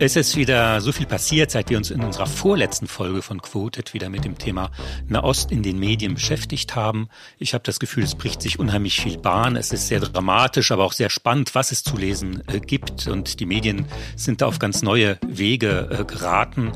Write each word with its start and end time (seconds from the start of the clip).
Es 0.00 0.14
ist 0.14 0.36
wieder 0.36 0.80
so 0.80 0.92
viel 0.92 1.06
passiert, 1.06 1.50
seit 1.50 1.70
wir 1.70 1.76
uns 1.76 1.90
in 1.90 2.04
unserer 2.04 2.26
vorletzten 2.26 2.86
Folge 2.86 3.20
von 3.20 3.42
Quoted 3.42 3.94
wieder 3.94 4.08
mit 4.08 4.24
dem 4.24 4.38
Thema 4.38 4.70
Nahost 5.08 5.50
in 5.50 5.64
den 5.64 5.80
Medien 5.80 6.14
beschäftigt 6.14 6.76
haben. 6.76 7.08
Ich 7.36 7.52
habe 7.52 7.64
das 7.64 7.80
Gefühl, 7.80 8.04
es 8.04 8.14
bricht 8.14 8.40
sich 8.40 8.60
unheimlich 8.60 9.00
viel 9.00 9.18
Bahn. 9.18 9.56
Es 9.56 9.72
ist 9.72 9.88
sehr 9.88 9.98
dramatisch, 9.98 10.70
aber 10.70 10.84
auch 10.84 10.92
sehr 10.92 11.10
spannend, 11.10 11.56
was 11.56 11.72
es 11.72 11.82
zu 11.82 11.96
lesen 11.96 12.44
äh, 12.46 12.60
gibt. 12.60 13.08
Und 13.08 13.40
die 13.40 13.46
Medien 13.46 13.86
sind 14.14 14.40
da 14.40 14.46
auf 14.46 14.60
ganz 14.60 14.82
neue 14.82 15.18
Wege 15.26 15.88
äh, 15.90 16.04
geraten. 16.04 16.70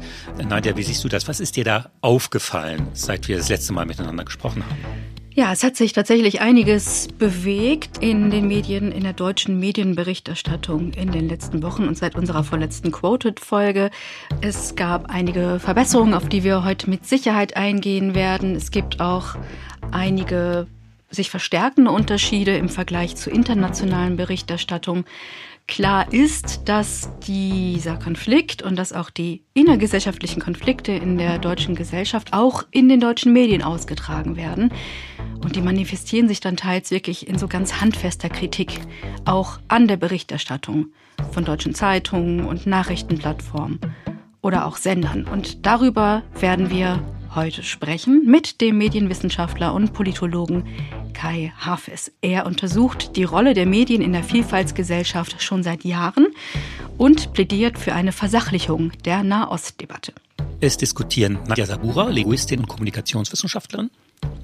Nadja, 0.44 0.76
wie 0.76 0.82
siehst 0.82 1.04
du 1.04 1.08
das? 1.08 1.28
Was 1.28 1.38
ist 1.38 1.54
dir 1.54 1.64
da 1.64 1.92
aufgefallen, 2.00 2.88
seit 2.92 3.28
wir 3.28 3.36
das 3.36 3.48
letzte 3.48 3.72
Mal 3.72 3.86
miteinander 3.86 4.24
gesprochen 4.24 4.64
haben? 4.64 5.11
Ja, 5.34 5.50
es 5.50 5.64
hat 5.64 5.76
sich 5.76 5.94
tatsächlich 5.94 6.42
einiges 6.42 7.08
bewegt 7.08 7.98
in 8.02 8.30
den 8.30 8.48
Medien, 8.48 8.92
in 8.92 9.02
der 9.02 9.14
deutschen 9.14 9.58
Medienberichterstattung 9.58 10.92
in 10.92 11.10
den 11.10 11.26
letzten 11.26 11.62
Wochen 11.62 11.88
und 11.88 11.96
seit 11.96 12.16
unserer 12.16 12.44
vorletzten 12.44 12.92
Quoted-Folge. 12.92 13.90
Es 14.42 14.76
gab 14.76 15.08
einige 15.08 15.58
Verbesserungen, 15.58 16.12
auf 16.12 16.28
die 16.28 16.44
wir 16.44 16.64
heute 16.64 16.90
mit 16.90 17.06
Sicherheit 17.06 17.56
eingehen 17.56 18.14
werden. 18.14 18.54
Es 18.54 18.70
gibt 18.70 19.00
auch 19.00 19.36
einige 19.90 20.66
sich 21.08 21.30
verstärkende 21.30 21.90
Unterschiede 21.90 22.54
im 22.58 22.68
Vergleich 22.68 23.16
zur 23.16 23.32
internationalen 23.32 24.16
Berichterstattung. 24.16 25.06
Klar 25.66 26.12
ist, 26.12 26.62
dass 26.66 27.08
dieser 27.26 27.96
Konflikt 27.96 28.62
und 28.62 28.76
dass 28.76 28.92
auch 28.92 29.08
die 29.08 29.42
innergesellschaftlichen 29.54 30.42
Konflikte 30.42 30.92
in 30.92 31.16
der 31.16 31.38
deutschen 31.38 31.74
Gesellschaft 31.74 32.34
auch 32.34 32.64
in 32.70 32.90
den 32.90 33.00
deutschen 33.00 33.32
Medien 33.32 33.62
ausgetragen 33.62 34.36
werden. 34.36 34.70
Und 35.42 35.56
die 35.56 35.62
manifestieren 35.62 36.28
sich 36.28 36.40
dann 36.40 36.56
teils 36.56 36.90
wirklich 36.90 37.26
in 37.28 37.38
so 37.38 37.48
ganz 37.48 37.80
handfester 37.80 38.28
Kritik, 38.28 38.80
auch 39.24 39.58
an 39.68 39.88
der 39.88 39.96
Berichterstattung 39.96 40.86
von 41.32 41.44
deutschen 41.44 41.74
Zeitungen 41.74 42.44
und 42.44 42.66
Nachrichtenplattformen 42.66 43.80
oder 44.40 44.66
auch 44.66 44.76
Sendern. 44.76 45.24
Und 45.24 45.66
darüber 45.66 46.22
werden 46.38 46.70
wir 46.70 47.02
heute 47.34 47.62
sprechen 47.62 48.24
mit 48.26 48.60
dem 48.60 48.78
Medienwissenschaftler 48.78 49.72
und 49.74 49.92
Politologen 49.92 50.64
Kai 51.14 51.52
Hafes. 51.58 52.12
Er 52.20 52.46
untersucht 52.46 53.16
die 53.16 53.24
Rolle 53.24 53.54
der 53.54 53.66
Medien 53.66 54.02
in 54.02 54.12
der 54.12 54.24
Vielfaltsgesellschaft 54.24 55.42
schon 55.42 55.62
seit 55.62 55.84
Jahren 55.84 56.28
und 56.98 57.32
plädiert 57.32 57.78
für 57.78 57.94
eine 57.94 58.12
Versachlichung 58.12 58.92
der 59.04 59.22
Nahostdebatte. 59.22 60.12
Es 60.60 60.76
diskutieren 60.76 61.38
Nadja 61.46 61.66
Sabura, 61.66 62.08
Linguistin 62.10 62.60
und 62.60 62.68
Kommunikationswissenschaftlerin. 62.68 63.90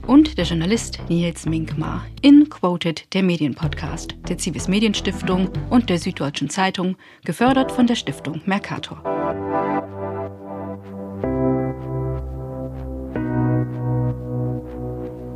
Und 0.09 0.39
der 0.39 0.47
Journalist 0.47 1.01
Nils 1.11 1.45
Minkmar 1.45 2.07
in 2.23 2.49
Quoted, 2.49 3.13
der 3.13 3.23
Medienpodcast 3.23 4.15
der 4.27 4.39
Civis 4.39 4.67
Medienstiftung 4.67 5.51
und 5.69 5.91
der 5.91 5.99
Süddeutschen 5.99 6.49
Zeitung, 6.49 6.97
gefördert 7.27 7.71
von 7.71 7.87
der 7.87 7.95
Stiftung 7.95 8.41
Mercator. 8.47 9.03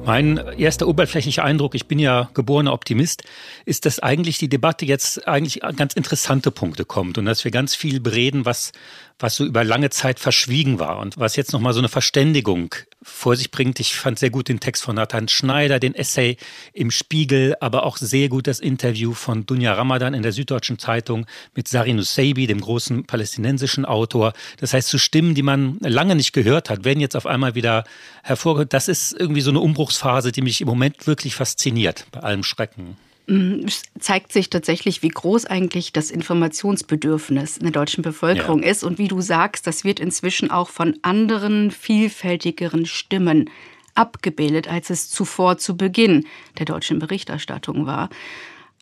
Mein 0.06 0.38
erster 0.56 0.88
oberflächlicher 0.88 1.44
Eindruck, 1.44 1.74
ich 1.74 1.86
bin 1.86 1.98
ja 1.98 2.30
geborener 2.32 2.72
Optimist, 2.72 3.24
ist, 3.66 3.84
dass 3.84 4.00
eigentlich 4.00 4.38
die 4.38 4.48
Debatte 4.48 4.86
jetzt 4.86 5.28
eigentlich 5.28 5.64
an 5.64 5.76
ganz 5.76 5.92
interessante 5.92 6.50
Punkte 6.50 6.86
kommt 6.86 7.18
und 7.18 7.26
dass 7.26 7.44
wir 7.44 7.50
ganz 7.50 7.74
viel 7.74 8.00
bereden, 8.00 8.46
was, 8.46 8.72
was 9.18 9.36
so 9.36 9.44
über 9.44 9.64
lange 9.64 9.90
Zeit 9.90 10.18
verschwiegen 10.18 10.78
war 10.78 10.98
und 10.98 11.18
was 11.18 11.36
jetzt 11.36 11.52
nochmal 11.52 11.74
so 11.74 11.78
eine 11.80 11.90
Verständigung 11.90 12.74
vor 13.02 13.36
sich 13.36 13.50
bringt. 13.50 13.80
Ich 13.80 13.94
fand 13.94 14.18
sehr 14.18 14.30
gut 14.30 14.48
den 14.48 14.60
Text 14.60 14.82
von 14.82 14.96
Nathan 14.96 15.28
Schneider, 15.28 15.78
den 15.78 15.94
Essay 15.94 16.36
im 16.72 16.90
Spiegel, 16.90 17.56
aber 17.60 17.84
auch 17.84 17.96
sehr 17.96 18.28
gut 18.28 18.46
das 18.46 18.60
Interview 18.60 19.12
von 19.12 19.46
Dunja 19.46 19.74
Ramadan 19.74 20.14
in 20.14 20.22
der 20.22 20.32
Süddeutschen 20.32 20.78
Zeitung 20.78 21.26
mit 21.54 21.68
Sarin 21.68 21.96
Nusseibeh, 21.96 22.46
dem 22.46 22.60
großen 22.60 23.04
palästinensischen 23.04 23.84
Autor. 23.84 24.32
Das 24.58 24.72
heißt, 24.72 24.88
zu 24.88 24.98
Stimmen, 24.98 25.34
die 25.34 25.42
man 25.42 25.78
lange 25.80 26.14
nicht 26.14 26.32
gehört 26.32 26.70
hat, 26.70 26.84
werden 26.84 27.00
jetzt 27.00 27.16
auf 27.16 27.26
einmal 27.26 27.54
wieder 27.54 27.84
hervorgeholt. 28.22 28.72
Das 28.72 28.88
ist 28.88 29.12
irgendwie 29.12 29.40
so 29.40 29.50
eine 29.50 29.60
Umbruchsphase, 29.60 30.32
die 30.32 30.42
mich 30.42 30.60
im 30.60 30.68
Moment 30.68 31.06
wirklich 31.06 31.34
fasziniert, 31.34 32.06
bei 32.12 32.20
allem 32.20 32.42
Schrecken. 32.42 32.96
Es 33.26 33.82
zeigt 34.00 34.32
sich 34.32 34.50
tatsächlich, 34.50 35.02
wie 35.02 35.08
groß 35.08 35.46
eigentlich 35.46 35.92
das 35.92 36.10
Informationsbedürfnis 36.10 37.56
in 37.56 37.64
der 37.64 37.72
deutschen 37.72 38.02
Bevölkerung 38.02 38.62
ja. 38.62 38.70
ist. 38.70 38.82
Und 38.82 38.98
wie 38.98 39.08
du 39.08 39.20
sagst, 39.20 39.66
das 39.66 39.84
wird 39.84 40.00
inzwischen 40.00 40.50
auch 40.50 40.68
von 40.68 40.98
anderen, 41.02 41.70
vielfältigeren 41.70 42.84
Stimmen 42.84 43.48
abgebildet, 43.94 44.68
als 44.68 44.90
es 44.90 45.08
zuvor 45.08 45.58
zu 45.58 45.76
Beginn 45.76 46.26
der 46.58 46.66
deutschen 46.66 46.98
Berichterstattung 46.98 47.86
war. 47.86 48.08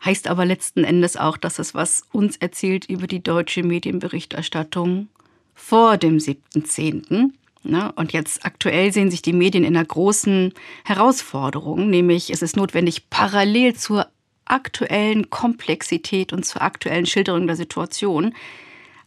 Heißt 0.04 0.28
aber 0.28 0.46
letzten 0.46 0.84
Endes 0.84 1.16
auch, 1.16 1.36
dass 1.36 1.58
es 1.58 1.74
was 1.74 2.04
uns 2.10 2.36
erzählt 2.38 2.86
über 2.86 3.06
die 3.06 3.22
deutsche 3.22 3.62
Medienberichterstattung 3.62 5.08
vor 5.54 5.98
dem 5.98 6.16
7.10. 6.16 7.32
Ne? 7.62 7.92
Und 7.96 8.12
jetzt 8.12 8.46
aktuell 8.46 8.92
sehen 8.92 9.10
sich 9.10 9.20
die 9.20 9.34
Medien 9.34 9.64
in 9.64 9.76
einer 9.76 9.84
großen 9.84 10.54
Herausforderung, 10.84 11.90
nämlich 11.90 12.30
es 12.30 12.40
ist 12.40 12.56
notwendig, 12.56 13.10
parallel 13.10 13.74
zur 13.74 14.06
aktuellen 14.50 15.30
Komplexität 15.30 16.32
und 16.32 16.44
zur 16.44 16.62
aktuellen 16.62 17.06
Schilderung 17.06 17.46
der 17.46 17.56
Situation 17.56 18.34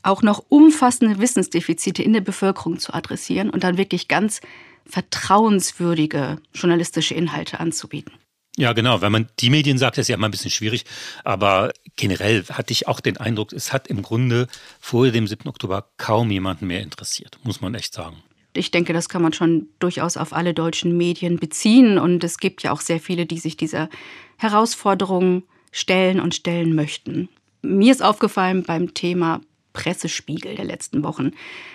auch 0.02 0.22
noch 0.22 0.44
umfassende 0.50 1.20
Wissensdefizite 1.20 2.04
in 2.04 2.14
der 2.14 2.22
Bevölkerung 2.22 2.78
zu 2.78 2.94
adressieren 2.94 3.50
und 3.50 3.64
dann 3.64 3.78
wirklich 3.78 4.08
ganz 4.08 4.42
vertrauenswürdige 4.86 6.40
journalistische 6.54 7.14
Inhalte 7.14 7.59
anzubieten. 7.59 8.14
Ja, 8.56 8.74
genau. 8.74 9.02
Wenn 9.02 9.12
man 9.12 9.30
die 9.40 9.50
Medien 9.50 9.78
sagt, 9.78 9.98
ist 9.98 10.09
ja 10.09 10.16
immer 10.16 10.28
ein 10.28 10.31
bisschen 10.31 10.52
schwierig. 10.52 10.86
Aber 11.24 11.72
generell 11.96 12.44
hatte 12.50 12.72
ich 12.72 12.88
auch 12.88 13.00
den 13.00 13.18
Eindruck, 13.18 13.52
es 13.52 13.74
hat 13.74 13.88
im 13.88 14.04
Grunde 14.04 14.48
vor 14.80 15.10
dem 15.10 15.25
7. 15.25 15.48
Oktober 15.48 15.90
kaum 15.98 16.30
jemanden 16.30 16.68
mehr 16.68 16.81
interessiert, 16.81 17.40
muss 17.44 17.62
man 17.62 17.74
echt 17.74 17.94
sagen. 17.94 18.22
Ich 18.53 18.72
denke, 18.72 18.94
das 18.94 19.09
kann 19.09 19.22
man 19.22 19.34
schon 19.34 19.68
durchaus 19.80 20.18
auf 20.18 20.34
alle 20.34 20.53
deutschen 20.53 20.96
Medien 20.96 21.38
beziehen. 21.38 21.97
Und 21.97 22.24
es 22.24 22.38
gibt 22.38 22.64
ja 22.64 22.72
auch 22.72 22.81
sehr 22.81 23.00
viele, 23.00 23.25
die 23.25 23.40
sich 23.40 23.58
dieser 23.58 23.90
Herausforderungen 24.38 25.44
stellen 25.72 26.19
und 26.19 26.36
stellen 26.36 26.75
möchten. 26.75 27.30
Mir 27.62 27.92
ist 27.92 28.03
aufgefallen 28.03 28.63
beim 28.63 28.94
Thema 28.94 29.42
Pressespiegel 29.74 30.56
der 30.56 30.66
letzten 30.66 31.03
Wochen. 31.03 31.31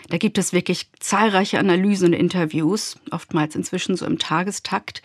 Da 0.08 0.16
gibt 0.16 0.38
es 0.38 0.52
wirklich 0.52 0.88
zahlreiche 1.00 1.58
Analysen 1.58 2.08
und 2.08 2.12
Interviews, 2.12 2.98
oftmals 3.10 3.56
inzwischen 3.56 3.96
so 3.96 4.06
im 4.06 4.18
Tagestakt, 4.18 5.02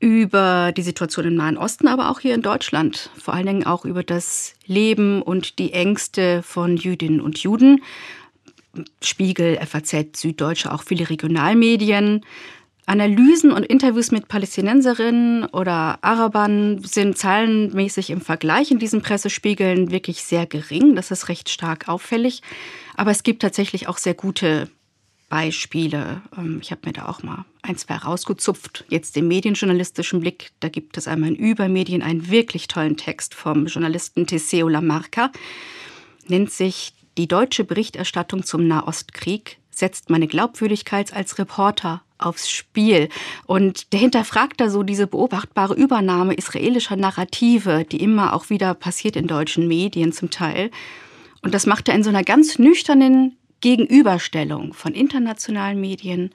über 0.00 0.72
die 0.76 0.82
Situation 0.82 1.26
im 1.26 1.36
Nahen 1.36 1.56
Osten, 1.56 1.86
aber 1.86 2.10
auch 2.10 2.18
hier 2.18 2.34
in 2.34 2.42
Deutschland. 2.42 3.10
Vor 3.16 3.34
allen 3.34 3.46
Dingen 3.46 3.66
auch 3.66 3.84
über 3.84 4.02
das 4.02 4.54
Leben 4.66 5.22
und 5.22 5.60
die 5.60 5.72
Ängste 5.72 6.42
von 6.42 6.76
Jüdinnen 6.76 7.20
und 7.20 7.38
Juden. 7.38 7.82
Spiegel, 9.02 9.58
FAZ, 9.64 10.16
Süddeutsche, 10.16 10.72
auch 10.72 10.82
viele 10.82 11.10
Regionalmedien. 11.10 12.24
Analysen 12.84 13.52
und 13.52 13.64
Interviews 13.64 14.10
mit 14.10 14.26
Palästinenserinnen 14.26 15.44
oder 15.46 15.98
Arabern 16.02 16.82
sind 16.82 17.16
zahlenmäßig 17.16 18.10
im 18.10 18.20
Vergleich 18.20 18.72
in 18.72 18.80
diesen 18.80 19.02
Pressespiegeln 19.02 19.92
wirklich 19.92 20.24
sehr 20.24 20.46
gering. 20.46 20.96
Das 20.96 21.12
ist 21.12 21.28
recht 21.28 21.48
stark 21.48 21.88
auffällig. 21.88 22.42
Aber 22.96 23.12
es 23.12 23.22
gibt 23.22 23.42
tatsächlich 23.42 23.86
auch 23.86 23.98
sehr 23.98 24.14
gute 24.14 24.68
Beispiele. 25.28 26.20
Ähm, 26.36 26.58
ich 26.60 26.72
habe 26.72 26.82
mir 26.84 26.92
da 26.92 27.06
auch 27.06 27.22
mal 27.22 27.44
ein, 27.62 27.78
zwei 27.78 27.94
rausgezupft. 27.96 28.84
Jetzt 28.90 29.16
im 29.16 29.28
medienjournalistischen 29.28 30.20
Blick, 30.20 30.50
da 30.60 30.68
gibt 30.68 30.98
es 30.98 31.08
einmal 31.08 31.30
in 31.30 31.36
Übermedien 31.36 32.02
einen 32.02 32.30
wirklich 32.30 32.68
tollen 32.68 32.96
Text 32.96 33.34
vom 33.34 33.66
Journalisten 33.66 34.26
Teseo 34.26 34.68
Lamarca. 34.68 35.30
Nennt 36.26 36.50
sich 36.50 36.92
Die 37.18 37.28
deutsche 37.28 37.64
Berichterstattung 37.64 38.42
zum 38.42 38.66
Nahostkrieg 38.66 39.58
setzt 39.70 40.10
meine 40.10 40.26
Glaubwürdigkeit 40.26 41.12
als 41.12 41.38
Reporter 41.38 42.02
aufs 42.18 42.50
Spiel. 42.50 43.08
Und 43.46 43.92
der 43.92 44.00
hinterfragt 44.00 44.60
da 44.60 44.70
so 44.70 44.82
diese 44.82 45.06
beobachtbare 45.06 45.74
Übernahme 45.74 46.34
israelischer 46.34 46.96
Narrative, 46.96 47.84
die 47.84 48.02
immer 48.02 48.34
auch 48.34 48.50
wieder 48.50 48.74
passiert 48.74 49.16
in 49.16 49.26
deutschen 49.26 49.68
Medien 49.68 50.12
zum 50.12 50.30
Teil. 50.30 50.70
Und 51.42 51.54
das 51.54 51.66
macht 51.66 51.88
er 51.88 51.94
in 51.94 52.04
so 52.04 52.10
einer 52.10 52.22
ganz 52.22 52.58
nüchternen 52.58 53.36
Gegenüberstellung 53.60 54.72
von 54.72 54.92
internationalen 54.92 55.80
Medien 55.80 56.30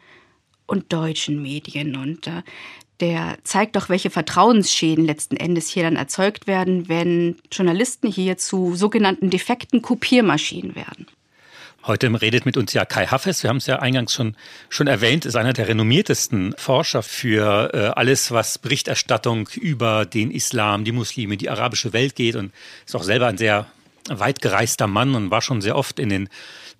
und 0.65 0.91
deutschen 0.91 1.41
Medien. 1.41 1.95
Und 1.95 2.27
äh, 2.27 2.43
der 2.99 3.37
zeigt 3.43 3.75
doch, 3.75 3.89
welche 3.89 4.09
Vertrauensschäden 4.09 5.05
letzten 5.05 5.37
Endes 5.37 5.69
hier 5.69 5.83
dann 5.83 5.95
erzeugt 5.95 6.47
werden, 6.47 6.89
wenn 6.89 7.37
Journalisten 7.51 8.11
hier 8.11 8.37
zu 8.37 8.75
sogenannten 8.75 9.29
defekten 9.29 9.81
Kopiermaschinen 9.81 10.75
werden. 10.75 11.07
Heute 11.85 12.09
redet 12.21 12.45
mit 12.45 12.57
uns 12.57 12.73
ja 12.73 12.83
Kai 12.83 13.05
Haffes. 13.05 13.43
Wir 13.43 13.49
haben 13.49 13.57
es 13.57 13.65
ja 13.65 13.79
eingangs 13.79 14.13
schon, 14.13 14.35
schon 14.67 14.87
erwähnt, 14.87 15.25
ist 15.25 15.37
einer 15.37 15.53
der 15.53 15.69
renommiertesten 15.69 16.53
Forscher 16.57 17.01
für 17.01 17.73
äh, 17.73 17.77
alles, 17.97 18.31
was 18.31 18.57
Berichterstattung 18.57 19.47
über 19.55 20.05
den 20.05 20.29
Islam, 20.29 20.83
die 20.83 20.91
Muslime, 20.91 21.37
die 21.37 21.49
arabische 21.49 21.93
Welt 21.93 22.15
geht 22.15 22.35
und 22.35 22.51
ist 22.85 22.95
auch 22.95 23.03
selber 23.03 23.27
ein 23.27 23.37
sehr 23.37 23.67
weit 24.09 24.41
gereister 24.41 24.87
Mann 24.87 25.15
und 25.15 25.31
war 25.31 25.41
schon 25.41 25.61
sehr 25.61 25.77
oft 25.77 25.99
in 25.99 26.09
den 26.09 26.29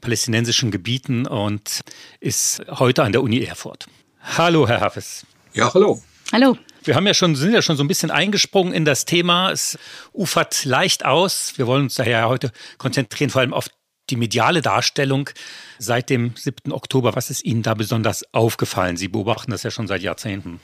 palästinensischen 0.01 0.71
Gebieten 0.71 1.25
und 1.25 1.81
ist 2.19 2.61
heute 2.69 3.03
an 3.03 3.13
der 3.13 3.23
Uni 3.23 3.43
Erfurt. 3.43 3.87
Hallo, 4.21 4.67
Herr 4.67 4.81
Haffes. 4.81 5.25
Ja, 5.53 5.73
hallo. 5.73 6.01
Hallo. 6.33 6.57
Wir 6.83 6.95
haben 6.95 7.07
ja 7.07 7.13
schon, 7.13 7.35
sind 7.35 7.53
ja 7.53 7.61
schon 7.61 7.77
so 7.77 7.83
ein 7.83 7.87
bisschen 7.87 8.11
eingesprungen 8.11 8.73
in 8.73 8.83
das 8.85 9.05
Thema. 9.05 9.51
Es 9.51 9.77
ufert 10.13 10.65
leicht 10.65 11.05
aus. 11.05 11.53
Wir 11.55 11.67
wollen 11.67 11.83
uns 11.83 11.95
daher 11.95 12.27
heute 12.27 12.51
konzentrieren, 12.77 13.29
vor 13.29 13.41
allem 13.41 13.53
auf 13.53 13.67
die 14.09 14.17
mediale 14.17 14.61
Darstellung 14.61 15.29
seit 15.79 16.09
dem 16.09 16.33
7. 16.35 16.71
Oktober, 16.71 17.15
was 17.15 17.29
ist 17.29 17.43
Ihnen 17.43 17.61
da 17.61 17.73
besonders 17.73 18.23
aufgefallen? 18.33 18.97
Sie 18.97 19.07
beobachten 19.07 19.51
das 19.51 19.63
ja 19.63 19.71
schon 19.71 19.87
seit 19.87 20.01
Jahrzehnten. 20.01 20.59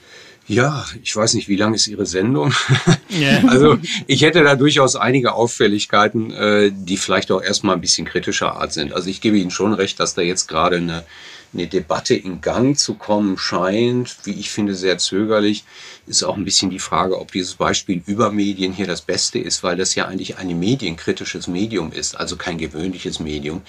Ja, 0.47 0.85
ich 1.01 1.15
weiß 1.15 1.33
nicht, 1.35 1.47
wie 1.47 1.55
lang 1.55 1.73
ist 1.73 1.87
Ihre 1.87 2.05
Sendung? 2.05 2.53
Yeah. 3.11 3.43
Also 3.47 3.77
ich 4.07 4.23
hätte 4.23 4.43
da 4.43 4.55
durchaus 4.55 4.95
einige 4.95 5.33
Auffälligkeiten, 5.33 6.31
äh, 6.31 6.71
die 6.73 6.97
vielleicht 6.97 7.31
auch 7.31 7.43
erstmal 7.43 7.75
ein 7.75 7.81
bisschen 7.81 8.07
kritischer 8.07 8.55
Art 8.55 8.73
sind. 8.73 8.91
Also 8.91 9.07
ich 9.09 9.21
gebe 9.21 9.37
Ihnen 9.37 9.51
schon 9.51 9.73
recht, 9.73 9.99
dass 9.99 10.15
da 10.15 10.23
jetzt 10.23 10.47
gerade 10.47 10.77
eine 10.77 11.03
eine 11.53 11.67
Debatte 11.67 12.15
in 12.15 12.41
Gang 12.41 12.77
zu 12.77 12.95
kommen 12.95 13.37
scheint, 13.37 14.17
wie 14.23 14.33
ich 14.33 14.49
finde, 14.49 14.75
sehr 14.75 14.97
zögerlich, 14.97 15.63
ist 16.07 16.23
auch 16.23 16.35
ein 16.35 16.45
bisschen 16.45 16.69
die 16.69 16.79
Frage, 16.79 17.19
ob 17.19 17.31
dieses 17.31 17.55
Beispiel 17.55 18.01
über 18.05 18.31
Medien 18.31 18.73
hier 18.73 18.87
das 18.87 19.01
Beste 19.01 19.39
ist, 19.39 19.63
weil 19.63 19.77
das 19.77 19.95
ja 19.95 20.07
eigentlich 20.07 20.37
ein 20.37 20.59
medienkritisches 20.59 21.47
Medium 21.47 21.91
ist, 21.91 22.15
also 22.15 22.35
kein 22.35 22.57
gewöhnliches 22.57 23.19
Medium. 23.19 23.61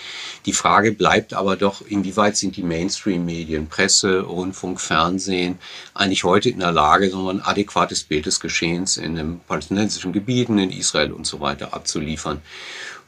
Die 0.46 0.52
Frage 0.52 0.92
bleibt 0.92 1.34
aber 1.34 1.56
doch, 1.56 1.82
inwieweit 1.86 2.36
sind 2.36 2.56
die 2.56 2.62
Mainstream-Medien, 2.62 3.68
Presse, 3.68 4.20
Rundfunk, 4.20 4.80
Fernsehen 4.80 5.58
eigentlich 5.94 6.24
heute 6.24 6.48
in 6.48 6.60
der 6.60 6.72
Lage, 6.72 7.10
so 7.10 7.28
ein 7.30 7.40
adäquates 7.40 8.04
Bild 8.04 8.26
des 8.26 8.40
Geschehens 8.40 8.96
in 8.96 9.16
den 9.16 9.40
palästinensischen 9.40 10.12
Gebieten, 10.12 10.58
in 10.58 10.70
Israel 10.70 11.12
und 11.12 11.26
so 11.26 11.40
weiter 11.40 11.74
abzuliefern. 11.74 12.40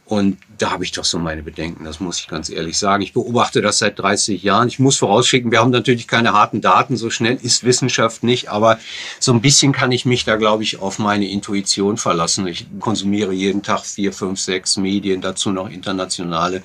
Und 0.07 0.39
da 0.59 0.71
habe 0.71 0.85
ich 0.85 0.93
doch 0.93 1.05
so 1.05 1.19
meine 1.19 1.43
Bedenken, 1.43 1.85
das 1.85 1.99
muss 1.99 2.21
ich 2.21 2.29
ganz 2.29 2.49
ehrlich 2.49 2.79
sagen. 2.79 3.03
Ich 3.03 3.13
beobachte 3.13 3.61
das 3.61 3.79
seit 3.79 3.99
30 3.99 4.41
Jahren. 4.41 4.69
Ich 4.69 4.79
muss 4.79 4.99
vorausschicken, 4.99 5.51
wir 5.51 5.59
haben 5.59 5.73
natürlich 5.73 6.07
keine 6.07 6.33
harten 6.33 6.61
Daten, 6.61 6.97
so 6.97 7.11
schnell 7.11 7.37
ist 7.43 7.65
Wissenschaft 7.65 8.23
nicht, 8.23 8.49
aber 8.49 8.79
so 9.19 9.33
ein 9.33 9.41
bisschen 9.41 9.73
kann 9.73 9.91
ich 9.91 10.07
mich 10.07 10.25
da, 10.25 10.37
glaube 10.37 10.63
ich, 10.63 10.79
auf 10.79 11.01
meine 11.01 11.29
Intuition 11.29 11.97
verlassen. 11.97 12.47
Ich 12.47 12.67
konsumiere 12.79 13.33
jeden 13.33 13.65
Tag 13.65 13.85
vier, 13.85 14.13
fünf, 14.13 14.39
sechs 14.39 14.77
Medien, 14.77 15.21
dazu 15.21 15.51
noch 15.51 15.69
internationale. 15.69 16.63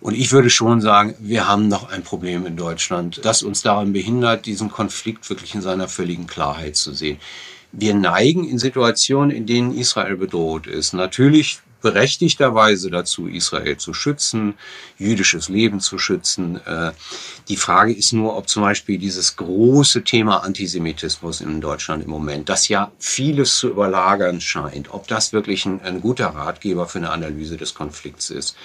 Und 0.00 0.14
ich 0.14 0.32
würde 0.32 0.48
schon 0.48 0.80
sagen, 0.80 1.14
wir 1.18 1.46
haben 1.46 1.68
noch 1.68 1.90
ein 1.90 2.02
Problem 2.02 2.46
in 2.46 2.56
Deutschland, 2.56 3.20
das 3.22 3.42
uns 3.42 3.60
daran 3.60 3.92
behindert, 3.92 4.46
diesen 4.46 4.70
Konflikt 4.70 5.28
wirklich 5.28 5.54
in 5.54 5.60
seiner 5.60 5.88
völligen 5.88 6.26
Klarheit 6.26 6.76
zu 6.76 6.94
sehen. 6.94 7.18
Wir 7.70 7.94
neigen 7.94 8.48
in 8.48 8.58
Situationen, 8.58 9.30
in 9.30 9.44
denen 9.44 9.76
Israel 9.76 10.16
bedroht 10.16 10.66
ist, 10.66 10.94
natürlich 10.94 11.60
berechtigterweise 11.82 12.90
dazu, 12.90 13.26
Israel 13.26 13.76
zu 13.76 13.92
schützen, 13.92 14.54
jüdisches 14.98 15.48
Leben 15.48 15.80
zu 15.80 15.98
schützen. 15.98 16.60
Äh, 16.66 16.92
die 17.48 17.56
Frage 17.56 17.92
ist 17.92 18.12
nur, 18.12 18.36
ob 18.36 18.48
zum 18.48 18.62
Beispiel 18.62 18.98
dieses 18.98 19.36
große 19.36 20.04
Thema 20.04 20.38
Antisemitismus 20.38 21.40
in 21.40 21.60
Deutschland 21.60 22.04
im 22.04 22.10
Moment, 22.10 22.48
das 22.48 22.68
ja 22.68 22.90
vieles 22.98 23.56
zu 23.58 23.68
überlagern 23.68 24.40
scheint, 24.40 24.92
ob 24.92 25.08
das 25.08 25.32
wirklich 25.32 25.66
ein, 25.66 25.82
ein 25.82 26.00
guter 26.00 26.28
Ratgeber 26.28 26.86
für 26.86 26.98
eine 26.98 27.10
Analyse 27.10 27.56
des 27.56 27.74
Konflikts 27.74 28.30
ist. 28.30 28.56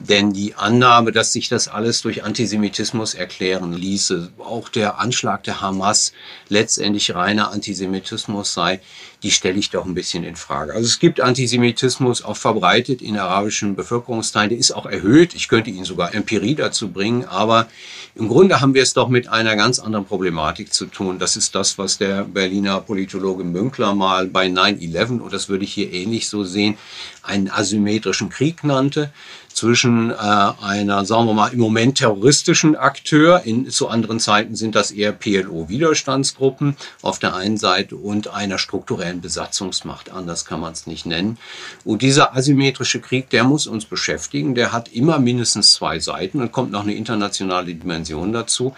Denn 0.00 0.32
die 0.32 0.54
Annahme, 0.54 1.12
dass 1.12 1.32
sich 1.32 1.48
das 1.48 1.68
alles 1.68 2.02
durch 2.02 2.24
Antisemitismus 2.24 3.14
erklären 3.14 3.72
ließe, 3.72 4.32
auch 4.38 4.68
der 4.68 4.98
Anschlag 4.98 5.44
der 5.44 5.60
Hamas 5.60 6.12
letztendlich 6.48 7.14
reiner 7.14 7.52
Antisemitismus 7.52 8.52
sei, 8.52 8.80
die 9.22 9.30
stelle 9.30 9.58
ich 9.58 9.70
doch 9.70 9.86
ein 9.86 9.94
bisschen 9.94 10.24
in 10.24 10.36
Frage. 10.36 10.74
Also 10.74 10.86
es 10.86 10.98
gibt 10.98 11.20
Antisemitismus 11.20 12.22
auch 12.22 12.36
verbreitet 12.36 13.00
in 13.00 13.16
arabischen 13.16 13.74
Bevölkerungsteilen, 13.74 14.50
der 14.50 14.58
ist 14.58 14.72
auch 14.72 14.84
erhöht. 14.84 15.34
Ich 15.34 15.48
könnte 15.48 15.70
Ihnen 15.70 15.86
sogar 15.86 16.14
Empirie 16.14 16.54
dazu 16.54 16.90
bringen, 16.90 17.24
aber 17.24 17.68
im 18.16 18.28
Grunde 18.28 18.60
haben 18.60 18.74
wir 18.74 18.82
es 18.82 18.92
doch 18.92 19.08
mit 19.08 19.28
einer 19.28 19.56
ganz 19.56 19.78
anderen 19.78 20.04
Problematik 20.04 20.74
zu 20.74 20.86
tun. 20.86 21.18
Das 21.18 21.36
ist 21.36 21.54
das, 21.54 21.78
was 21.78 21.98
der 21.98 22.24
Berliner 22.24 22.80
Politologe 22.80 23.44
Münkler 23.44 23.94
mal 23.94 24.26
bei 24.26 24.46
9-11, 24.48 25.20
und 25.20 25.32
das 25.32 25.48
würde 25.48 25.64
ich 25.64 25.72
hier 25.72 25.92
ähnlich 25.92 26.28
so 26.28 26.44
sehen, 26.44 26.76
einen 27.24 27.50
asymmetrischen 27.50 28.28
Krieg 28.28 28.64
nannte 28.64 29.12
zwischen 29.54 30.10
äh, 30.10 30.14
einer, 30.14 31.04
sagen 31.04 31.26
wir 31.26 31.32
mal, 31.32 31.52
im 31.52 31.60
Moment 31.60 31.98
terroristischen 31.98 32.74
Akteur, 32.76 33.42
in, 33.44 33.70
zu 33.70 33.88
anderen 33.88 34.18
Zeiten 34.18 34.56
sind 34.56 34.74
das 34.74 34.90
eher 34.90 35.12
PLO-Widerstandsgruppen 35.12 36.76
auf 37.02 37.20
der 37.20 37.34
einen 37.36 37.56
Seite 37.56 37.96
und 37.96 38.28
einer 38.28 38.58
strukturellen 38.58 39.20
Besatzungsmacht, 39.20 40.10
anders 40.10 40.44
kann 40.44 40.60
man 40.60 40.72
es 40.72 40.86
nicht 40.86 41.06
nennen. 41.06 41.38
Und 41.84 42.02
dieser 42.02 42.36
asymmetrische 42.36 43.00
Krieg, 43.00 43.30
der 43.30 43.44
muss 43.44 43.66
uns 43.66 43.84
beschäftigen, 43.84 44.54
der 44.54 44.72
hat 44.72 44.88
immer 44.88 45.18
mindestens 45.18 45.72
zwei 45.72 46.00
Seiten 46.00 46.40
und 46.40 46.50
kommt 46.50 46.72
noch 46.72 46.82
eine 46.82 46.94
internationale 46.94 47.74
Dimension 47.74 48.32
dazu. 48.32 48.74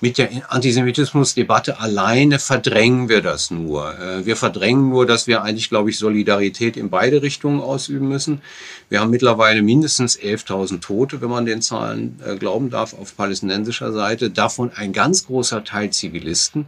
Mit 0.00 0.16
der 0.16 0.30
Antisemitismusdebatte 0.52 1.80
alleine 1.80 2.38
verdrängen 2.38 3.08
wir 3.08 3.20
das 3.20 3.50
nur. 3.50 3.98
Äh, 3.98 4.26
wir 4.26 4.36
verdrängen 4.36 4.90
nur, 4.90 5.06
dass 5.06 5.26
wir 5.26 5.42
eigentlich, 5.42 5.70
glaube 5.70 5.90
ich, 5.90 5.98
Solidarität 5.98 6.76
in 6.76 6.88
beide 6.88 7.20
Richtungen 7.20 7.60
ausüben 7.60 8.06
müssen. 8.06 8.40
Wir 8.88 9.00
haben 9.00 9.10
mittlerweile 9.10 9.62
mindestens 9.62 10.18
11.000 10.18 10.80
Tote, 10.80 11.20
wenn 11.20 11.28
man 11.28 11.44
den 11.44 11.60
Zahlen 11.60 12.18
äh, 12.24 12.36
glauben 12.36 12.70
darf, 12.70 12.94
auf 12.94 13.16
palästinensischer 13.16 13.92
Seite. 13.92 14.30
Davon 14.30 14.70
ein 14.74 14.92
ganz 14.92 15.26
großer 15.26 15.62
Teil 15.64 15.90
Zivilisten. 15.90 16.66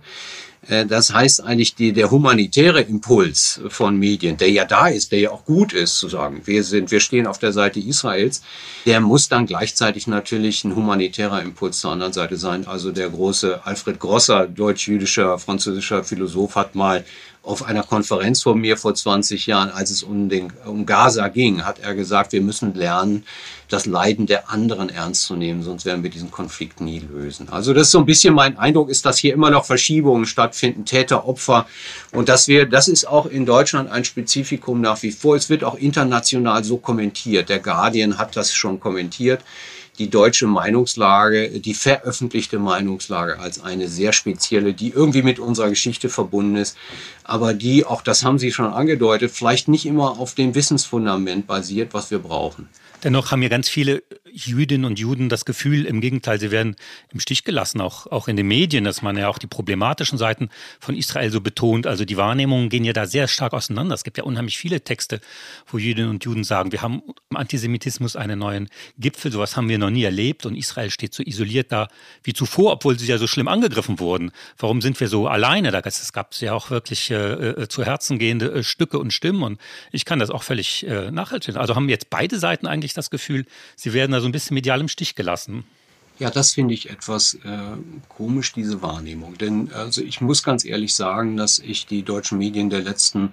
Äh, 0.69 0.87
das 0.87 1.13
heißt 1.13 1.43
eigentlich, 1.43 1.75
die, 1.75 1.93
der 1.93 2.11
humanitäre 2.11 2.83
Impuls 2.83 3.61
von 3.69 3.97
Medien, 3.97 4.37
der 4.37 4.51
ja 4.51 4.65
da 4.65 4.89
ist, 4.89 5.13
der 5.13 5.21
ja 5.21 5.31
auch 5.31 5.45
gut 5.45 5.73
ist, 5.73 5.99
zu 5.99 6.09
sagen, 6.09 6.43
wir 6.45 6.63
sind, 6.63 6.91
wir 6.91 7.01
stehen 7.01 7.27
auf 7.27 7.39
der 7.39 7.53
Seite 7.53 7.81
Israels, 7.81 8.43
der 8.87 9.01
muss 9.01 9.29
dann 9.29 9.47
gleichzeitig 9.47 10.07
natürlich 10.07 10.65
ein 10.65 10.77
humanitärer 10.77 11.43
Impuls 11.43 11.81
zur 11.81 11.93
anderen 11.93 12.13
Seite 12.13 12.37
sein. 12.37 12.67
Also 12.67 12.93
der 12.93 13.09
große 13.09 13.65
Alfred 13.65 13.99
Grosser, 13.99 14.47
deutsch-jüdischer, 14.47 15.39
französischer 15.39 16.05
Philosoph, 16.05 16.57
hat 16.57 16.75
mal 16.75 17.05
auf 17.43 17.65
einer 17.65 17.83
Konferenz 17.83 18.43
von 18.43 18.61
mir 18.61 18.77
vor 18.77 18.95
20 18.95 19.47
Jahren, 19.47 19.71
als 19.71 19.91
es 19.91 20.03
um, 20.03 20.29
den, 20.29 20.53
um 20.67 20.85
Gaza 20.85 21.29
ging, 21.29 21.65
hat 21.65 21.79
er 21.79 21.95
gesagt, 21.95 22.33
wir 22.33 22.43
müssen 22.43 22.75
lernen, 22.75 23.25
das 23.69 23.87
Leiden 23.87 24.27
der 24.27 24.51
anderen 24.51 24.91
ernst 24.91 25.23
zu 25.23 25.37
nehmen, 25.37 25.63
sonst 25.63 25.85
werden 25.85 26.03
wir 26.03 26.11
diesen 26.11 26.31
Konflikt 26.31 26.81
nie 26.81 26.99
lösen. 26.99 27.49
Also 27.51 27.73
das 27.73 27.87
ist 27.87 27.93
so 27.93 27.99
ein 27.99 28.07
bisschen 28.07 28.35
mein 28.35 28.59
Eindruck, 28.59 28.91
ist, 28.91 29.07
dass 29.07 29.17
hier 29.17 29.33
immer 29.33 29.51
noch 29.51 29.65
Verschiebungen 29.65 30.27
stattfinden, 30.27 30.85
Täter, 30.85 31.27
Opfer 31.27 31.67
und 32.13 32.29
dass 32.29 32.47
wir, 32.47 32.67
das 32.67 32.89
ist 32.89 33.07
auch 33.07 33.27
in 33.27 33.47
Deutschland 33.47 33.91
ein 33.91 34.05
Spezifikum 34.05 34.81
nach 34.81 35.03
wie 35.03 35.13
vor. 35.13 35.37
Es 35.37 35.49
wird 35.49 35.65
auch 35.65 35.77
international 35.77 36.63
so 36.65 36.77
kommentiert. 36.77 37.49
Der 37.49 37.61
Guardian 37.61 38.19
hat 38.19 38.37
das 38.37 38.53
schon 38.53 38.81
kommentiert 38.81 39.43
die 40.01 40.09
deutsche 40.09 40.47
Meinungslage, 40.47 41.61
die 41.61 41.75
veröffentlichte 41.75 42.59
Meinungslage 42.59 43.39
als 43.39 43.63
eine 43.63 43.87
sehr 43.87 44.15
spezielle, 44.15 44.73
die 44.73 44.89
irgendwie 44.89 45.23
mit 45.23 45.39
unserer 45.39 45.69
Geschichte 45.69 46.09
verbunden 46.09 46.57
ist, 46.57 46.77
aber 47.23 47.53
die, 47.53 47.85
auch 47.85 48.01
das 48.01 48.25
haben 48.25 48.39
Sie 48.39 48.51
schon 48.51 48.73
angedeutet, 48.73 49.31
vielleicht 49.31 49.69
nicht 49.69 49.85
immer 49.85 50.19
auf 50.19 50.35
dem 50.35 50.55
Wissensfundament 50.55 51.47
basiert, 51.47 51.93
was 51.93 52.11
wir 52.11 52.19
brauchen. 52.19 52.69
Dennoch 53.03 53.31
haben 53.31 53.43
ja 53.43 53.49
ganz 53.49 53.69
viele 53.69 54.03
Jüdinnen 54.33 54.85
und 54.85 54.99
Juden 54.99 55.29
das 55.29 55.45
Gefühl, 55.45 55.87
im 55.87 56.01
Gegenteil, 56.01 56.39
sie 56.39 56.51
werden 56.51 56.77
im 57.13 57.21
Stich 57.21 57.45
gelassen, 57.45 57.81
auch, 57.81 58.07
auch 58.07 58.29
in 58.29 58.37
den 58.37 58.47
Medien, 58.47 58.85
dass 58.85 59.03
man 59.03 59.17
ja 59.17 59.29
auch 59.29 59.39
die 59.39 59.47
problematischen 59.47 60.19
Seiten 60.19 60.51
von 60.79 60.97
Israel 60.97 61.31
so 61.31 61.41
betont. 61.41 61.87
Also 61.87 62.05
die 62.05 62.17
Wahrnehmungen 62.17 62.69
gehen 62.69 62.85
ja 62.85 62.93
da 62.93 63.07
sehr 63.07 63.29
stark 63.29 63.53
auseinander. 63.53 63.95
Es 63.95 64.05
gibt 64.05 64.19
ja 64.19 64.25
unheimlich 64.25 64.59
viele 64.59 64.83
Texte, 64.83 65.21
wo 65.67 65.79
Jüdinnen 65.79 66.11
und 66.11 66.25
Juden 66.25 66.45
sagen, 66.45 66.73
wir 66.73 66.83
haben 66.83 67.03
im 67.31 67.37
Antisemitismus 67.37 68.17
einen 68.17 68.39
neuen 68.39 68.69
Gipfel, 68.99 69.33
sowas 69.33 69.57
haben 69.57 69.69
wir 69.69 69.79
noch 69.79 69.91
nie 69.91 70.05
erlebt 70.05 70.47
und 70.47 70.57
Israel 70.57 70.91
steht 70.91 71.15
so 71.15 71.23
isoliert 71.23 71.73
da 71.73 71.89
wie 72.23 72.33
zuvor, 72.33 72.73
obwohl 72.73 72.99
sie 72.99 73.07
ja 73.07 73.19
so 73.19 73.27
schlimm 73.27 73.49
angegriffen 73.49 73.99
wurden. 73.99 74.33
Warum 74.59 74.81
sind 74.81 74.99
wir 75.01 75.09
so 75.09 75.27
alleine? 75.27 75.71
Da 75.71 75.81
gab 75.81 76.33
es 76.33 76.41
ja 76.41 76.53
auch 76.53 76.71
wirklich 76.71 77.11
äh, 77.11 77.15
äh, 77.15 77.69
zu 77.69 77.85
Herzen 77.85 78.19
gehende 78.19 78.53
äh, 78.53 78.63
Stücke 78.63 78.99
und 78.99 79.13
Stimmen 79.13 79.43
und 79.43 79.61
ich 79.93 80.05
kann 80.05 80.19
das 80.19 80.31
auch 80.31 80.43
völlig 80.43 80.87
äh, 80.87 81.11
nachhalten. 81.11 81.57
Also 81.57 81.75
haben 81.75 81.89
jetzt 81.89 82.11
beide 82.11 82.39
Seiten 82.39 82.67
eigentlich 82.67 82.90
das 82.95 83.11
Gefühl, 83.11 83.47
sie 83.77 83.93
werden 83.93 84.13
da 84.13 84.21
so 84.21 84.27
ein 84.27 84.33
bisschen 84.33 84.55
medial 84.55 84.81
im 84.81 84.89
Stich 84.89 85.15
gelassen. 85.15 85.65
Ja, 86.21 86.29
das 86.29 86.53
finde 86.53 86.75
ich 86.75 86.91
etwas 86.91 87.39
äh, 87.45 87.49
komisch, 88.11 88.53
diese 88.53 88.83
Wahrnehmung. 88.83 89.39
Denn 89.39 89.73
also 89.73 90.03
ich 90.03 90.21
muss 90.21 90.43
ganz 90.43 90.67
ehrlich 90.67 90.95
sagen, 90.95 91.39
dass 91.39 91.59
ich 91.59 91.87
die 91.87 92.03
deutschen 92.03 92.37
Medien 92.37 92.69
der 92.69 92.83
letzten, 92.83 93.33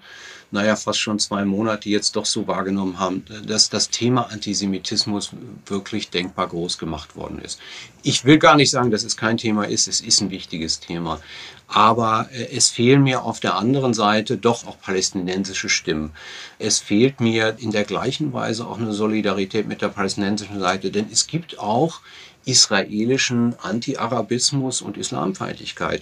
naja, 0.52 0.78
fast 0.78 1.00
schon 1.00 1.20
zwei 1.20 1.44
Monate 1.44 1.90
jetzt 1.90 2.16
doch 2.16 2.26
so 2.26 2.48
wahrgenommen 2.48 2.98
haben, 2.98 3.26
dass 3.46 3.70
das 3.70 3.90
Thema 3.90 4.32
Antisemitismus 4.32 5.32
wirklich 5.66 6.12
denkbar 6.12 6.48
groß 6.48 6.78
gemacht 6.78 7.18
worden 7.18 7.40
ist. 7.40 7.60
Ich 8.04 8.24
will 8.24 8.38
gar 8.38 8.56
nicht 8.56 8.72
sagen, 8.72 8.90
dass 8.90 9.04
es 9.04 9.18
kein 9.18 9.36
Thema 9.36 9.66
ist, 9.66 9.90
es 9.90 10.00
ist 10.00 10.22
ein 10.22 10.32
wichtiges 10.32 10.80
Thema. 10.80 11.20
Aber 11.68 12.30
äh, 12.32 12.56
es 12.56 12.70
fehlen 12.70 13.04
mir 13.04 13.24
auf 13.24 13.40
der 13.40 13.56
anderen 13.56 13.94
Seite 13.94 14.38
doch 14.38 14.66
auch 14.66 14.80
palästinensische 14.80 15.70
Stimmen. 15.70 16.12
Es 16.60 16.80
fehlt 16.80 17.20
mir 17.20 17.58
in 17.60 17.72
der 17.72 17.84
gleichen 17.84 18.34
Weise 18.34 18.66
auch 18.66 18.78
eine 18.78 18.94
Solidarität 18.94 19.68
mit 19.68 19.82
der 19.82 19.90
palästinensischen 19.90 20.60
Seite, 20.60 20.92
denn 20.92 21.08
es 21.12 21.28
gibt 21.28 21.60
auch 21.60 22.02
israelischen 22.48 23.60
Anti-Arabismus 23.60 24.82
und 24.82 24.98
Islamfeindlichkeit. 24.98 26.02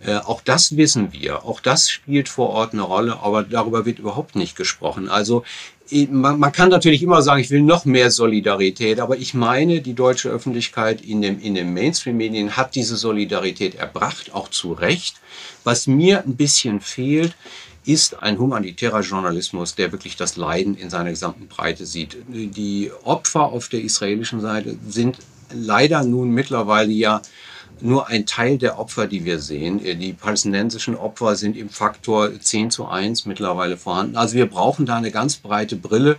Äh, 0.00 0.16
auch 0.16 0.42
das 0.42 0.76
wissen 0.76 1.12
wir, 1.14 1.44
auch 1.44 1.60
das 1.60 1.88
spielt 1.88 2.28
vor 2.28 2.50
Ort 2.50 2.74
eine 2.74 2.82
Rolle, 2.82 3.20
aber 3.20 3.42
darüber 3.42 3.86
wird 3.86 3.98
überhaupt 3.98 4.36
nicht 4.36 4.56
gesprochen. 4.56 5.08
Also 5.08 5.42
man, 6.10 6.38
man 6.38 6.52
kann 6.52 6.68
natürlich 6.68 7.02
immer 7.02 7.22
sagen, 7.22 7.40
ich 7.40 7.50
will 7.50 7.62
noch 7.62 7.84
mehr 7.84 8.10
Solidarität, 8.10 9.00
aber 9.00 9.16
ich 9.16 9.34
meine, 9.34 9.80
die 9.80 9.94
deutsche 9.94 10.28
Öffentlichkeit 10.28 11.00
in 11.00 11.22
dem, 11.22 11.40
in 11.40 11.54
den 11.54 11.72
Mainstream-Medien 11.72 12.56
hat 12.56 12.74
diese 12.74 12.96
Solidarität 12.96 13.76
erbracht, 13.76 14.32
auch 14.34 14.48
zu 14.48 14.72
Recht. 14.72 15.16
Was 15.64 15.86
mir 15.86 16.24
ein 16.24 16.36
bisschen 16.36 16.80
fehlt, 16.80 17.34
ist 17.84 18.20
ein 18.20 18.38
humanitärer 18.38 19.00
Journalismus, 19.00 19.76
der 19.76 19.92
wirklich 19.92 20.16
das 20.16 20.36
Leiden 20.36 20.76
in 20.76 20.90
seiner 20.90 21.10
gesamten 21.10 21.46
Breite 21.46 21.86
sieht. 21.86 22.16
Die 22.28 22.90
Opfer 23.04 23.44
auf 23.44 23.68
der 23.68 23.80
israelischen 23.80 24.40
Seite 24.40 24.76
sind 24.88 25.18
leider 25.54 26.02
nun 26.02 26.30
mittlerweile 26.30 26.92
ja 26.92 27.22
nur 27.80 28.08
ein 28.08 28.26
Teil 28.26 28.58
der 28.58 28.78
Opfer, 28.78 29.06
die 29.06 29.24
wir 29.24 29.38
sehen. 29.38 29.80
Die 29.82 30.12
palästinensischen 30.12 30.96
Opfer 30.96 31.36
sind 31.36 31.56
im 31.56 31.68
Faktor 31.68 32.30
10 32.38 32.70
zu 32.70 32.86
1 32.86 33.26
mittlerweile 33.26 33.76
vorhanden. 33.76 34.16
Also 34.16 34.34
wir 34.34 34.46
brauchen 34.46 34.86
da 34.86 34.96
eine 34.96 35.10
ganz 35.10 35.36
breite 35.36 35.76
Brille. 35.76 36.16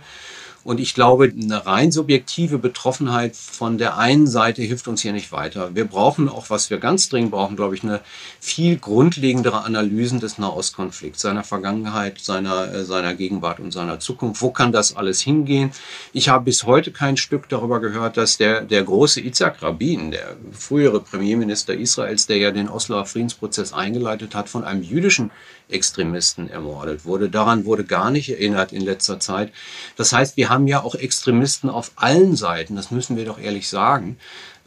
Und 0.68 0.80
ich 0.80 0.92
glaube, 0.92 1.32
eine 1.34 1.64
rein 1.64 1.90
subjektive 1.90 2.58
Betroffenheit 2.58 3.34
von 3.34 3.78
der 3.78 3.96
einen 3.96 4.26
Seite 4.26 4.60
hilft 4.60 4.86
uns 4.86 5.00
hier 5.00 5.14
nicht 5.14 5.32
weiter. 5.32 5.74
Wir 5.74 5.86
brauchen 5.86 6.28
auch, 6.28 6.50
was 6.50 6.68
wir 6.68 6.76
ganz 6.76 7.08
dringend 7.08 7.30
brauchen, 7.30 7.56
glaube 7.56 7.74
ich, 7.74 7.82
eine 7.84 8.02
viel 8.38 8.76
grundlegendere 8.76 9.64
Analyse 9.64 10.18
des 10.18 10.36
Nahostkonflikts, 10.36 11.22
seiner 11.22 11.42
Vergangenheit, 11.42 12.18
seiner, 12.18 12.70
äh, 12.70 12.84
seiner 12.84 13.14
Gegenwart 13.14 13.60
und 13.60 13.72
seiner 13.72 13.98
Zukunft. 13.98 14.42
Wo 14.42 14.50
kann 14.50 14.70
das 14.70 14.94
alles 14.94 15.22
hingehen? 15.22 15.70
Ich 16.12 16.28
habe 16.28 16.44
bis 16.44 16.64
heute 16.64 16.92
kein 16.92 17.16
Stück 17.16 17.48
darüber 17.48 17.80
gehört, 17.80 18.18
dass 18.18 18.36
der, 18.36 18.60
der 18.60 18.84
große 18.84 19.22
Itzhak 19.22 19.62
Rabin, 19.62 20.10
der 20.10 20.36
frühere 20.52 21.00
Premierminister 21.00 21.72
Israels, 21.72 22.26
der 22.26 22.36
ja 22.36 22.50
den 22.50 22.68
Osloer 22.68 23.06
Friedensprozess 23.06 23.72
eingeleitet 23.72 24.34
hat, 24.34 24.50
von 24.50 24.64
einem 24.64 24.82
jüdischen 24.82 25.30
Extremisten 25.68 26.50
ermordet 26.50 27.04
wurde. 27.04 27.28
Daran 27.28 27.64
wurde 27.64 27.84
gar 27.84 28.10
nicht 28.10 28.30
erinnert 28.30 28.72
in 28.72 28.82
letzter 28.82 29.20
Zeit. 29.20 29.52
Das 29.96 30.12
heißt, 30.12 30.36
wir 30.36 30.48
haben 30.48 30.66
ja 30.66 30.82
auch 30.82 30.94
Extremisten 30.94 31.70
auf 31.70 31.92
allen 31.96 32.36
Seiten, 32.36 32.76
das 32.76 32.90
müssen 32.90 33.16
wir 33.16 33.24
doch 33.24 33.38
ehrlich 33.38 33.68
sagen. 33.68 34.18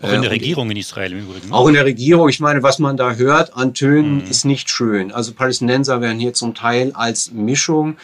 Auch 0.01 0.11
in 0.11 0.21
der 0.21 0.31
äh, 0.31 0.33
Regierung 0.33 0.71
in 0.71 0.77
Israel 0.77 1.11
im 1.11 1.19
Übrigen. 1.19 1.51
Auch 1.51 1.67
in 1.67 1.75
der 1.75 1.85
Regierung. 1.85 2.27
Ich 2.29 2.39
meine, 2.39 2.63
was 2.63 2.79
man 2.79 2.97
da 2.97 3.13
hört 3.13 3.55
an 3.55 3.73
Tönen, 3.73 4.23
mhm. 4.23 4.29
ist 4.29 4.45
nicht 4.45 4.69
schön. 4.69 5.11
Also 5.11 5.33
Palästinenser 5.33 6.01
werden 6.01 6.19
hier 6.19 6.33
zum 6.33 6.55
Teil 6.55 6.91
als 6.93 7.31
Mischung 7.31 7.97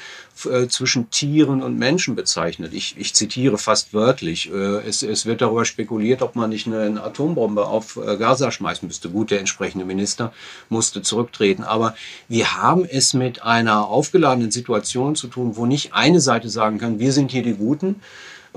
äh, 0.46 0.67
zwischen 0.67 1.10
Tieren 1.10 1.62
und 1.62 1.77
Menschen 1.77 2.15
bezeichnet. 2.15 2.74
Ich, 2.74 2.96
ich 2.98 3.13
zitiere 3.13 3.58
fast 3.58 3.94
wörtlich. 3.94 4.51
Äh, 4.51 4.88
es, 4.88 5.03
es 5.03 5.25
wird 5.25 5.41
darüber 5.41 5.65
spekuliert, 5.65 6.22
ob 6.22 6.36
man 6.36 6.50
nicht 6.50 6.67
eine, 6.67 7.03
Atombombe 7.03 7.65
auf 7.65 7.98
äh, 7.98 8.17
Gaza 8.17 8.51
schmeißen 8.51 8.88
müsste. 8.88 9.10
Gut, 9.10 9.32
der 9.32 9.39
entsprechende 9.39 9.86
Minister 9.86 10.34
musste 10.70 11.01
zurücktreten. 11.01 11.63
Aber 11.63 11.96
wir 12.27 12.58
haben 12.62 12.86
es 12.86 13.13
mit 13.13 13.44
einer 13.44 13.88
aufgeladenen 13.88 14.51
Situation 14.51 15.15
zu 15.15 15.27
tun, 15.27 15.56
wo 15.56 15.65
nicht 15.65 15.94
eine 15.94 16.20
Seite 16.20 16.50
sagen 16.50 16.77
kann, 16.77 17.00
wir 17.00 17.12
sind 17.12 17.32
hier 17.32 17.44
die 17.44 17.56
Guten, 17.56 18.01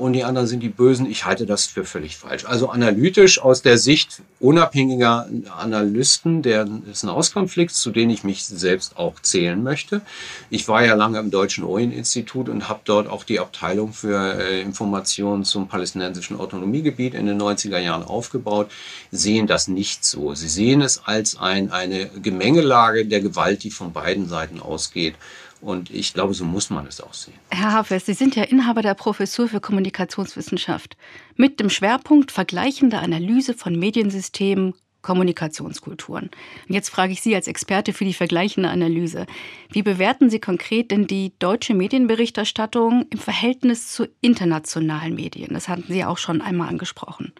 und 0.00 0.14
die 0.14 0.24
anderen 0.24 0.46
sind 0.46 0.62
die 0.62 0.68
Bösen. 0.68 1.06
Ich 1.06 1.24
halte 1.24 1.46
das 1.46 1.66
für 1.66 1.84
völlig 1.84 2.16
falsch. 2.16 2.44
Also 2.44 2.68
analytisch 2.70 3.40
aus 3.40 3.62
der 3.62 3.78
Sicht 3.78 4.22
unabhängiger 4.40 5.28
Analysten 5.56 6.42
des 6.42 7.02
Nahostkonflikts, 7.02 7.80
zu 7.80 7.90
denen 7.90 8.10
ich 8.10 8.24
mich 8.24 8.44
selbst 8.44 8.96
auch 8.96 9.20
zählen 9.20 9.62
möchte. 9.62 10.00
Ich 10.48 10.66
war 10.68 10.84
ja 10.84 10.94
lange 10.94 11.18
im 11.18 11.30
Deutschen 11.30 11.64
Orient-Institut 11.64 12.48
und 12.48 12.68
habe 12.68 12.80
dort 12.84 13.08
auch 13.08 13.24
die 13.24 13.38
Abteilung 13.38 13.92
für 13.92 14.38
äh, 14.38 14.62
Informationen 14.62 15.44
zum 15.44 15.68
palästinensischen 15.68 16.38
Autonomiegebiet 16.38 17.14
in 17.14 17.26
den 17.26 17.40
90er 17.40 17.78
Jahren 17.78 18.02
aufgebaut, 18.02 18.70
sehen 19.10 19.46
das 19.46 19.68
nicht 19.68 20.04
so. 20.04 20.34
Sie 20.34 20.48
sehen 20.48 20.80
es 20.80 21.02
als 21.04 21.38
ein, 21.38 21.70
eine 21.70 22.06
Gemengelage 22.22 23.06
der 23.06 23.20
Gewalt, 23.20 23.62
die 23.62 23.70
von 23.70 23.92
beiden 23.92 24.28
Seiten 24.28 24.60
ausgeht. 24.60 25.14
Und 25.60 25.90
ich 25.90 26.14
glaube, 26.14 26.32
so 26.34 26.44
muss 26.44 26.70
man 26.70 26.86
es 26.86 27.00
auch 27.00 27.12
sehen. 27.12 27.34
Herr 27.50 27.72
Hafes, 27.72 28.06
Sie 28.06 28.14
sind 28.14 28.34
ja 28.34 28.44
Inhaber 28.44 28.82
der 28.82 28.94
Professur 28.94 29.48
für 29.48 29.60
Kommunikationswissenschaft 29.60 30.96
mit 31.36 31.60
dem 31.60 31.68
Schwerpunkt 31.68 32.32
vergleichende 32.32 32.98
Analyse 32.98 33.54
von 33.54 33.78
Mediensystemen, 33.78 34.74
Kommunikationskulturen. 35.02 36.30
Und 36.68 36.74
jetzt 36.74 36.90
frage 36.90 37.12
ich 37.12 37.20
Sie 37.22 37.34
als 37.34 37.46
Experte 37.46 37.92
für 37.92 38.04
die 38.04 38.14
vergleichende 38.14 38.70
Analyse. 38.70 39.26
Wie 39.70 39.82
bewerten 39.82 40.30
Sie 40.30 40.40
konkret 40.40 40.90
denn 40.90 41.06
die 41.06 41.32
deutsche 41.38 41.74
Medienberichterstattung 41.74 43.06
im 43.10 43.18
Verhältnis 43.18 43.92
zu 43.92 44.08
internationalen 44.20 45.14
Medien? 45.14 45.54
Das 45.54 45.68
hatten 45.68 45.92
Sie 45.92 46.04
auch 46.04 46.18
schon 46.18 46.42
einmal 46.42 46.68
angesprochen. 46.68 47.32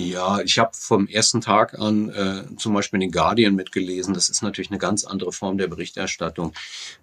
Ja, 0.00 0.40
ich 0.42 0.60
habe 0.60 0.70
vom 0.74 1.08
ersten 1.08 1.40
Tag 1.40 1.76
an 1.76 2.08
äh, 2.10 2.44
zum 2.56 2.72
Beispiel 2.72 3.00
den 3.00 3.10
Guardian 3.10 3.56
mitgelesen. 3.56 4.14
Das 4.14 4.28
ist 4.28 4.42
natürlich 4.42 4.70
eine 4.70 4.78
ganz 4.78 5.04
andere 5.04 5.32
Form 5.32 5.58
der 5.58 5.66
Berichterstattung. 5.66 6.52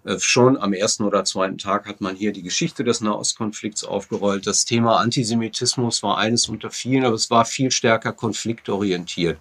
Äh, 0.04 0.18
schon 0.18 0.56
am 0.56 0.72
ersten 0.72 1.04
oder 1.04 1.22
zweiten 1.26 1.58
Tag 1.58 1.86
hat 1.86 2.00
man 2.00 2.16
hier 2.16 2.32
die 2.32 2.42
Geschichte 2.42 2.84
des 2.84 3.02
Nahostkonflikts 3.02 3.84
aufgerollt. 3.84 4.46
Das 4.46 4.64
Thema 4.64 4.96
Antisemitismus 4.96 6.02
war 6.02 6.16
eines 6.16 6.48
unter 6.48 6.70
vielen, 6.70 7.04
aber 7.04 7.16
es 7.16 7.28
war 7.28 7.44
viel 7.44 7.70
stärker 7.70 8.14
konfliktorientiert. 8.14 9.38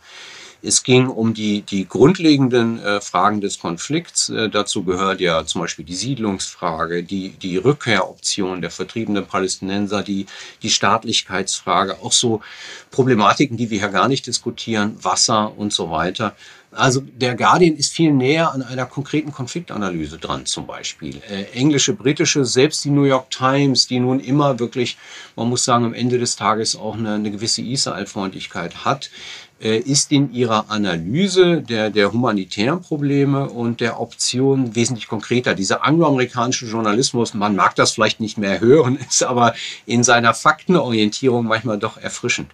Es 0.65 0.81
ging 0.81 1.07
um 1.07 1.35
die, 1.35 1.61
die 1.61 1.87
grundlegenden 1.87 2.79
äh, 2.79 2.99
Fragen 2.99 3.39
des 3.39 3.59
Konflikts. 3.59 4.29
Äh, 4.29 4.49
dazu 4.49 4.83
gehört 4.83 5.21
ja 5.21 5.45
zum 5.45 5.61
Beispiel 5.61 5.85
die 5.85 5.95
Siedlungsfrage, 5.95 7.03
die, 7.03 7.29
die 7.29 7.57
Rückkehroption 7.57 8.61
der 8.61 8.71
vertriebenen 8.71 9.27
Palästinenser, 9.27 10.01
die, 10.01 10.25
die 10.63 10.71
Staatlichkeitsfrage, 10.71 11.97
auch 12.01 12.11
so 12.11 12.41
Problematiken, 12.89 13.57
die 13.57 13.69
wir 13.69 13.79
hier 13.79 13.89
gar 13.89 14.07
nicht 14.07 14.25
diskutieren, 14.25 14.97
Wasser 15.01 15.55
und 15.55 15.71
so 15.71 15.91
weiter. 15.91 16.35
Also 16.71 16.99
der 16.99 17.35
Guardian 17.35 17.75
ist 17.75 17.93
viel 17.93 18.11
näher 18.11 18.51
an 18.51 18.61
einer 18.61 18.85
konkreten 18.85 19.31
Konfliktanalyse 19.31 20.17
dran, 20.17 20.45
zum 20.45 20.67
Beispiel. 20.67 21.21
Äh, 21.29 21.43
englische, 21.53 21.93
britische, 21.93 22.43
selbst 22.43 22.83
die 22.83 22.89
New 22.89 23.05
York 23.05 23.29
Times, 23.29 23.87
die 23.87 23.99
nun 23.99 24.19
immer 24.19 24.59
wirklich, 24.59 24.97
man 25.35 25.47
muss 25.47 25.63
sagen, 25.63 25.85
am 25.85 25.93
Ende 25.93 26.19
des 26.19 26.35
Tages 26.35 26.75
auch 26.75 26.95
eine, 26.95 27.13
eine 27.13 27.31
gewisse 27.31 27.61
Israel-Freundlichkeit 27.61 28.83
hat, 28.83 29.09
ist 29.65 30.11
in 30.11 30.33
ihrer 30.33 30.69
Analyse 30.69 31.61
der, 31.61 31.89
der 31.89 32.11
humanitären 32.11 32.81
Probleme 32.81 33.49
und 33.49 33.81
der 33.81 33.99
Optionen 33.99 34.75
wesentlich 34.75 35.07
konkreter. 35.07 35.55
Dieser 35.55 35.83
angloamerikanische 35.83 36.65
Journalismus, 36.65 37.33
man 37.33 37.55
mag 37.55 37.75
das 37.75 37.91
vielleicht 37.91 38.19
nicht 38.19 38.37
mehr 38.37 38.59
hören, 38.59 38.97
ist 39.09 39.23
aber 39.23 39.55
in 39.85 40.03
seiner 40.03 40.33
Faktenorientierung 40.33 41.45
manchmal 41.45 41.79
doch 41.79 41.97
erfrischend. 41.97 42.51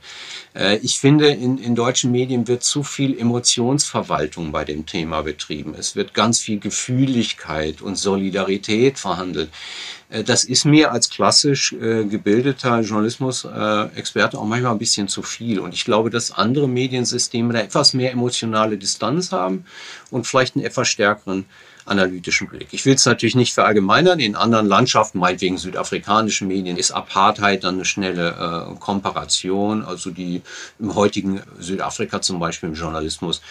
Äh, 0.53 0.77
ich 0.77 0.99
finde, 0.99 1.29
in, 1.29 1.57
in 1.57 1.75
deutschen 1.75 2.11
Medien 2.11 2.47
wird 2.47 2.63
zu 2.63 2.83
viel 2.83 3.17
Emotionsverwaltung 3.19 4.51
bei 4.51 4.63
dem 4.63 4.85
Thema 4.85 5.21
betrieben. 5.21 5.75
Es 5.77 5.95
wird 5.95 6.13
ganz 6.13 6.39
viel 6.39 6.59
Gefühligkeit 6.59 7.81
und 7.81 7.97
Solidarität 7.97 8.99
verhandelt. 8.99 9.49
Äh, 10.11 10.23
das 10.23 10.43
ist 10.43 10.65
mir 10.65 10.91
als 10.91 11.09
klassisch 11.09 11.73
äh, 11.73 12.05
gebildeter 12.05 12.81
Journalismus-Experte 12.81 14.37
auch 14.37 14.45
manchmal 14.45 14.73
ein 14.73 14.77
bisschen 14.77 15.07
zu 15.07 15.23
viel. 15.23 15.59
Und 15.59 15.73
ich 15.73 15.85
glaube, 15.85 16.09
dass 16.09 16.31
andere 16.31 16.67
Mediensysteme 16.67 17.53
da 17.53 17.59
etwas 17.59 17.93
mehr 17.93 18.11
emotionale 18.11 18.77
Distanz 18.77 19.31
haben 19.31 19.65
und 20.11 20.27
vielleicht 20.27 20.55
einen 20.55 20.65
etwas 20.65 20.87
stärkeren 20.87 21.45
analytischen 21.85 22.47
Blick. 22.47 22.67
Ich 22.71 22.85
will 22.85 22.93
es 22.93 23.05
natürlich 23.05 23.35
nicht 23.35 23.53
verallgemeinern. 23.53 24.19
In 24.19 24.35
anderen 24.35 24.67
Landschaften, 24.67 25.17
meinetwegen 25.17 25.57
südafrikanischen 25.57 26.47
Medien, 26.47 26.77
ist 26.77 26.91
Apartheid 26.91 27.63
dann 27.63 27.75
eine 27.75 27.85
schnelle 27.85 28.69
äh, 28.71 28.79
Komparation. 28.79 29.83
Also 29.83 30.11
die 30.11 30.41
im 30.79 30.93
heutigen 30.93 31.41
Südafrika 31.59 32.21
zum 32.21 32.39
Beispiel 32.39 32.69
im 32.69 32.75
Journalismus 32.75 33.41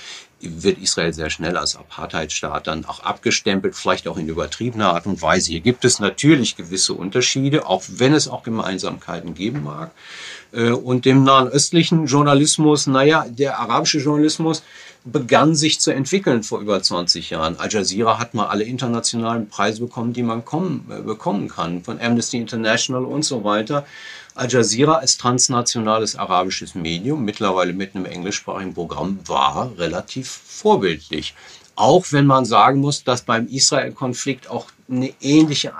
wird 0.40 0.78
Israel 0.78 1.12
sehr 1.12 1.30
schnell 1.30 1.56
als 1.56 1.76
Apartheidstaat 1.76 2.66
dann 2.66 2.84
auch 2.84 3.00
abgestempelt, 3.00 3.74
vielleicht 3.74 4.08
auch 4.08 4.16
in 4.16 4.28
übertriebener 4.28 4.94
Art 4.94 5.06
und 5.06 5.20
Weise. 5.20 5.50
Hier 5.50 5.60
gibt 5.60 5.84
es 5.84 6.00
natürlich 6.00 6.56
gewisse 6.56 6.94
Unterschiede, 6.94 7.66
auch 7.66 7.82
wenn 7.88 8.14
es 8.14 8.28
auch 8.28 8.42
Gemeinsamkeiten 8.42 9.34
geben 9.34 9.64
mag. 9.64 9.90
Äh, 10.52 10.70
und 10.70 11.04
dem 11.04 11.24
nahen 11.24 11.48
östlichen 11.48 12.06
Journalismus, 12.06 12.86
naja, 12.86 13.26
der 13.28 13.58
arabische 13.58 13.98
Journalismus 13.98 14.62
begann 15.04 15.54
sich 15.54 15.80
zu 15.80 15.92
entwickeln 15.92 16.42
vor 16.42 16.60
über 16.60 16.82
20 16.82 17.30
Jahren. 17.30 17.58
Al 17.58 17.70
Jazeera 17.70 18.18
hat 18.18 18.34
mal 18.34 18.46
alle 18.46 18.64
internationalen 18.64 19.48
Preise 19.48 19.80
bekommen, 19.80 20.12
die 20.12 20.22
man 20.22 20.44
kommen, 20.44 20.86
äh, 20.90 21.00
bekommen 21.00 21.48
kann, 21.48 21.82
von 21.82 22.00
Amnesty 22.00 22.38
International 22.38 23.04
und 23.04 23.24
so 23.24 23.44
weiter. 23.44 23.86
Al 24.34 24.50
Jazeera 24.50 24.94
als 24.94 25.16
transnationales 25.16 26.16
arabisches 26.16 26.74
Medium, 26.74 27.24
mittlerweile 27.24 27.72
mit 27.72 27.94
einem 27.94 28.04
englischsprachigen 28.04 28.74
Programm, 28.74 29.18
war 29.26 29.72
relativ 29.78 30.28
vorbildlich. 30.28 31.34
Auch 31.76 32.06
wenn 32.10 32.26
man 32.26 32.44
sagen 32.44 32.80
muss, 32.80 33.04
dass 33.04 33.22
beim 33.22 33.46
Israel-Konflikt 33.48 34.50
auch 34.50 34.66
eine 34.90 35.12
ähnliche 35.20 35.72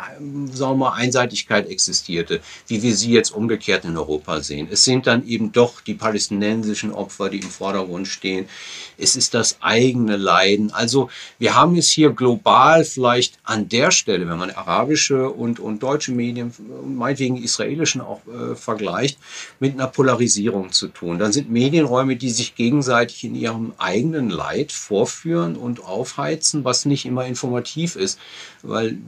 sagen 0.53 0.73
wir 0.73 0.75
mal, 0.75 0.93
Einseitigkeit 0.93 1.69
existierte, 1.69 2.41
wie 2.67 2.83
wir 2.83 2.95
sie 2.95 3.13
jetzt 3.13 3.31
umgekehrt 3.31 3.85
in 3.85 3.97
Europa 3.97 4.41
sehen. 4.41 4.69
Es 4.71 4.85
sind 4.85 5.07
dann 5.07 5.27
eben 5.27 5.53
doch 5.53 5.81
die 5.81 5.95
palästinensischen 5.95 6.93
Opfer, 6.93 7.29
die 7.29 7.39
im 7.39 7.51
Vordergrund 7.51 8.09
stehen. 8.09 8.49
Es 8.97 9.17
ist 9.17 9.35
das 9.35 9.59
eigene 9.61 10.17
Leiden. 10.17 10.73
Also 10.73 11.11
wir 11.39 11.55
haben 11.55 11.77
es 11.77 11.91
hier 11.91 12.11
global 12.11 12.85
vielleicht 12.85 13.39
an 13.45 13.69
der 13.69 13.91
Stelle, 13.91 14.29
wenn 14.29 14.39
man 14.39 14.51
arabische 14.51 15.31
und, 15.31 15.59
und 15.59 15.83
deutsche 15.83 16.13
Medien, 16.13 16.53
meinetwegen 16.87 17.37
israelischen 17.37 18.01
auch 18.01 18.21
äh, 18.27 18.55
vergleicht, 18.55 19.19
mit 19.59 19.75
einer 19.75 19.87
Polarisierung 19.87 20.73
zu 20.73 20.89
tun. 20.89 21.19
Dann 21.19 21.33
sind 21.33 21.51
Medienräume, 21.51 22.17
die 22.17 22.31
sich 22.31 22.55
gegenseitig 22.55 23.25
in 23.25 23.35
ihrem 23.35 23.73
eigenen 23.79 24.31
Leid 24.31 24.73
vorführen 24.73 25.57
und 25.57 25.85
aufheizen, 25.85 26.65
was 26.65 26.85
nicht 26.85 27.07
immer 27.07 27.27
informativ 27.27 27.97
ist, 27.97 28.19
weil 28.63 28.99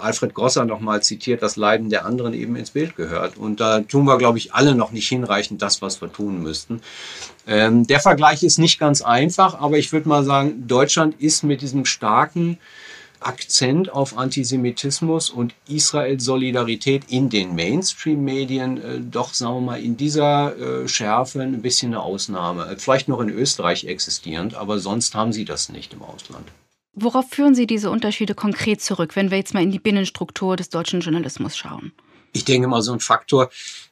Alfred 0.00 0.34
Grosser 0.34 0.64
nochmal 0.64 1.02
zitiert, 1.02 1.42
das 1.42 1.56
Leiden 1.56 1.90
der 1.90 2.04
anderen 2.04 2.34
eben 2.34 2.56
ins 2.56 2.70
Bild 2.70 2.96
gehört. 2.96 3.36
Und 3.36 3.60
da 3.60 3.80
tun 3.80 4.04
wir, 4.04 4.18
glaube 4.18 4.38
ich, 4.38 4.54
alle 4.54 4.74
noch 4.74 4.92
nicht 4.92 5.08
hinreichend 5.08 5.62
das, 5.62 5.82
was 5.82 6.00
wir 6.00 6.12
tun 6.12 6.42
müssten. 6.42 6.80
Ähm, 7.46 7.86
der 7.86 8.00
Vergleich 8.00 8.42
ist 8.42 8.58
nicht 8.58 8.78
ganz 8.78 9.02
einfach, 9.02 9.60
aber 9.60 9.78
ich 9.78 9.92
würde 9.92 10.08
mal 10.08 10.24
sagen, 10.24 10.66
Deutschland 10.66 11.20
ist 11.20 11.44
mit 11.44 11.62
diesem 11.62 11.84
starken 11.84 12.58
Akzent 13.20 13.92
auf 13.92 14.16
Antisemitismus 14.16 15.30
und 15.30 15.54
Israel-Solidarität 15.68 17.04
in 17.08 17.28
den 17.28 17.54
Mainstream-Medien 17.54 18.76
äh, 18.78 19.00
doch, 19.00 19.34
sagen 19.34 19.54
wir 19.56 19.60
mal, 19.60 19.82
in 19.82 19.96
dieser 19.96 20.56
äh, 20.56 20.88
Schärfe 20.88 21.42
ein 21.42 21.60
bisschen 21.60 21.94
eine 21.94 22.02
Ausnahme. 22.02 22.76
Vielleicht 22.78 23.08
noch 23.08 23.20
in 23.20 23.30
Österreich 23.30 23.84
existierend, 23.84 24.54
aber 24.54 24.78
sonst 24.78 25.14
haben 25.14 25.32
sie 25.32 25.44
das 25.44 25.68
nicht 25.68 25.92
im 25.94 26.02
Ausland. 26.02 26.46
Worauf 27.00 27.28
führen 27.30 27.54
Sie 27.54 27.68
diese 27.68 27.90
Unterschiede 27.90 28.34
konkret 28.34 28.80
zurück, 28.80 29.14
wenn 29.14 29.30
wir 29.30 29.38
jetzt 29.38 29.54
mal 29.54 29.62
in 29.62 29.70
die 29.70 29.78
Binnenstruktur 29.78 30.56
des 30.56 30.68
deutschen 30.68 31.00
Journalismus 31.00 31.56
schauen? 31.56 31.92
Ich 32.32 32.44
denke 32.44 32.66
mal, 32.66 32.82
so 32.82 32.92
ein 32.92 33.00
Faktor, 33.00 33.50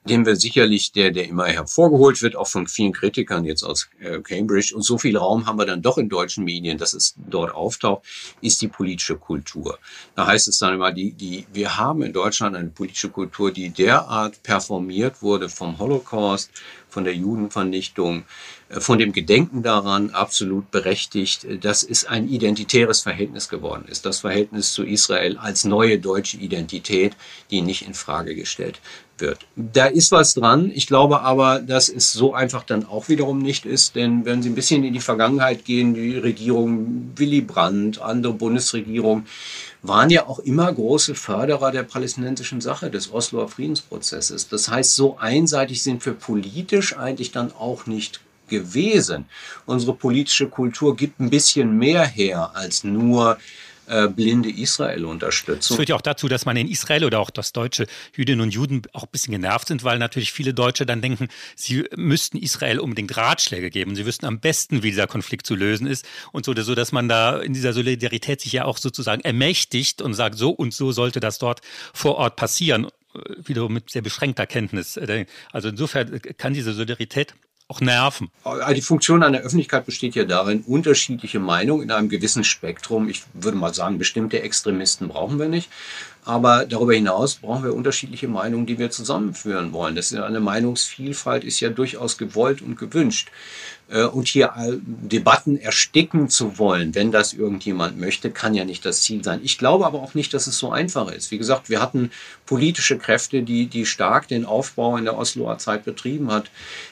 den 0.09 0.27
wir 0.27 0.37
sicherlich, 0.37 0.93
der, 0.93 1.11
der 1.13 1.29
immer 1.29 1.47
hervorgeholt 1.47 2.21
wird, 2.21 2.37
auch 2.37 2.49
von 2.49 2.67
vielen 2.67 2.93
Kritikern 2.93 3.45
jetzt 3.45 3.63
aus 3.63 3.89
äh, 4.01 4.21
Cambridge, 4.21 4.75
und 4.75 4.83
so 4.83 4.99
viel 4.99 5.17
Raum 5.17 5.47
haben 5.47 5.59
wir 5.59 5.67
dann 5.67 5.83
doch 5.83 5.99
in 5.99 6.09
deutschen 6.09 6.45
Medien, 6.45 6.79
dass 6.79 6.95
es 6.95 7.15
dort 7.17 7.55
auftaucht, 7.55 8.05
ist 8.41 8.61
die 8.61 8.69
politische 8.69 9.17
Kultur. 9.17 9.79
Da 10.17 10.27
heißt 10.27 10.49
es 10.49 10.59
dann 10.59 10.75
immer, 10.75 10.93
die, 10.93 11.13
die, 11.13 11.47
wir 11.53 11.77
haben 11.77 12.03
in 12.03 12.13
Deutschland 12.13 12.57
eine 12.57 12.69
politische 12.69 13.09
Kultur, 13.09 13.53
die 13.53 13.71
derart 13.71 14.43
performiert 14.43 15.23
wurde 15.23 15.49
vom 15.49 15.79
Holocaust, 15.79 16.51
von 16.88 17.05
der 17.05 17.14
Judenvernichtung, 17.14 18.25
äh, 18.69 18.81
von 18.81 18.99
dem 18.99 19.12
Gedenken 19.12 19.62
daran 19.62 20.11
absolut 20.11 20.71
berechtigt, 20.71 21.45
äh, 21.45 21.59
dass 21.59 21.83
es 21.83 22.05
ein 22.05 22.28
identitäres 22.28 23.02
Verhältnis 23.02 23.49
geworden 23.49 23.85
ist. 23.88 24.07
Das 24.07 24.21
Verhältnis 24.21 24.73
zu 24.73 24.85
Israel 24.85 25.37
als 25.38 25.64
neue 25.64 25.99
deutsche 25.99 26.38
Identität, 26.38 27.16
die 27.50 27.62
nicht 27.62 27.87
in 27.87 27.95
Frage 27.95 28.35
gestellt 28.35 28.81
wird. 29.19 29.47
Da 29.57 29.87
ist 29.87 30.12
was 30.12 30.35
dran. 30.35 30.71
Ich 30.75 30.87
glaube 30.87 31.21
aber, 31.21 31.61
dass 31.61 31.88
es 31.88 32.12
so 32.12 32.35
einfach 32.35 32.64
dann 32.64 32.85
auch 32.87 33.09
wiederum 33.09 33.38
nicht 33.38 33.64
ist, 33.64 33.95
denn 33.95 34.25
wenn 34.25 34.43
Sie 34.43 34.50
ein 34.50 34.55
bisschen 34.55 34.85
in 34.85 34.93
die 34.93 35.00
Vergangenheit 35.00 35.64
gehen, 35.64 35.95
die 35.95 36.19
Regierung 36.19 37.12
Willy 37.16 37.40
Brandt, 37.40 38.00
andere 38.00 38.35
Bundesregierungen, 38.35 39.26
waren 39.88 40.11
ja 40.11 40.26
auch 40.26 40.38
immer 40.40 40.73
große 40.73 41.14
Förderer 41.14 41.71
der 41.73 41.83
palästinensischen 41.83 42.61
Sache, 42.61 42.90
des 42.90 43.12
Osloer 43.12 43.49
Friedensprozesses. 43.49 44.49
Das 44.49 44.69
heißt, 44.69 44.95
so 44.95 45.19
einseitig 45.19 45.83
sind 45.83 46.05
wir 46.07 46.14
politisch 46.14 46.97
eigentlich 46.97 47.33
dann 47.33 47.52
auch 47.52 47.87
nicht 47.87 48.21
gewesen. 48.49 49.26
Unsere 49.66 49.95
politische 49.95 50.49
Kultur 50.49 50.97
gibt 50.97 51.21
ein 51.21 51.31
bisschen 51.31 51.76
mehr 51.78 52.07
her 52.07 52.52
als 52.55 52.85
nur 52.85 53.38
äh, 53.87 54.09
blinde 54.09 54.50
Israel-Unterstützung. 54.50 55.76
Das 55.76 55.76
führt 55.76 55.88
ja 55.88 55.97
auch 55.97 56.02
dazu, 56.02 56.28
dass 56.28 56.45
man 56.45 56.57
in 56.57 56.69
Israel 56.69 57.05
oder 57.05 57.21
auch 57.21 57.31
das 57.31 57.52
deutsche 57.52 57.87
Jüdinnen 58.14 58.40
und 58.40 58.52
Juden 58.52 58.83
auch 58.93 59.05
ein 59.05 59.09
bisschen 59.11 59.33
genervt 59.33 59.69
sind, 59.69 59.85
weil 59.85 59.99
natürlich 59.99 60.33
viele 60.33 60.55
Deutsche 60.55 60.87
dann 60.87 61.02
denken, 61.02 61.28
sie 61.55 61.85
müssten 61.97 62.38
Israel 62.38 62.81
unbedingt 62.81 63.16
Ratschläge 63.16 63.71
geben. 63.71 63.97
Sie 63.97 64.07
wüssten 64.07 64.26
am 64.26 64.40
besten, 64.40 64.83
wie 64.83 64.90
dieser 64.90 65.07
Konflikt 65.07 65.47
zu 65.47 65.55
lösen 65.55 65.87
ist 65.87 66.07
und 66.33 66.45
so, 66.45 66.55
so 66.55 66.75
dass 66.75 66.93
man 66.93 67.09
da 67.09 67.38
in 67.38 67.52
dieser 67.52 67.73
Solidarität 67.73 68.40
sich 68.40 68.52
ja 68.52 68.64
auch 68.64 68.78
sozusagen 68.78 69.23
ermächtigt 69.23 70.02
und 70.02 70.14
sagt, 70.14 70.37
so 70.37 70.50
und 70.50 70.75
so 70.75 70.93
sollte 70.93 71.21
das 71.21 71.38
dort 71.38 71.61
vor 71.93 72.16
Ort 72.16 72.37
passieren 72.37 72.87
äh, 72.87 73.21
wiederum 73.45 73.73
mit 73.73 73.90
sehr 73.90 74.02
beschränkter 74.02 74.47
Kenntnis. 74.47 74.99
Also 75.52 75.69
insofern 75.69 76.21
kann 76.38 76.55
diese 76.55 76.73
Solidarität 76.73 77.35
auch 77.68 77.80
nerven. 77.80 78.30
Die 78.75 78.82
Funktion 78.82 79.23
einer 79.23 79.38
Öffentlichkeit 79.38 79.87
besteht 79.87 80.14
ja 80.14 80.25
darin, 80.25 80.62
unterschiedliche 80.66 81.40
Meinungen 81.40 81.82
in 81.82 81.90
einem 81.90 82.08
gewissen 82.08 82.44
Spektrum, 82.44 83.08
ich 83.08 83.25
würde 83.32 83.58
mal 83.58 83.75
sagen, 83.75 83.99
bestimmte 83.99 84.40
Extremisten 84.42 85.08
brauchen 85.08 85.38
wir 85.38 85.49
nicht, 85.49 85.68
aber 86.25 86.64
darüber 86.64 86.94
hinaus 86.94 87.37
brauchen 87.37 87.64
wir 87.64 87.75
unterschiedliche 87.75 88.28
Meinungen, 88.28 88.66
die 88.66 88.78
wir 88.78 88.90
zusammenführen 88.90 89.73
wollen. 89.73 89.96
Das 89.96 90.12
ist 90.12 90.18
eine 90.18 90.40
Meinungsvielfalt 90.40 91.42
ist 91.42 91.61
ja 91.61 91.70
durchaus 91.70 92.18
gewollt 92.18 92.62
und 92.62 92.76
gewünscht. 92.78 93.30
Äh, 93.88 94.05
und 94.05 94.26
hier 94.26 94.52
Debatten 94.83 95.59
ersticken 95.59 96.28
zu 96.28 96.59
wollen, 96.59 96.95
wenn 96.95 97.12
das 97.12 97.33
irgendjemand 97.33 97.99
möchte, 97.99 98.31
kann 98.31 98.55
ja 98.55 98.64
nicht 98.64 98.85
das 98.85 99.02
Ziel 99.02 99.23
sein. 99.23 99.40
Ich 99.43 99.59
glaube 99.59 99.87
aber 99.87 100.02
auch 100.02 100.14
nicht, 100.14 100.35
dass 100.35 100.47
es 100.47 100.59
so 100.59 100.73
einfach 100.73 101.11
ist. 101.11 101.31
Wie 101.31 101.38
gesagt, 101.38 101.71
wir 101.71 101.81
hatten 101.81 102.11
politische 102.47 102.99
Kräfte, 102.99 103.43
die, 103.43 103.66
die 103.66 103.87
stark 103.87 104.28
den 104.28 104.44
Aufbau 104.44 104.96
in 104.96 105.05
der 105.05 105.16
Osloer 105.16 105.59
Zeit 105.59 105.85
betrieben 105.85 106.33
hat. 106.33 106.51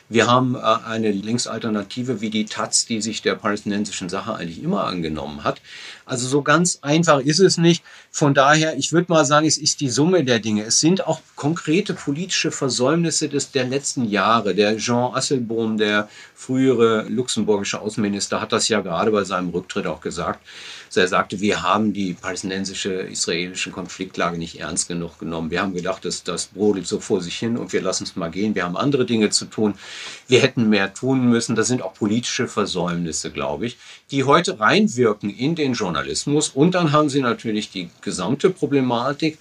Wir 0.08 0.28
haben 0.28 0.54
äh, 0.54 0.58
eine 0.58 1.10
Linksalternative 1.10 2.20
wie 2.20 2.30
die 2.30 2.44
Taz, 2.44 2.86
die 2.86 3.00
sich 3.02 3.22
der 3.22 3.34
palästinensischen 3.34 4.08
Sache 4.08 4.34
eigentlich 4.34 4.62
immer 4.62 4.84
angenommen 4.84 5.42
hat. 5.42 5.60
Also 6.06 6.28
so 6.28 6.42
ganz 6.42 6.78
einfach 6.82 7.20
ist 7.20 7.40
es 7.40 7.56
nicht. 7.56 7.82
Von 8.10 8.34
daher, 8.34 8.76
ich 8.76 8.92
würde 8.92 9.10
mal 9.10 9.24
sagen, 9.24 9.46
es 9.46 9.56
ist 9.56 9.80
die 9.80 9.88
Summe 9.88 10.22
der 10.22 10.38
Dinge. 10.38 10.62
Es 10.64 10.78
sind 10.78 11.06
auch 11.06 11.20
konkrete 11.34 11.94
politische 11.94 12.50
Versäumnisse 12.50 13.28
des, 13.28 13.50
der 13.50 13.64
letzten 13.64 14.04
Jahre. 14.04 14.54
Der 14.54 14.76
Jean 14.76 15.14
Asselbohm, 15.14 15.78
der 15.78 16.08
frühere 16.34 16.83
luxemburgische 17.08 17.80
Außenminister, 17.80 18.40
hat 18.40 18.52
das 18.52 18.68
ja 18.68 18.80
gerade 18.80 19.10
bei 19.10 19.24
seinem 19.24 19.50
Rücktritt 19.50 19.86
auch 19.86 20.00
gesagt. 20.00 20.40
Er 20.96 21.08
sagte, 21.08 21.40
wir 21.40 21.62
haben 21.62 21.92
die 21.92 22.14
palästinensische 22.14 22.92
israelische 22.92 23.70
Konfliktlage 23.70 24.38
nicht 24.38 24.60
ernst 24.60 24.86
genug 24.86 25.18
genommen. 25.18 25.50
Wir 25.50 25.60
haben 25.60 25.74
gedacht, 25.74 26.04
dass 26.04 26.22
das 26.22 26.46
brodelt 26.46 26.86
so 26.86 27.00
vor 27.00 27.20
sich 27.20 27.36
hin 27.36 27.56
und 27.56 27.72
wir 27.72 27.82
lassen 27.82 28.04
es 28.04 28.14
mal 28.14 28.30
gehen. 28.30 28.54
Wir 28.54 28.64
haben 28.64 28.76
andere 28.76 29.04
Dinge 29.04 29.30
zu 29.30 29.46
tun. 29.46 29.74
Wir 30.28 30.40
hätten 30.40 30.68
mehr 30.68 30.94
tun 30.94 31.28
müssen. 31.28 31.56
Das 31.56 31.66
sind 31.66 31.82
auch 31.82 31.94
politische 31.94 32.46
Versäumnisse, 32.46 33.32
glaube 33.32 33.66
ich, 33.66 33.76
die 34.12 34.24
heute 34.24 34.60
reinwirken 34.60 35.30
in 35.30 35.56
den 35.56 35.72
Journalismus. 35.72 36.50
Und 36.50 36.76
dann 36.76 36.92
haben 36.92 37.08
Sie 37.08 37.20
natürlich 37.20 37.70
die 37.70 37.90
gesamte 38.00 38.50
Problematik 38.50 39.38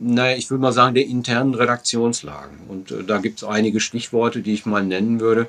naja, 0.00 0.36
ich 0.36 0.50
würde 0.50 0.60
mal 0.60 0.72
sagen, 0.72 0.94
der 0.94 1.06
internen 1.06 1.54
Redaktionslagen. 1.54 2.58
Und 2.68 2.90
äh, 2.90 3.04
da 3.04 3.18
gibt 3.18 3.38
es 3.38 3.44
einige 3.44 3.78
Stichworte, 3.78 4.40
die 4.40 4.52
ich 4.52 4.66
mal 4.66 4.82
nennen 4.82 5.20
würde 5.20 5.48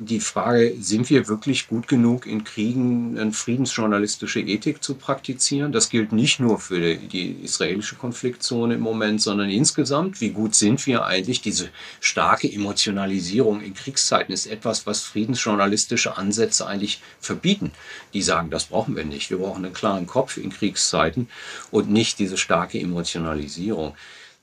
die 0.00 0.20
Frage, 0.20 0.74
sind 0.80 1.10
wir 1.10 1.28
wirklich 1.28 1.68
gut 1.68 1.86
genug 1.86 2.26
in 2.26 2.42
Kriegen 2.42 3.18
eine 3.18 3.32
friedensjournalistische 3.32 4.40
Ethik 4.40 4.82
zu 4.82 4.94
praktizieren? 4.94 5.72
Das 5.72 5.90
gilt 5.90 6.12
nicht 6.12 6.40
nur 6.40 6.58
für 6.58 6.96
die 6.96 7.32
israelische 7.42 7.96
Konfliktzone 7.96 8.74
im 8.74 8.80
Moment, 8.80 9.20
sondern 9.20 9.50
insgesamt. 9.50 10.22
Wie 10.22 10.30
gut 10.30 10.54
sind 10.54 10.86
wir 10.86 11.04
eigentlich? 11.04 11.42
Diese 11.42 11.68
starke 12.00 12.50
Emotionalisierung 12.50 13.60
in 13.60 13.74
Kriegszeiten 13.74 14.32
ist 14.32 14.46
etwas, 14.46 14.86
was 14.86 15.02
friedensjournalistische 15.02 16.16
Ansätze 16.16 16.66
eigentlich 16.66 17.02
verbieten. 17.20 17.70
Die 18.14 18.22
sagen, 18.22 18.48
das 18.48 18.66
brauchen 18.66 18.96
wir 18.96 19.04
nicht. 19.04 19.28
Wir 19.28 19.38
brauchen 19.38 19.66
einen 19.66 19.74
klaren 19.74 20.06
Kopf 20.06 20.38
in 20.38 20.48
Kriegszeiten 20.48 21.28
und 21.70 21.90
nicht 21.90 22.18
diese 22.18 22.38
starke 22.38 22.80
Emotionalisierung. 22.80 23.94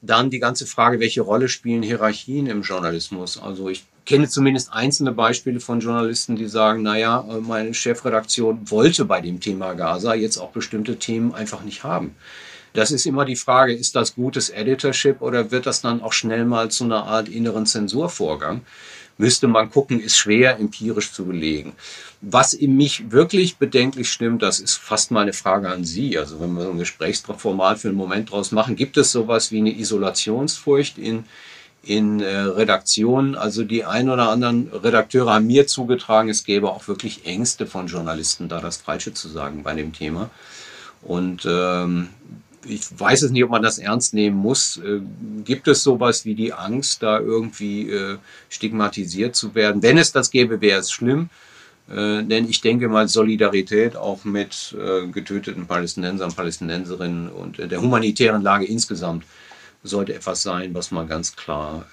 Dann 0.01 0.29
die 0.29 0.39
ganze 0.39 0.65
Frage, 0.65 0.99
welche 0.99 1.21
Rolle 1.21 1.49
spielen 1.49 1.81
Hierarchien 1.81 2.47
im 2.47 2.61
Journalismus? 2.61 3.41
Also 3.41 3.69
ich 3.69 3.85
kenne 4.05 4.29
zumindest 4.29 4.71
einzelne 4.71 5.11
Beispiele 5.11 5.59
von 5.59 5.79
Journalisten, 5.79 6.35
die 6.35 6.47
sagen, 6.47 6.81
naja, 6.81 7.25
meine 7.41 7.73
Chefredaktion 7.73 8.69
wollte 8.69 9.05
bei 9.05 9.21
dem 9.21 9.39
Thema 9.39 9.73
Gaza 9.73 10.13
jetzt 10.13 10.37
auch 10.37 10.51
bestimmte 10.51 10.97
Themen 10.97 11.33
einfach 11.33 11.63
nicht 11.63 11.83
haben. 11.83 12.15
Das 12.73 12.91
ist 12.91 13.05
immer 13.07 13.25
die 13.25 13.35
Frage, 13.35 13.73
ist 13.73 13.95
das 13.95 14.13
gutes 14.13 14.49
Editorship 14.49 15.21
oder 15.21 15.49
wird 15.49 15.65
das 15.65 15.81
dann 15.81 16.01
auch 16.01 16.13
schnell 16.13 16.45
mal 16.45 16.69
zu 16.69 16.83
einer 16.83 17.05
Art 17.05 17.27
inneren 17.27 17.65
Zensurvorgang? 17.65 18.61
Müsste 19.17 19.47
man 19.47 19.71
gucken, 19.71 19.99
ist 19.99 20.17
schwer 20.17 20.59
empirisch 20.59 21.11
zu 21.11 21.25
belegen. 21.25 21.73
Was 22.21 22.53
in 22.53 22.77
mich 22.77 23.11
wirklich 23.11 23.57
bedenklich 23.57 24.11
stimmt, 24.11 24.43
das 24.43 24.59
ist 24.59 24.75
fast 24.75 25.11
mal 25.11 25.21
eine 25.21 25.33
Frage 25.33 25.69
an 25.69 25.85
Sie. 25.85 26.17
Also 26.17 26.39
wenn 26.39 26.53
wir 26.53 26.63
so 26.63 26.71
ein 26.71 26.77
Gesprächsformat 26.77 27.79
für 27.79 27.87
einen 27.89 27.97
Moment 27.97 28.31
draus 28.31 28.51
machen, 28.51 28.75
gibt 28.75 28.97
es 28.97 29.11
sowas 29.11 29.51
wie 29.51 29.59
eine 29.59 29.75
Isolationsfurcht 29.75 30.97
in, 30.97 31.25
in 31.83 32.19
äh, 32.21 32.37
Redaktionen? 32.37 33.35
Also 33.35 33.63
die 33.63 33.85
ein 33.85 34.09
oder 34.09 34.29
anderen 34.29 34.69
Redakteure 34.71 35.33
haben 35.33 35.47
mir 35.47 35.65
zugetragen, 35.65 36.29
es 36.29 36.43
gäbe 36.43 36.69
auch 36.69 36.87
wirklich 36.87 37.25
Ängste 37.25 37.65
von 37.65 37.87
Journalisten, 37.87 38.49
da 38.49 38.61
das 38.61 38.77
Falsche 38.77 39.13
zu 39.13 39.27
sagen 39.29 39.63
bei 39.63 39.73
dem 39.73 39.93
Thema. 39.93 40.29
Und 41.01 41.47
ähm, 41.49 42.09
ich 42.67 42.99
weiß 42.99 43.23
es 43.23 43.31
nicht, 43.31 43.43
ob 43.43 43.51
man 43.51 43.61
das 43.61 43.79
ernst 43.79 44.13
nehmen 44.13 44.37
muss. 44.37 44.77
Äh, 44.77 45.01
gibt 45.43 45.67
es 45.67 45.83
sowas 45.83 46.25
wie 46.25 46.35
die 46.35 46.53
Angst, 46.53 47.03
da 47.03 47.19
irgendwie 47.19 47.89
äh, 47.89 48.17
stigmatisiert 48.49 49.35
zu 49.35 49.55
werden? 49.55 49.81
Wenn 49.81 49.97
es 49.97 50.11
das 50.11 50.31
gäbe, 50.31 50.61
wäre 50.61 50.79
es 50.79 50.91
schlimm. 50.91 51.29
Äh, 51.89 52.23
denn 52.23 52.49
ich 52.49 52.61
denke 52.61 52.87
mal, 52.87 53.07
Solidarität 53.07 53.95
auch 53.95 54.23
mit 54.25 54.75
getöteten 55.11 55.67
Palästinensern, 55.67 56.33
Palästinenserinnen 56.33 57.29
und 57.29 57.57
der 57.59 57.81
humanitären 57.81 58.41
Lage 58.41 58.65
insgesamt 58.65 59.23
sollte 59.83 60.13
etwas 60.13 60.41
sein, 60.41 60.73
was 60.73 60.91
man 60.91 61.07
ganz 61.07 61.35
klar 61.35 61.85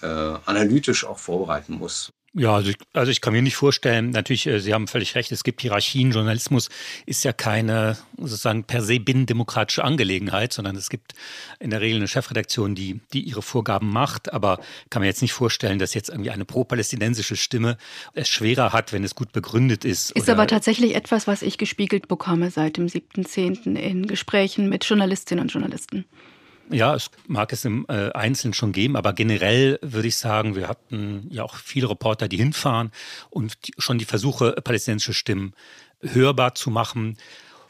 analytisch 0.47 1.05
auch 1.05 1.19
vorbereiten 1.19 1.75
muss. 1.75 2.11
Ja, 2.37 2.57
also 2.57 2.71
ich, 2.71 2.79
also 2.93 3.13
ich 3.13 3.21
kann 3.21 3.33
mir 3.33 3.43
nicht 3.43 3.55
vorstellen, 3.55 4.11
natürlich, 4.11 4.49
äh, 4.49 4.59
Sie 4.59 4.75
haben 4.75 4.89
völlig 4.89 5.15
recht, 5.15 5.31
es 5.31 5.45
gibt 5.45 5.61
Hierarchien. 5.61 6.11
Journalismus 6.11 6.69
ist 7.07 7.23
ja 7.23 7.33
keine 7.33 7.97
sozusagen 8.19 8.65
per 8.65 8.83
se 8.83 8.99
binnendemokratische 8.99 9.85
Angelegenheit, 9.85 10.53
sondern 10.53 10.75
es 10.75 10.91
gibt 10.91 11.15
in 11.61 11.71
der 11.71 11.81
Regel 11.81 11.99
eine 11.99 12.09
Chefredaktion, 12.09 12.75
die, 12.75 13.01
die 13.13 13.21
ihre 13.21 13.41
Vorgaben 13.41 13.89
macht. 13.89 14.33
Aber 14.33 14.59
kann 14.91 15.01
mir 15.01 15.07
jetzt 15.07 15.23
nicht 15.23 15.33
vorstellen, 15.33 15.79
dass 15.79 15.95
jetzt 15.95 16.09
irgendwie 16.09 16.31
eine 16.31 16.45
pro-palästinensische 16.45 17.37
Stimme 17.37 17.79
es 18.15 18.29
schwerer 18.29 18.73
hat, 18.73 18.93
wenn 18.93 19.05
es 19.05 19.15
gut 19.15 19.31
begründet 19.31 19.85
ist. 19.85 20.11
Ist 20.11 20.29
aber 20.29 20.49
tatsächlich 20.49 20.97
etwas, 20.97 21.29
was 21.29 21.41
ich 21.41 21.57
gespiegelt 21.57 22.09
bekomme 22.09 22.51
seit 22.51 22.79
dem 22.79 22.87
7.10. 22.87 23.77
in 23.77 24.09
Gesprächen 24.09 24.69
mit 24.69 24.85
Journalistinnen 24.85 25.43
und 25.43 25.53
Journalisten. 25.53 26.05
Ja, 26.71 26.95
es 26.95 27.11
mag 27.27 27.53
es 27.53 27.65
im 27.65 27.85
äh, 27.89 28.11
Einzelnen 28.13 28.55
schon 28.55 28.73
geben, 28.73 28.97
aber 28.97 29.13
generell 29.13 29.79
würde 29.83 30.09
ich 30.09 30.17
sagen, 30.17 30.57
wir 30.57 30.69
hatten 30.69 31.27
ja 31.31 31.43
auch 31.43 31.57
viele 31.57 31.91
Reporter, 31.91 32.27
die 32.27 32.39
hinfahren 32.39 32.91
und 33.31 33.55
die, 33.67 33.75
schon 33.79 33.99
die 33.99 34.07
Versuche, 34.07 34.53
palästinensische 34.53 35.15
Stimmen 35.15 35.55
hörbar 36.01 36.55
zu 36.55 36.71
machen. 36.71 37.17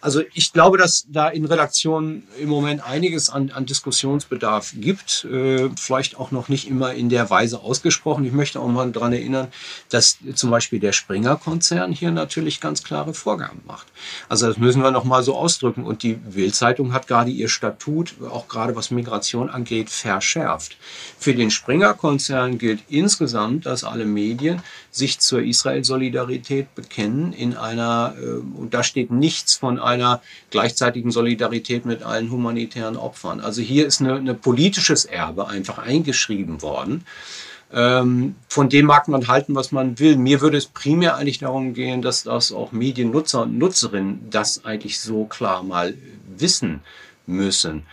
Also 0.04 0.22
ich 0.34 0.52
glaube, 0.52 0.76
dass 0.76 1.06
da 1.08 1.30
in 1.30 1.46
Redaktionen 1.46 2.28
im 2.38 2.50
Moment 2.50 2.86
einiges 2.86 3.30
an, 3.30 3.50
an 3.52 3.64
Diskussionsbedarf 3.64 4.74
gibt, 4.76 5.24
äh, 5.24 5.70
vielleicht 5.80 6.18
auch 6.18 6.30
noch 6.30 6.50
nicht 6.50 6.68
immer 6.68 6.92
in 6.92 7.08
der 7.08 7.30
Weise 7.30 7.60
ausgesprochen. 7.60 8.26
Ich 8.26 8.32
möchte 8.32 8.60
auch 8.60 8.68
mal 8.68 8.92
daran 8.92 9.14
erinnern, 9.14 9.48
dass 9.88 10.18
zum 10.34 10.50
Beispiel 10.50 10.78
der 10.78 10.92
Springer-Konzern 10.92 11.90
hier 11.90 12.10
natürlich 12.10 12.60
ganz 12.60 12.84
klare 12.84 13.14
Vorgaben 13.14 13.62
macht. 13.66 13.86
Also 14.28 14.46
das 14.46 14.58
müssen 14.58 14.82
wir 14.82 14.90
noch 14.90 15.04
mal 15.04 15.22
so 15.22 15.36
ausdrücken. 15.36 15.84
Und 15.84 16.02
die 16.02 16.12
Bild-Zeitung 16.12 16.92
hat 16.92 17.06
gerade 17.06 17.30
ihr 17.30 17.48
Statut, 17.48 18.14
auch 18.30 18.46
gerade 18.46 18.76
was 18.76 18.90
Migration 18.90 19.48
angeht, 19.48 19.88
verschärft. 19.88 20.76
Für 21.18 21.34
den 21.34 21.50
Springer-Konzern 21.50 22.58
gilt 22.58 22.82
insgesamt, 22.90 23.64
dass 23.64 23.84
alle 23.84 24.04
Medien 24.04 24.60
sich 24.90 25.18
zur 25.18 25.42
Israel-Solidarität 25.42 26.74
bekennen 26.74 27.32
in 27.32 27.56
einer, 27.56 28.14
äh, 28.20 28.26
und 28.26 28.74
da 28.74 28.82
steht 28.82 29.10
nichts 29.10 29.54
von 29.54 29.78
einer 29.94 30.20
gleichzeitigen 30.50 31.10
Solidarität 31.10 31.86
mit 31.86 32.02
allen 32.02 32.30
humanitären 32.30 32.96
Opfern. 32.96 33.40
Also 33.40 33.62
hier 33.62 33.86
ist 33.86 34.00
ein 34.00 34.38
politisches 34.40 35.04
Erbe 35.04 35.48
einfach 35.48 35.78
eingeschrieben 35.78 36.62
worden. 36.62 37.04
Ähm, 37.72 38.36
von 38.48 38.68
dem 38.68 38.86
mag 38.86 39.08
man 39.08 39.26
halten, 39.26 39.54
was 39.54 39.72
man 39.72 39.98
will. 39.98 40.16
Mir 40.16 40.40
würde 40.40 40.58
es 40.58 40.66
primär 40.66 41.16
eigentlich 41.16 41.38
darum 41.38 41.74
gehen, 41.74 42.02
dass 42.02 42.22
das 42.22 42.52
auch 42.52 42.70
Mediennutzer 42.72 43.42
und 43.42 43.58
Nutzerinnen 43.58 44.28
das 44.30 44.64
eigentlich 44.64 45.00
so 45.00 45.24
klar 45.24 45.62
mal 45.62 45.94
wissen 46.36 46.80
müssen. 47.26 47.84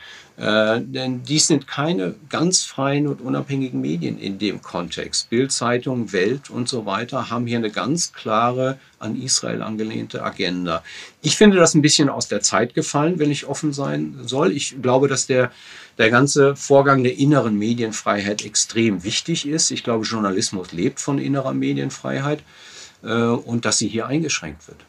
Äh, 0.41 0.81
denn 0.81 1.21
dies 1.21 1.45
sind 1.45 1.67
keine 1.67 2.15
ganz 2.29 2.63
freien 2.63 3.05
und 3.05 3.21
unabhängigen 3.21 3.79
Medien 3.79 4.17
in 4.17 4.39
dem 4.39 4.63
Kontext. 4.63 5.29
Bild, 5.29 5.51
Zeitung, 5.51 6.13
Welt 6.13 6.49
und 6.49 6.67
so 6.67 6.87
weiter 6.87 7.29
haben 7.29 7.45
hier 7.45 7.59
eine 7.59 7.69
ganz 7.69 8.11
klare 8.11 8.79
an 8.97 9.21
Israel 9.21 9.61
angelehnte 9.61 10.23
Agenda. 10.23 10.83
Ich 11.21 11.37
finde 11.37 11.57
das 11.57 11.75
ein 11.75 11.83
bisschen 11.83 12.09
aus 12.09 12.27
der 12.27 12.41
Zeit 12.41 12.73
gefallen, 12.73 13.19
wenn 13.19 13.29
ich 13.29 13.45
offen 13.45 13.71
sein 13.71 14.17
soll. 14.23 14.51
Ich 14.51 14.81
glaube, 14.81 15.07
dass 15.07 15.27
der, 15.27 15.51
der 15.99 16.09
ganze 16.09 16.55
Vorgang 16.55 17.03
der 17.03 17.19
inneren 17.19 17.55
Medienfreiheit 17.55 18.43
extrem 18.43 19.03
wichtig 19.03 19.47
ist. 19.47 19.69
Ich 19.69 19.83
glaube, 19.83 20.05
Journalismus 20.05 20.71
lebt 20.71 20.99
von 20.99 21.19
innerer 21.19 21.53
Medienfreiheit 21.53 22.39
äh, 23.03 23.13
und 23.13 23.65
dass 23.65 23.77
sie 23.77 23.89
hier 23.89 24.07
eingeschränkt 24.07 24.67
wird. 24.67 24.79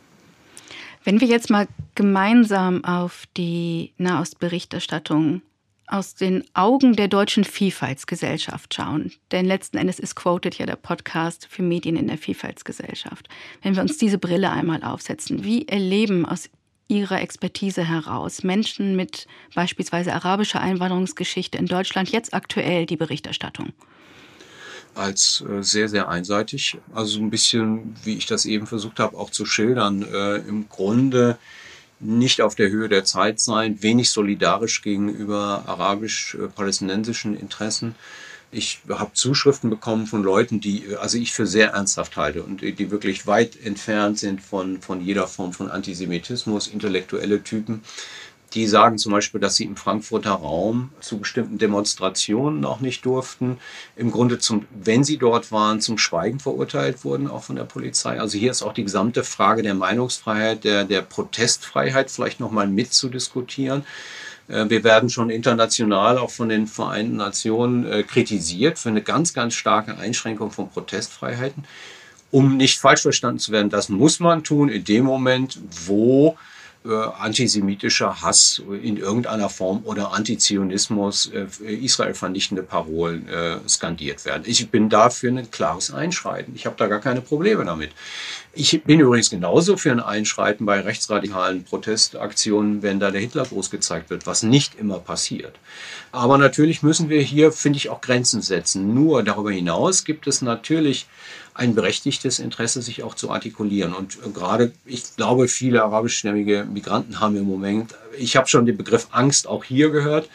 Wenn 1.04 1.20
wir 1.20 1.26
jetzt 1.26 1.50
mal 1.50 1.66
gemeinsam 1.96 2.84
auf 2.84 3.24
die 3.36 3.92
Nahostberichterstattung 3.98 5.42
aus 5.88 6.14
den 6.14 6.44
Augen 6.54 6.94
der 6.94 7.08
deutschen 7.08 7.42
Vielfaltsgesellschaft 7.42 8.72
schauen, 8.72 9.12
denn 9.32 9.44
letzten 9.44 9.78
Endes 9.78 9.98
ist 9.98 10.14
Quoted 10.14 10.56
ja 10.58 10.64
der 10.64 10.76
Podcast 10.76 11.46
für 11.50 11.62
Medien 11.62 11.96
in 11.96 12.06
der 12.06 12.18
Vielfaltsgesellschaft. 12.18 13.28
Wenn 13.62 13.74
wir 13.74 13.82
uns 13.82 13.98
diese 13.98 14.18
Brille 14.18 14.50
einmal 14.50 14.84
aufsetzen, 14.84 15.42
wie 15.42 15.66
erleben 15.66 16.24
aus 16.24 16.48
Ihrer 16.86 17.20
Expertise 17.20 17.84
heraus 17.84 18.44
Menschen 18.44 18.94
mit 18.94 19.26
beispielsweise 19.54 20.12
arabischer 20.12 20.60
Einwanderungsgeschichte 20.60 21.58
in 21.58 21.66
Deutschland 21.66 22.10
jetzt 22.10 22.32
aktuell 22.32 22.86
die 22.86 22.96
Berichterstattung? 22.96 23.72
Als 24.94 25.44
äh, 25.48 25.62
sehr, 25.62 25.88
sehr 25.88 26.08
einseitig. 26.08 26.78
Also 26.94 27.18
so 27.18 27.20
ein 27.20 27.30
bisschen, 27.30 27.94
wie 28.04 28.16
ich 28.16 28.26
das 28.26 28.44
eben 28.44 28.66
versucht 28.66 28.98
habe, 28.98 29.16
auch 29.16 29.30
zu 29.30 29.44
schildern, 29.44 30.02
äh, 30.02 30.36
im 30.36 30.68
Grunde 30.68 31.38
nicht 32.00 32.40
auf 32.40 32.54
der 32.54 32.70
Höhe 32.70 32.88
der 32.88 33.04
Zeit 33.04 33.40
sein, 33.40 33.82
wenig 33.82 34.10
solidarisch 34.10 34.82
gegenüber 34.82 35.64
arabisch-palästinensischen 35.66 37.38
Interessen. 37.38 37.94
Ich 38.50 38.80
habe 38.88 39.14
Zuschriften 39.14 39.70
bekommen 39.70 40.06
von 40.06 40.22
Leuten, 40.22 40.60
die 40.60 40.96
also 41.00 41.16
ich 41.16 41.32
für 41.32 41.46
sehr 41.46 41.70
ernsthaft 41.70 42.16
halte 42.16 42.42
und 42.42 42.60
die 42.60 42.90
wirklich 42.90 43.26
weit 43.26 43.56
entfernt 43.64 44.18
sind 44.18 44.42
von, 44.42 44.82
von 44.82 45.00
jeder 45.00 45.26
Form 45.26 45.54
von 45.54 45.70
Antisemitismus, 45.70 46.66
intellektuelle 46.66 47.42
Typen, 47.42 47.82
die 48.54 48.66
sagen 48.66 48.98
zum 48.98 49.12
Beispiel, 49.12 49.40
dass 49.40 49.56
sie 49.56 49.64
im 49.64 49.76
Frankfurter 49.76 50.32
Raum 50.32 50.90
zu 51.00 51.18
bestimmten 51.18 51.58
Demonstrationen 51.58 52.64
auch 52.64 52.80
nicht 52.80 53.04
durften. 53.06 53.58
Im 53.96 54.10
Grunde, 54.10 54.38
zum, 54.38 54.66
wenn 54.70 55.04
sie 55.04 55.16
dort 55.16 55.52
waren, 55.52 55.80
zum 55.80 55.98
Schweigen 55.98 56.38
verurteilt 56.38 57.04
wurden, 57.04 57.28
auch 57.28 57.44
von 57.44 57.56
der 57.56 57.64
Polizei. 57.64 58.20
Also 58.20 58.38
hier 58.38 58.50
ist 58.50 58.62
auch 58.62 58.74
die 58.74 58.84
gesamte 58.84 59.24
Frage 59.24 59.62
der 59.62 59.74
Meinungsfreiheit, 59.74 60.64
der, 60.64 60.84
der 60.84 61.02
Protestfreiheit 61.02 62.10
vielleicht 62.10 62.40
nochmal 62.40 62.66
mitzudiskutieren. 62.66 63.84
Äh, 64.48 64.68
wir 64.68 64.84
werden 64.84 65.08
schon 65.08 65.30
international 65.30 66.18
auch 66.18 66.30
von 66.30 66.48
den 66.48 66.66
Vereinten 66.66 67.16
Nationen 67.16 67.90
äh, 67.90 68.02
kritisiert 68.02 68.78
für 68.78 68.90
eine 68.90 69.02
ganz, 69.02 69.34
ganz 69.34 69.54
starke 69.54 69.96
Einschränkung 69.96 70.50
von 70.50 70.68
Protestfreiheiten. 70.68 71.64
Um 72.30 72.56
nicht 72.56 72.80
falsch 72.80 73.02
verstanden 73.02 73.38
zu 73.38 73.52
werden, 73.52 73.68
das 73.68 73.90
muss 73.90 74.18
man 74.18 74.42
tun 74.42 74.70
in 74.70 74.84
dem 74.84 75.04
Moment, 75.04 75.58
wo 75.86 76.38
antisemitischer 76.90 78.22
Hass 78.22 78.60
in 78.82 78.96
irgendeiner 78.96 79.48
Form 79.48 79.82
oder 79.84 80.12
Antizionismus, 80.12 81.30
äh, 81.32 81.46
Israel 81.64 82.14
vernichtende 82.14 82.62
Parolen 82.62 83.28
äh, 83.28 83.58
skandiert 83.68 84.24
werden. 84.24 84.42
Ich 84.46 84.68
bin 84.70 84.88
dafür 84.88 85.30
ein 85.30 85.50
klares 85.50 85.92
Einschreiten. 85.92 86.54
Ich 86.56 86.66
habe 86.66 86.76
da 86.76 86.88
gar 86.88 87.00
keine 87.00 87.20
Probleme 87.20 87.64
damit. 87.64 87.90
Ich 88.54 88.82
bin 88.84 89.00
übrigens 89.00 89.30
genauso 89.30 89.78
für 89.78 89.92
ein 89.92 90.00
Einschreiten 90.00 90.66
bei 90.66 90.80
rechtsradikalen 90.80 91.64
Protestaktionen, 91.64 92.82
wenn 92.82 93.00
da 93.00 93.10
der 93.10 93.22
Hitlergruß 93.22 93.70
gezeigt 93.70 94.10
wird, 94.10 94.26
was 94.26 94.42
nicht 94.42 94.74
immer 94.74 94.98
passiert. 94.98 95.58
Aber 96.10 96.36
natürlich 96.36 96.82
müssen 96.82 97.08
wir 97.08 97.22
hier, 97.22 97.50
finde 97.52 97.78
ich, 97.78 97.88
auch 97.88 98.02
Grenzen 98.02 98.42
setzen. 98.42 98.92
Nur 98.92 99.22
darüber 99.22 99.52
hinaus 99.52 100.04
gibt 100.04 100.26
es 100.26 100.42
natürlich 100.42 101.06
ein 101.54 101.74
berechtigtes 101.74 102.38
Interesse, 102.38 102.82
sich 102.82 103.02
auch 103.02 103.14
zu 103.14 103.30
artikulieren. 103.30 103.92
Und 103.92 104.18
gerade, 104.34 104.72
ich 104.86 105.16
glaube, 105.16 105.48
viele 105.48 105.82
arabischstämmige 105.82 106.66
Migranten 106.70 107.20
haben 107.20 107.36
im 107.36 107.44
Moment, 107.44 107.94
ich 108.18 108.36
habe 108.36 108.48
schon 108.48 108.66
den 108.66 108.76
Begriff 108.76 109.08
Angst 109.10 109.46
auch 109.46 109.64
hier 109.64 109.90
gehört, 109.90 110.28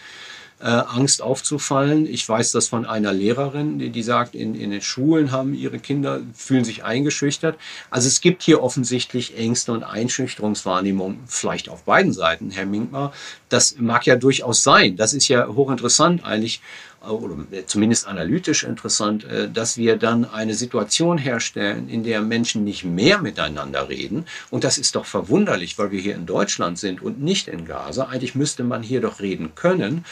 äh, 0.60 0.66
Angst 0.66 1.22
aufzufallen. 1.22 2.08
Ich 2.08 2.28
weiß 2.28 2.52
das 2.52 2.68
von 2.68 2.86
einer 2.86 3.14
Lehrerin, 3.14 3.78
die, 3.78 3.90
die 3.90 4.02
sagt, 4.02 4.34
in, 4.34 4.56
in 4.56 4.72
den 4.72 4.82
Schulen 4.82 5.32
haben 5.32 5.54
ihre 5.54 5.78
Kinder, 5.78 6.22
fühlen 6.34 6.66
sich 6.66 6.84
eingeschüchtert. 6.84 7.58
Also 7.92 8.08
es 8.08 8.22
gibt 8.22 8.42
hier 8.42 8.64
offensichtlich 8.64 9.38
Ängste 9.38 9.72
und 9.72 9.84
Einschüchterungswahrnehmung, 9.84 11.20
vielleicht 11.28 11.70
auf 11.70 11.84
beiden 11.84 12.12
Seiten, 12.12 12.50
Herr 12.50 12.66
Minkmar. 12.66 13.14
Das 13.50 13.76
mag 13.78 14.06
ja 14.06 14.16
durchaus 14.16 14.64
sein. 14.64 14.98
Das 14.98 15.14
ist 15.14 15.28
ja 15.28 15.48
hochinteressant 15.48 16.26
eigentlich 16.26 16.62
oder 17.02 17.36
zumindest 17.66 18.08
analytisch 18.08 18.64
interessant, 18.64 19.24
äh, 19.26 19.50
dass 19.50 19.78
wir 19.78 19.98
dann 19.98 20.26
eine 20.26 20.54
Situation 20.54 21.18
herstellen, 21.18 21.90
in 21.90 22.04
der 22.04 22.22
Menschen 22.22 22.64
nicht 22.64 22.84
mehr 22.84 23.22
miteinander 23.22 23.90
reden. 23.90 24.26
Und 24.50 24.64
das 24.64 24.78
ist 24.78 24.96
doch 24.96 25.06
verwunderlich, 25.06 25.78
weil 25.78 25.92
wir 25.92 26.00
hier 26.00 26.16
in 26.16 26.26
Deutschland 26.26 26.80
sind 26.80 27.02
und 27.02 27.22
nicht 27.22 27.48
in 27.48 27.66
Gaza. 27.66 28.06
Eigentlich 28.06 28.36
müsste 28.36 28.64
man 28.64 28.84
hier 28.84 29.02
doch 29.02 29.20
reden 29.20 29.56
können. 29.56 30.06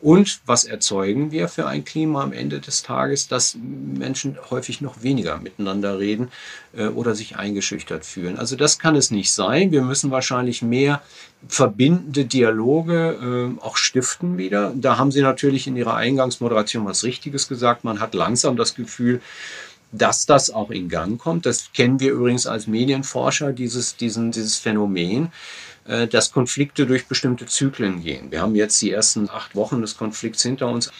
Und 0.00 0.40
was 0.44 0.64
erzeugen 0.64 1.30
wir 1.30 1.48
für 1.48 1.66
ein 1.66 1.84
Klima 1.84 2.22
am 2.22 2.32
Ende 2.32 2.60
des 2.60 2.82
Tages, 2.82 3.28
dass 3.28 3.56
Menschen 3.56 4.36
häufig 4.50 4.80
noch 4.80 5.02
weniger 5.02 5.38
miteinander 5.38 5.98
reden 5.98 6.28
äh, 6.76 6.88
oder 6.88 7.14
sich 7.14 7.36
eingeschüchtert 7.36 8.04
fühlen. 8.04 8.38
Also 8.38 8.56
das 8.56 8.78
kann 8.78 8.94
es 8.94 9.10
nicht 9.10 9.32
sein. 9.32 9.72
Wir 9.72 9.82
müssen 9.82 10.10
wahrscheinlich 10.10 10.60
mehr 10.62 11.02
verbindende 11.48 12.24
Dialoge 12.26 13.54
äh, 13.58 13.62
auch 13.62 13.76
stiften 13.76 14.36
wieder. 14.36 14.72
Da 14.76 14.98
haben 14.98 15.12
Sie 15.12 15.22
natürlich 15.22 15.66
in 15.66 15.76
Ihrer 15.76 15.94
Eingangsmoderation 15.94 16.84
was 16.84 17.04
Richtiges 17.04 17.48
gesagt. 17.48 17.84
Man 17.84 18.00
hat 18.00 18.14
langsam 18.14 18.56
das 18.56 18.74
Gefühl, 18.74 19.20
dass 19.92 20.26
das 20.26 20.50
auch 20.50 20.70
in 20.70 20.88
Gang 20.88 21.18
kommt. 21.18 21.46
Das 21.46 21.72
kennen 21.72 22.00
wir 22.00 22.12
übrigens 22.12 22.46
als 22.46 22.66
Medienforscher, 22.66 23.52
dieses, 23.52 23.96
diesen, 23.96 24.32
dieses 24.32 24.56
Phänomen. 24.56 25.32
Äh, 25.88 26.08
dass 26.08 26.32
Konflikte 26.32 26.84
durch 26.84 27.06
bestimmte 27.06 27.46
Zyklen 27.46 28.02
gehen. 28.02 28.32
Wir 28.32 28.40
haben 28.40 28.56
jetzt 28.56 28.82
die 28.82 28.90
ersten 28.90 29.30
acht 29.30 29.54
Wochen 29.54 29.82
des 29.82 29.96
Konflikts 29.96 30.42
hinter 30.42 30.66
uns. 30.66 30.90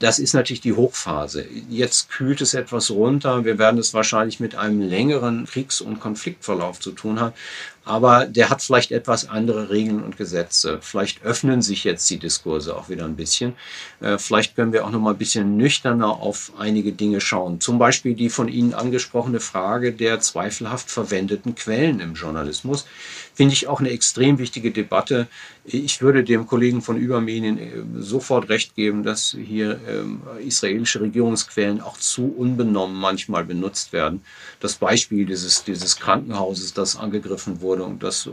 Das 0.00 0.18
ist 0.18 0.34
natürlich 0.34 0.60
die 0.60 0.74
Hochphase. 0.74 1.46
Jetzt 1.70 2.10
kühlt 2.10 2.42
es 2.42 2.52
etwas 2.52 2.90
runter. 2.90 3.46
Wir 3.46 3.58
werden 3.58 3.80
es 3.80 3.94
wahrscheinlich 3.94 4.40
mit 4.40 4.54
einem 4.54 4.82
längeren 4.82 5.46
Kriegs- 5.46 5.80
und 5.80 5.98
Konfliktverlauf 5.98 6.78
zu 6.78 6.90
tun 6.90 7.20
haben. 7.20 7.34
Aber 7.84 8.26
der 8.26 8.50
hat 8.50 8.62
vielleicht 8.62 8.92
etwas 8.92 9.28
andere 9.28 9.70
Regeln 9.70 10.02
und 10.02 10.16
Gesetze. 10.16 10.78
Vielleicht 10.80 11.22
öffnen 11.22 11.60
sich 11.62 11.84
jetzt 11.84 12.08
die 12.08 12.18
Diskurse 12.18 12.76
auch 12.76 12.88
wieder 12.88 13.04
ein 13.04 13.16
bisschen. 13.16 13.54
Äh, 14.00 14.18
vielleicht 14.18 14.56
können 14.56 14.72
wir 14.72 14.84
auch 14.84 14.90
noch 14.90 15.00
mal 15.00 15.10
ein 15.10 15.18
bisschen 15.18 15.56
nüchterner 15.56 16.20
auf 16.20 16.52
einige 16.58 16.92
Dinge 16.92 17.20
schauen. 17.20 17.60
Zum 17.60 17.78
Beispiel 17.78 18.14
die 18.14 18.30
von 18.30 18.48
Ihnen 18.48 18.74
angesprochene 18.74 19.40
Frage 19.40 19.92
der 19.92 20.20
zweifelhaft 20.20 20.90
verwendeten 20.90 21.54
Quellen 21.54 22.00
im 22.00 22.14
Journalismus 22.14 22.86
finde 23.34 23.52
ich 23.52 23.66
auch 23.66 23.80
eine 23.80 23.90
extrem 23.90 24.38
wichtige 24.38 24.70
Debatte. 24.70 25.26
Ich 25.64 26.00
würde 26.00 26.24
dem 26.24 26.46
Kollegen 26.46 26.82
von 26.82 26.96
Übermedien 26.96 27.58
äh, 27.58 27.70
sofort 27.98 28.48
recht 28.48 28.76
geben, 28.76 29.02
dass 29.02 29.36
hier 29.36 29.80
ähm, 29.88 30.22
israelische 30.46 31.00
Regierungsquellen 31.00 31.80
auch 31.80 31.98
zu 31.98 32.32
unbenommen 32.36 32.96
manchmal 32.96 33.44
benutzt 33.44 33.92
werden. 33.92 34.22
Das 34.60 34.74
Beispiel 34.74 35.26
dieses, 35.26 35.64
dieses 35.64 35.96
Krankenhauses, 35.96 36.74
das 36.74 36.96
angegriffen 36.96 37.60
wurde, 37.60 37.73
wurde 37.74 37.84
und 37.84 38.02
das, 38.02 38.28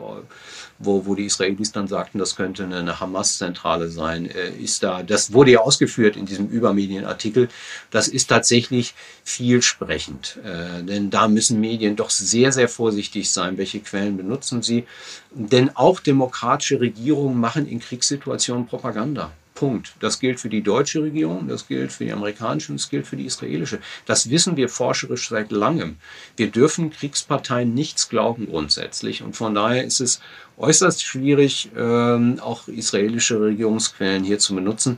wo, 0.80 1.06
wo 1.06 1.16
die 1.16 1.26
Israelis 1.26 1.72
dann 1.72 1.88
sagten, 1.88 2.20
das 2.20 2.36
könnte 2.36 2.64
eine, 2.64 2.78
eine 2.78 3.00
Hamas-Zentrale 3.00 3.90
sein, 3.90 4.26
äh, 4.26 4.52
ist 4.52 4.84
da, 4.84 5.04
das 5.04 5.34
wurde 5.34 5.52
ja 5.52 5.60
ausgeführt 5.60 6.16
in 6.16 6.26
diesem 6.26 6.48
Übermedienartikel, 6.48 7.50
das 7.90 8.08
ist 8.08 8.28
tatsächlich 8.28 8.94
vielsprechend, 9.24 10.38
äh, 10.44 10.84
denn 10.84 11.10
da 11.10 11.28
müssen 11.28 11.60
Medien 11.60 11.96
doch 11.96 12.10
sehr, 12.10 12.52
sehr 12.52 12.70
vorsichtig 12.70 13.30
sein, 13.32 13.58
welche 13.58 13.80
Quellen 13.80 14.18
benutzen 14.18 14.62
sie, 14.62 14.86
denn 15.32 15.76
auch 15.76 16.00
demokratische 16.00 16.80
Regierungen 16.80 17.40
machen 17.40 17.68
in 17.68 17.80
Kriegssituationen 17.80 18.68
Propaganda. 18.68 19.32
Punkt. 19.62 19.94
Das 20.00 20.20
gilt 20.20 20.40
für 20.40 20.50
die 20.50 20.64
deutsche 20.64 21.04
Regierung, 21.04 21.48
das 21.48 21.68
gilt 21.68 21.92
für 21.92 22.04
die 22.04 22.12
amerikanische 22.12 22.72
und 22.72 22.80
das 22.80 22.90
gilt 22.90 23.06
für 23.06 23.16
die 23.16 23.26
israelische. 23.26 23.78
Das 24.08 24.32
wissen 24.32 24.58
wir 24.58 24.70
forscherisch 24.70 25.30
seit 25.30 25.52
langem. 25.52 25.98
Wir 26.36 26.50
dürfen 26.50 26.90
Kriegsparteien 26.90 27.72
nichts 27.72 28.10
glauben 28.10 28.48
grundsätzlich. 28.48 29.22
Und 29.22 29.36
von 29.36 29.54
daher 29.54 29.84
ist 29.84 30.00
es 30.00 30.20
äußerst 30.58 31.04
schwierig, 31.04 31.70
ähm, 31.78 32.40
auch 32.40 32.68
israelische 32.68 33.40
Regierungsquellen 33.40 34.24
hier 34.24 34.40
zu 34.40 34.56
benutzen. 34.56 34.98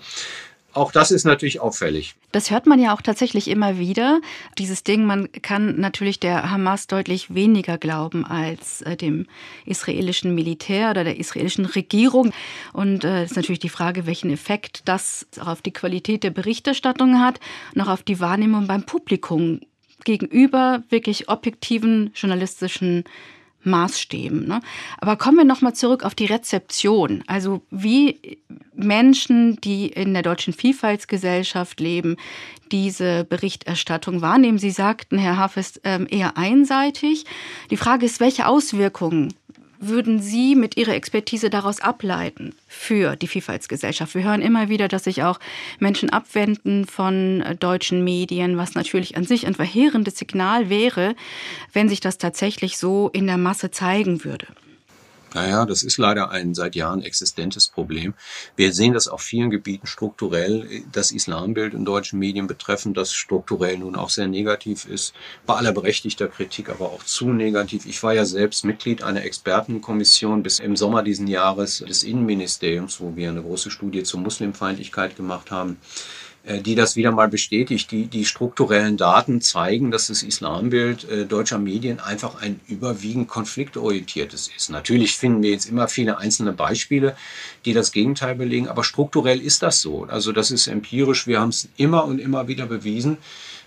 Auch 0.73 0.91
das 0.91 1.11
ist 1.11 1.23
natürlich 1.23 1.59
auffällig. 1.59 2.15
Das 2.31 2.49
hört 2.49 2.65
man 2.65 2.79
ja 2.79 2.95
auch 2.95 3.01
tatsächlich 3.01 3.47
immer 3.47 3.77
wieder. 3.77 4.21
Dieses 4.57 4.83
Ding, 4.83 5.05
man 5.05 5.31
kann 5.31 5.79
natürlich 5.79 6.19
der 6.19 6.49
Hamas 6.49 6.87
deutlich 6.87 7.35
weniger 7.35 7.77
glauben 7.77 8.25
als 8.25 8.81
äh, 8.81 8.97
dem 8.97 9.27
israelischen 9.65 10.33
Militär 10.33 10.89
oder 10.89 11.03
der 11.03 11.19
israelischen 11.19 11.65
Regierung. 11.65 12.33
Und 12.73 13.03
es 13.03 13.11
äh, 13.11 13.23
ist 13.25 13.35
natürlich 13.35 13.59
die 13.59 13.69
Frage, 13.69 14.07
welchen 14.07 14.31
Effekt 14.31 14.81
das 14.85 15.27
auch 15.39 15.47
auf 15.47 15.61
die 15.61 15.73
Qualität 15.73 16.23
der 16.23 16.31
Berichterstattung 16.31 17.19
hat 17.19 17.39
und 17.75 17.81
auch 17.81 17.89
auf 17.89 18.01
die 18.01 18.19
Wahrnehmung 18.19 18.65
beim 18.65 18.83
Publikum 18.83 19.61
gegenüber 20.03 20.83
wirklich 20.89 21.29
objektiven 21.29 22.11
journalistischen 22.15 23.03
Maßstäben. 23.63 24.47
Ne? 24.47 24.61
Aber 24.99 25.15
kommen 25.15 25.37
wir 25.37 25.45
nochmal 25.45 25.73
zurück 25.73 26.03
auf 26.03 26.15
die 26.15 26.25
Rezeption. 26.25 27.23
Also 27.27 27.61
wie 27.69 28.39
Menschen, 28.75 29.57
die 29.61 29.87
in 29.87 30.13
der 30.13 30.23
deutschen 30.23 30.53
Vielfaltsgesellschaft 30.53 31.79
leben, 31.79 32.17
diese 32.71 33.23
Berichterstattung 33.23 34.21
wahrnehmen. 34.21 34.57
Sie 34.57 34.71
sagten, 34.71 35.17
Herr 35.17 35.37
Hafest, 35.37 35.81
ähm, 35.83 36.07
eher 36.09 36.37
einseitig. 36.37 37.25
Die 37.69 37.77
Frage 37.77 38.05
ist, 38.05 38.19
welche 38.19 38.47
Auswirkungen 38.47 39.33
würden 39.87 40.21
Sie 40.21 40.55
mit 40.55 40.77
Ihrer 40.77 40.93
Expertise 40.93 41.49
daraus 41.49 41.81
ableiten 41.81 42.55
für 42.67 43.15
die 43.15 43.27
Vielfaltsgesellschaft? 43.27 44.15
Wir 44.15 44.23
hören 44.23 44.41
immer 44.41 44.69
wieder, 44.69 44.87
dass 44.87 45.05
sich 45.05 45.23
auch 45.23 45.39
Menschen 45.79 46.09
abwenden 46.09 46.85
von 46.85 47.41
äh, 47.41 47.55
deutschen 47.55 48.03
Medien, 48.03 48.57
was 48.57 48.75
natürlich 48.75 49.17
an 49.17 49.25
sich 49.25 49.47
ein 49.47 49.55
verheerendes 49.55 50.17
Signal 50.17 50.69
wäre, 50.69 51.15
wenn 51.71 51.89
sich 51.89 51.99
das 51.99 52.17
tatsächlich 52.17 52.77
so 52.77 53.09
in 53.09 53.27
der 53.27 53.37
Masse 53.37 53.71
zeigen 53.71 54.23
würde. 54.23 54.47
Naja, 55.33 55.65
das 55.65 55.83
ist 55.83 55.97
leider 55.97 56.29
ein 56.29 56.53
seit 56.53 56.75
Jahren 56.75 57.01
existentes 57.01 57.67
Problem. 57.67 58.13
Wir 58.55 58.73
sehen 58.73 58.93
das 58.93 59.07
auf 59.07 59.21
vielen 59.21 59.49
Gebieten 59.49 59.87
strukturell, 59.87 60.83
das 60.91 61.11
Islambild 61.11 61.73
in 61.73 61.85
deutschen 61.85 62.19
Medien 62.19 62.47
betreffend, 62.47 62.97
das 62.97 63.13
strukturell 63.13 63.77
nun 63.77 63.95
auch 63.95 64.09
sehr 64.09 64.27
negativ 64.27 64.85
ist, 64.85 65.13
bei 65.45 65.55
aller 65.55 65.71
berechtigter 65.71 66.27
Kritik 66.27 66.69
aber 66.69 66.91
auch 66.91 67.03
zu 67.03 67.29
negativ. 67.29 67.85
Ich 67.85 68.01
war 68.03 68.13
ja 68.13 68.25
selbst 68.25 68.63
Mitglied 68.63 69.03
einer 69.03 69.23
Expertenkommission 69.23 70.43
bis 70.43 70.59
im 70.59 70.75
Sommer 70.75 71.03
diesen 71.03 71.27
Jahres 71.27 71.79
des 71.79 72.03
Innenministeriums, 72.03 72.99
wo 72.99 73.15
wir 73.15 73.29
eine 73.29 73.41
große 73.41 73.71
Studie 73.71 74.03
zur 74.03 74.19
Muslimfeindlichkeit 74.19 75.15
gemacht 75.15 75.51
haben. 75.51 75.77
Äh, 76.45 76.59
die 76.59 76.75
das 76.75 76.97
wieder 76.97 77.11
mal 77.11 77.29
bestätigt. 77.29 77.89
Die, 77.91 78.07
die 78.07 78.25
strukturellen 78.25 78.97
Daten 78.97 79.39
zeigen, 79.39 79.91
dass 79.91 80.07
das 80.07 80.23
Islambild 80.23 81.09
äh, 81.09 81.25
deutscher 81.25 81.57
Medien 81.57 82.01
einfach 82.01 82.41
ein 82.41 82.59
überwiegend 82.67 83.29
konfliktorientiertes 83.29 84.51
ist. 84.55 84.69
Natürlich 84.69 85.15
finden 85.15 85.41
wir 85.41 85.51
jetzt 85.51 85.69
immer 85.69 85.87
viele 85.87 86.17
einzelne 86.17 86.51
Beispiele, 86.51 87.15
die 87.63 87.71
das 87.71 87.93
Gegenteil 87.93 88.35
belegen, 88.35 88.67
aber 88.67 88.83
strukturell 88.83 89.39
ist 89.39 89.63
das 89.63 89.79
so. 89.79 90.03
Also 90.03 90.33
das 90.33 90.51
ist 90.51 90.67
empirisch. 90.67 91.27
Wir 91.27 91.39
haben 91.39 91.49
es 91.49 91.69
immer 91.77 92.03
und 92.03 92.19
immer 92.19 92.49
wieder 92.49 92.65
bewiesen. 92.65 93.17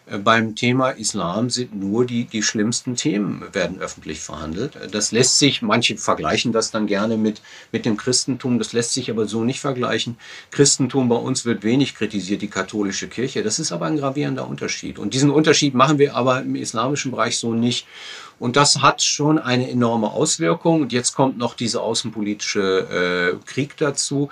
Äh, 0.06 0.18
beim 0.18 0.54
Thema 0.54 0.90
Islam 0.90 1.50
sind 1.50 1.74
nur 1.74 2.06
die, 2.06 2.24
die 2.24 2.42
schlimmsten 2.42 2.96
Themen 2.96 3.42
werden 3.52 3.80
öffentlich 3.80 4.20
verhandelt. 4.20 4.76
Äh, 4.76 4.88
das 4.88 5.12
lässt 5.12 5.38
sich, 5.38 5.62
manche 5.62 5.96
vergleichen 5.96 6.52
das 6.52 6.70
dann 6.70 6.86
gerne 6.86 7.16
mit, 7.16 7.42
mit 7.72 7.84
dem 7.84 7.96
Christentum, 7.96 8.58
das 8.58 8.72
lässt 8.72 8.92
sich 8.92 9.10
aber 9.10 9.26
so 9.26 9.44
nicht 9.44 9.60
vergleichen. 9.60 10.16
Christentum 10.50 11.08
bei 11.08 11.16
uns 11.16 11.44
wird 11.44 11.62
wenig 11.64 11.94
kritisiert, 11.94 12.42
die 12.42 12.48
katholische 12.48 13.08
Kirche. 13.08 13.42
Das 13.42 13.58
ist 13.58 13.72
aber 13.72 13.86
ein 13.86 13.96
gravierender 13.96 14.48
Unterschied. 14.48 14.98
Und 14.98 15.14
diesen 15.14 15.30
Unterschied 15.30 15.74
machen 15.74 15.98
wir 15.98 16.14
aber 16.14 16.42
im 16.42 16.54
islamischen 16.54 17.10
Bereich 17.10 17.38
so 17.38 17.52
nicht. 17.52 17.86
Und 18.38 18.56
das 18.56 18.82
hat 18.82 19.02
schon 19.02 19.38
eine 19.38 19.70
enorme 19.70 20.10
Auswirkung. 20.10 20.82
Und 20.82 20.92
jetzt 20.92 21.14
kommt 21.14 21.38
noch 21.38 21.54
dieser 21.54 21.82
außenpolitische 21.82 23.38
äh, 23.40 23.46
Krieg 23.46 23.76
dazu. 23.78 24.28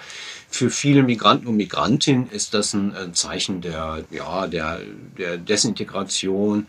Für 0.51 0.71
viele 0.71 1.03
Migranten 1.03 1.47
und 1.47 1.57
Migrantinnen 1.57 2.31
ist 2.31 2.55
das 2.55 2.75
ein, 2.75 2.95
ein 2.95 3.15
Zeichen 3.15 3.61
der, 3.63 4.05
ja, 4.11 4.47
der, 4.47 4.81
der 5.19 5.39
Desintegration, 5.39 6.67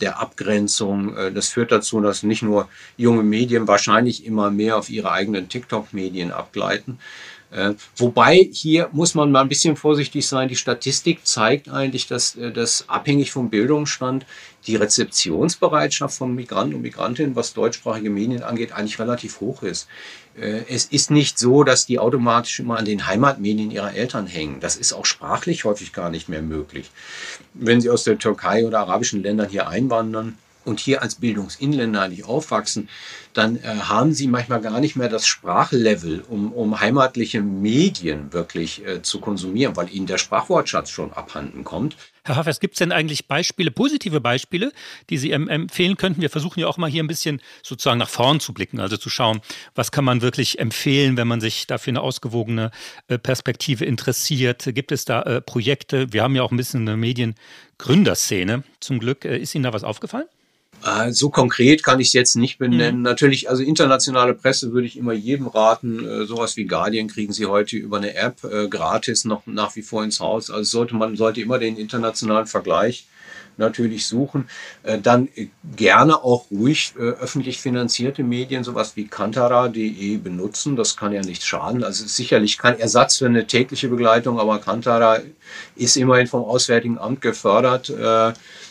der 0.00 0.20
Abgrenzung. 0.20 1.16
Äh, 1.16 1.32
das 1.32 1.48
führt 1.48 1.72
dazu, 1.72 2.00
dass 2.00 2.22
nicht 2.22 2.42
nur 2.42 2.68
junge 2.96 3.24
Medien 3.24 3.66
wahrscheinlich 3.66 4.24
immer 4.24 4.50
mehr 4.50 4.76
auf 4.76 4.88
ihre 4.88 5.10
eigenen 5.10 5.48
TikTok-Medien 5.48 6.30
abgleiten, 6.30 6.98
wobei 7.96 8.48
hier 8.52 8.88
muss 8.92 9.14
man 9.14 9.30
mal 9.30 9.42
ein 9.42 9.48
bisschen 9.48 9.76
vorsichtig 9.76 10.26
sein. 10.26 10.48
Die 10.48 10.56
Statistik 10.56 11.26
zeigt 11.26 11.68
eigentlich, 11.68 12.06
dass 12.06 12.34
äh, 12.36 12.50
das 12.52 12.88
abhängig 12.88 13.30
vom 13.30 13.50
Bildungsstand 13.50 14.26
die 14.66 14.76
Rezeptionsbereitschaft 14.76 16.16
von 16.16 16.34
Migranten 16.34 16.74
und 16.74 16.82
Migrantinnen, 16.82 17.36
was 17.36 17.54
deutschsprachige 17.54 18.10
Medien 18.10 18.42
angeht, 18.42 18.72
eigentlich 18.72 18.98
relativ 18.98 19.40
hoch 19.40 19.62
ist. 19.62 19.86
Äh, 20.36 20.62
es 20.68 20.86
ist 20.86 21.10
nicht 21.10 21.38
so, 21.38 21.62
dass 21.62 21.86
die 21.86 21.98
automatisch 21.98 22.58
immer 22.58 22.78
an 22.78 22.84
den 22.84 23.06
Heimatmedien 23.06 23.70
ihrer 23.70 23.94
Eltern 23.94 24.26
hängen. 24.26 24.60
Das 24.60 24.76
ist 24.76 24.92
auch 24.92 25.06
sprachlich 25.06 25.64
häufig 25.64 25.92
gar 25.92 26.10
nicht 26.10 26.28
mehr 26.28 26.42
möglich. 26.42 26.90
Wenn 27.54 27.80
sie 27.80 27.90
aus 27.90 28.04
der 28.04 28.18
Türkei 28.18 28.66
oder 28.66 28.80
arabischen 28.80 29.22
Ländern 29.22 29.48
hier 29.48 29.68
einwandern, 29.68 30.36
und 30.66 30.80
hier 30.80 31.02
als 31.02 31.16
Bildungsinländer 31.16 32.02
eigentlich 32.02 32.24
aufwachsen, 32.24 32.88
dann 33.32 33.56
äh, 33.56 33.62
haben 33.62 34.12
sie 34.12 34.26
manchmal 34.26 34.60
gar 34.60 34.80
nicht 34.80 34.96
mehr 34.96 35.08
das 35.08 35.26
Sprachlevel, 35.26 36.24
um, 36.28 36.52
um 36.52 36.80
heimatliche 36.80 37.40
Medien 37.40 38.32
wirklich 38.32 38.84
äh, 38.84 39.02
zu 39.02 39.20
konsumieren, 39.20 39.76
weil 39.76 39.94
ihnen 39.94 40.06
der 40.06 40.18
Sprachwortschatz 40.18 40.90
schon 40.90 41.12
abhanden 41.12 41.64
kommt. 41.64 41.96
Herr 42.24 42.36
Hafers, 42.36 42.58
gibt 42.58 42.74
es 42.74 42.78
denn 42.78 42.90
eigentlich 42.90 43.28
Beispiele, 43.28 43.70
positive 43.70 44.20
Beispiele, 44.20 44.72
die 45.10 45.18
Sie 45.18 45.30
empfehlen 45.30 45.96
könnten? 45.96 46.20
Wir 46.20 46.30
versuchen 46.30 46.58
ja 46.58 46.66
auch 46.66 46.76
mal 46.76 46.90
hier 46.90 47.04
ein 47.04 47.06
bisschen 47.06 47.40
sozusagen 47.62 47.98
nach 47.98 48.08
vorn 48.08 48.40
zu 48.40 48.52
blicken, 48.52 48.80
also 48.80 48.96
zu 48.96 49.10
schauen, 49.10 49.40
was 49.76 49.92
kann 49.92 50.04
man 50.04 50.22
wirklich 50.22 50.58
empfehlen, 50.58 51.16
wenn 51.16 51.28
man 51.28 51.40
sich 51.40 51.68
dafür 51.68 51.92
eine 51.92 52.00
ausgewogene 52.00 52.72
äh, 53.06 53.16
Perspektive 53.16 53.84
interessiert. 53.84 54.68
Gibt 54.74 54.90
es 54.90 55.04
da 55.04 55.22
äh, 55.22 55.40
Projekte? 55.40 56.12
Wir 56.12 56.24
haben 56.24 56.34
ja 56.34 56.42
auch 56.42 56.50
ein 56.50 56.56
bisschen 56.56 56.80
eine 56.80 56.96
Mediengründerszene. 56.96 58.64
Zum 58.80 58.98
Glück. 58.98 59.24
Äh, 59.24 59.38
ist 59.38 59.54
Ihnen 59.54 59.64
da 59.64 59.72
was 59.72 59.84
aufgefallen? 59.84 60.26
Äh, 60.84 61.12
so 61.12 61.30
konkret 61.30 61.82
kann 61.82 62.00
ich 62.00 62.08
es 62.08 62.12
jetzt 62.12 62.36
nicht 62.36 62.58
benennen. 62.58 62.98
Mhm. 62.98 63.02
Natürlich, 63.02 63.50
also 63.50 63.62
internationale 63.62 64.34
Presse 64.34 64.72
würde 64.72 64.86
ich 64.86 64.96
immer 64.96 65.12
jedem 65.12 65.46
raten. 65.46 66.04
Äh, 66.04 66.26
sowas 66.26 66.56
wie 66.56 66.64
Guardian 66.64 67.08
kriegen 67.08 67.32
Sie 67.32 67.46
heute 67.46 67.76
über 67.76 67.96
eine 67.96 68.14
App 68.14 68.44
äh, 68.44 68.68
gratis 68.68 69.24
noch 69.24 69.46
nach 69.46 69.74
wie 69.76 69.82
vor 69.82 70.04
ins 70.04 70.20
Haus. 70.20 70.50
Also 70.50 70.78
sollte 70.78 70.94
man 70.94 71.16
sollte 71.16 71.40
immer 71.40 71.58
den 71.58 71.76
internationalen 71.76 72.46
Vergleich 72.46 73.06
natürlich 73.58 74.06
suchen. 74.06 74.50
Dann 75.02 75.30
gerne 75.76 76.22
auch 76.22 76.50
ruhig 76.50 76.92
öffentlich 76.94 77.58
finanzierte 77.58 78.22
Medien, 78.22 78.64
sowas 78.64 78.96
wie 78.96 79.06
kantara.de 79.06 80.18
benutzen. 80.18 80.76
Das 80.76 80.94
kann 80.94 81.14
ja 81.14 81.22
nicht 81.22 81.42
schaden. 81.42 81.82
Also 81.82 82.04
ist 82.04 82.16
sicherlich 82.16 82.58
kein 82.58 82.78
Ersatz 82.78 83.16
für 83.16 83.24
eine 83.24 83.46
tägliche 83.46 83.88
Begleitung, 83.88 84.38
aber 84.38 84.58
Kantara 84.58 85.20
ist 85.74 85.96
immerhin 85.96 86.26
vom 86.26 86.44
Auswärtigen 86.44 86.98
Amt 86.98 87.22
gefördert 87.22 87.90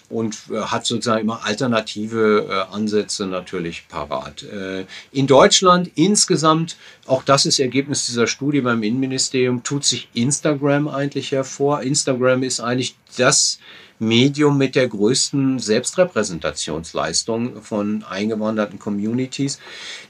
und 0.10 0.38
äh, 0.52 0.60
hat 0.62 0.86
sozusagen 0.86 1.22
immer 1.22 1.46
alternative 1.46 2.48
äh, 2.50 2.74
Ansätze 2.74 3.26
natürlich 3.26 3.88
parat. 3.88 4.44
Äh, 4.44 4.86
in 5.12 5.28
Deutschland 5.28 5.91
insgesamt, 5.96 6.78
auch 7.06 7.24
das 7.24 7.46
ist 7.46 7.60
Ergebnis 7.60 8.06
dieser 8.06 8.28
Studie 8.28 8.62
beim 8.62 8.84
Innenministerium, 8.84 9.63
tut 9.63 9.84
sich 9.86 10.10
Instagram 10.13 10.88
eigentlich 10.88 11.32
hervor. 11.32 11.82
Instagram 11.82 12.44
ist 12.44 12.60
eigentlich 12.60 12.96
das 13.18 13.60
Medium 14.00 14.58
mit 14.58 14.76
der 14.76 14.88
größten 14.88 15.60
Selbstrepräsentationsleistung 15.60 17.62
von 17.62 18.04
eingewanderten 18.04 18.78
Communities. 18.78 19.60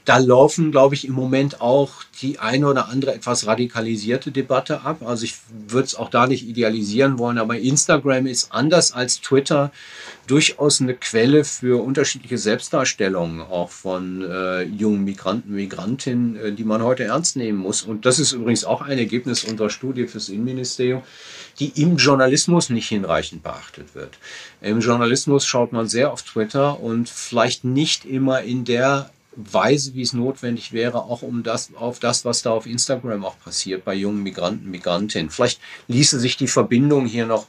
Da 0.04 0.18
laufen, 0.18 0.72
glaube 0.72 0.94
ich, 0.94 1.06
im 1.06 1.14
Moment 1.14 1.60
auch 1.60 1.92
die 2.20 2.38
eine 2.38 2.66
oder 2.66 2.88
andere 2.88 3.14
etwas 3.14 3.46
radikalisierte 3.46 4.32
Debatte 4.32 4.82
ab. 4.82 5.06
Also 5.06 5.24
ich 5.24 5.36
würde 5.68 5.86
es 5.86 5.94
auch 5.94 6.10
da 6.10 6.26
nicht 6.26 6.48
idealisieren 6.48 7.18
wollen, 7.18 7.38
aber 7.38 7.58
Instagram 7.58 8.26
ist 8.26 8.52
anders 8.52 8.92
als 8.92 9.20
Twitter 9.20 9.70
durchaus 10.26 10.80
eine 10.80 10.94
Quelle 10.94 11.44
für 11.44 11.82
unterschiedliche 11.82 12.38
Selbstdarstellungen, 12.38 13.40
auch 13.40 13.70
von 13.70 14.22
äh, 14.22 14.62
jungen 14.62 15.04
Migranten, 15.04 15.54
Migrantinnen, 15.54 16.36
äh, 16.36 16.52
die 16.52 16.64
man 16.64 16.82
heute 16.82 17.04
ernst 17.04 17.36
nehmen 17.36 17.58
muss. 17.58 17.82
Und 17.82 18.06
das 18.06 18.18
ist 18.18 18.32
übrigens 18.32 18.64
auch 18.64 18.82
ein 18.82 18.98
Ergebnis 18.98 19.44
unserer 19.44 19.70
Studie 19.70 20.06
fürs 20.06 20.28
Innenministerium 20.28 21.02
die 21.58 21.80
im 21.80 21.96
Journalismus 21.96 22.70
nicht 22.70 22.88
hinreichend 22.88 23.42
beachtet 23.42 23.94
wird. 23.94 24.18
Im 24.60 24.80
Journalismus 24.80 25.46
schaut 25.46 25.72
man 25.72 25.88
sehr 25.88 26.12
auf 26.12 26.22
Twitter 26.22 26.80
und 26.80 27.08
vielleicht 27.08 27.64
nicht 27.64 28.04
immer 28.04 28.42
in 28.42 28.64
der 28.64 29.10
Weise, 29.36 29.94
wie 29.94 30.02
es 30.02 30.12
notwendig 30.12 30.72
wäre, 30.72 31.04
auch 31.04 31.22
um 31.22 31.42
das, 31.42 31.70
auf 31.74 31.98
das, 31.98 32.24
was 32.24 32.42
da 32.42 32.50
auf 32.50 32.66
Instagram 32.66 33.24
auch 33.24 33.38
passiert 33.38 33.84
bei 33.84 33.94
jungen 33.94 34.22
Migranten, 34.22 34.70
Migrantinnen. 34.70 35.30
Vielleicht 35.30 35.60
ließe 35.88 36.18
sich 36.18 36.36
die 36.36 36.46
Verbindung 36.46 37.06
hier 37.06 37.26
noch 37.26 37.46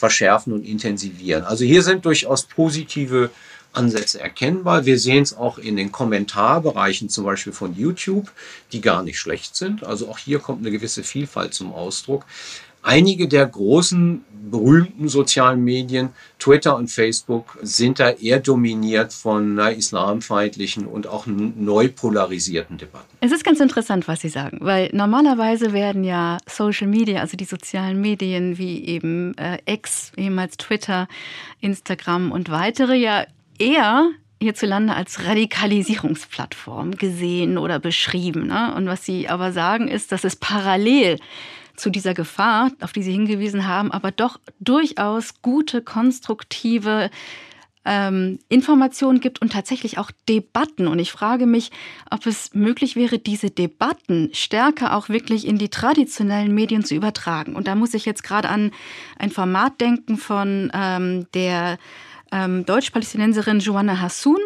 verschärfen 0.00 0.52
und 0.52 0.64
intensivieren. 0.64 1.44
Also 1.44 1.64
hier 1.64 1.82
sind 1.82 2.04
durchaus 2.04 2.42
positive 2.42 3.30
Ansätze 3.72 4.18
erkennbar. 4.18 4.86
Wir 4.86 4.98
sehen 4.98 5.22
es 5.22 5.36
auch 5.36 5.58
in 5.58 5.76
den 5.76 5.92
Kommentarbereichen 5.92 7.08
zum 7.08 7.24
Beispiel 7.24 7.52
von 7.52 7.76
YouTube, 7.76 8.32
die 8.72 8.80
gar 8.80 9.02
nicht 9.02 9.18
schlecht 9.18 9.54
sind. 9.54 9.84
Also 9.84 10.08
auch 10.08 10.18
hier 10.18 10.40
kommt 10.40 10.60
eine 10.60 10.72
gewisse 10.72 11.04
Vielfalt 11.04 11.54
zum 11.54 11.72
Ausdruck. 11.72 12.24
Einige 12.82 13.28
der 13.28 13.46
großen, 13.46 14.24
berühmten 14.50 15.08
sozialen 15.08 15.62
Medien, 15.62 16.10
Twitter 16.38 16.76
und 16.76 16.90
Facebook, 16.90 17.58
sind 17.62 18.00
da 18.00 18.10
eher 18.10 18.40
dominiert 18.40 19.12
von 19.12 19.54
na, 19.54 19.70
islamfeindlichen 19.70 20.86
und 20.86 21.06
auch 21.06 21.26
neu 21.26 21.88
polarisierten 21.88 22.78
Debatten. 22.78 23.06
Es 23.20 23.32
ist 23.32 23.44
ganz 23.44 23.60
interessant, 23.60 24.08
was 24.08 24.20
Sie 24.20 24.28
sagen, 24.28 24.58
weil 24.60 24.90
normalerweise 24.92 25.72
werden 25.72 26.04
ja 26.04 26.38
Social 26.48 26.88
Media, 26.88 27.20
also 27.20 27.36
die 27.36 27.44
sozialen 27.44 28.00
Medien 28.00 28.58
wie 28.58 28.84
eben 28.84 29.36
äh, 29.38 29.58
X, 29.66 30.12
ehemals 30.16 30.56
Twitter, 30.56 31.06
Instagram 31.60 32.32
und 32.32 32.50
weitere, 32.50 32.96
ja 32.96 33.24
eher 33.58 34.10
hierzulande 34.42 34.94
als 34.94 35.26
Radikalisierungsplattform 35.26 36.92
gesehen 36.92 37.58
oder 37.58 37.78
beschrieben. 37.78 38.46
Ne? 38.46 38.74
Und 38.74 38.86
was 38.86 39.04
Sie 39.04 39.28
aber 39.28 39.52
sagen, 39.52 39.86
ist, 39.86 40.12
dass 40.12 40.24
es 40.24 40.34
parallel 40.34 41.18
zu 41.80 41.90
dieser 41.90 42.14
Gefahr, 42.14 42.70
auf 42.80 42.92
die 42.92 43.02
Sie 43.02 43.12
hingewiesen 43.12 43.66
haben, 43.66 43.90
aber 43.90 44.10
doch 44.10 44.38
durchaus 44.60 45.42
gute, 45.42 45.82
konstruktive 45.82 47.10
ähm, 47.84 48.38
Informationen 48.48 49.20
gibt 49.20 49.40
und 49.40 49.52
tatsächlich 49.52 49.98
auch 49.98 50.10
Debatten. 50.28 50.86
Und 50.86 50.98
ich 50.98 51.12
frage 51.12 51.46
mich, 51.46 51.70
ob 52.10 52.26
es 52.26 52.54
möglich 52.54 52.94
wäre, 52.94 53.18
diese 53.18 53.50
Debatten 53.50 54.30
stärker 54.32 54.94
auch 54.94 55.08
wirklich 55.08 55.46
in 55.46 55.58
die 55.58 55.70
traditionellen 55.70 56.54
Medien 56.54 56.84
zu 56.84 56.94
übertragen. 56.94 57.56
Und 57.56 57.66
da 57.66 57.74
muss 57.74 57.94
ich 57.94 58.04
jetzt 58.04 58.22
gerade 58.22 58.48
an 58.48 58.72
ein 59.18 59.30
Format 59.30 59.80
denken 59.80 60.18
von 60.18 60.70
ähm, 60.74 61.26
der 61.32 61.78
ähm, 62.32 62.64
Deutsch-Palästinenserin 62.66 63.60
Joanna 63.60 64.00
Hassoun 64.00 64.40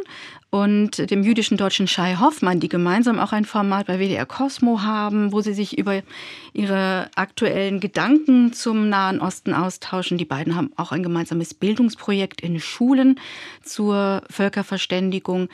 und 0.54 1.10
dem 1.10 1.24
jüdischen 1.24 1.56
Deutschen 1.56 1.88
Shai 1.88 2.14
Hoffmann, 2.14 2.60
die 2.60 2.68
gemeinsam 2.68 3.18
auch 3.18 3.32
ein 3.32 3.44
Format 3.44 3.88
bei 3.88 3.98
WDR 3.98 4.24
Cosmo 4.24 4.82
haben, 4.82 5.32
wo 5.32 5.40
sie 5.40 5.52
sich 5.52 5.76
über 5.76 6.00
ihre 6.52 7.10
aktuellen 7.16 7.80
Gedanken 7.80 8.52
zum 8.52 8.88
Nahen 8.88 9.18
Osten 9.18 9.52
austauschen. 9.52 10.16
Die 10.16 10.24
beiden 10.24 10.54
haben 10.54 10.70
auch 10.76 10.92
ein 10.92 11.02
gemeinsames 11.02 11.54
Bildungsprojekt 11.54 12.40
in 12.40 12.60
Schulen 12.60 13.18
zur 13.64 14.22
Völkerverständigung. 14.30 15.48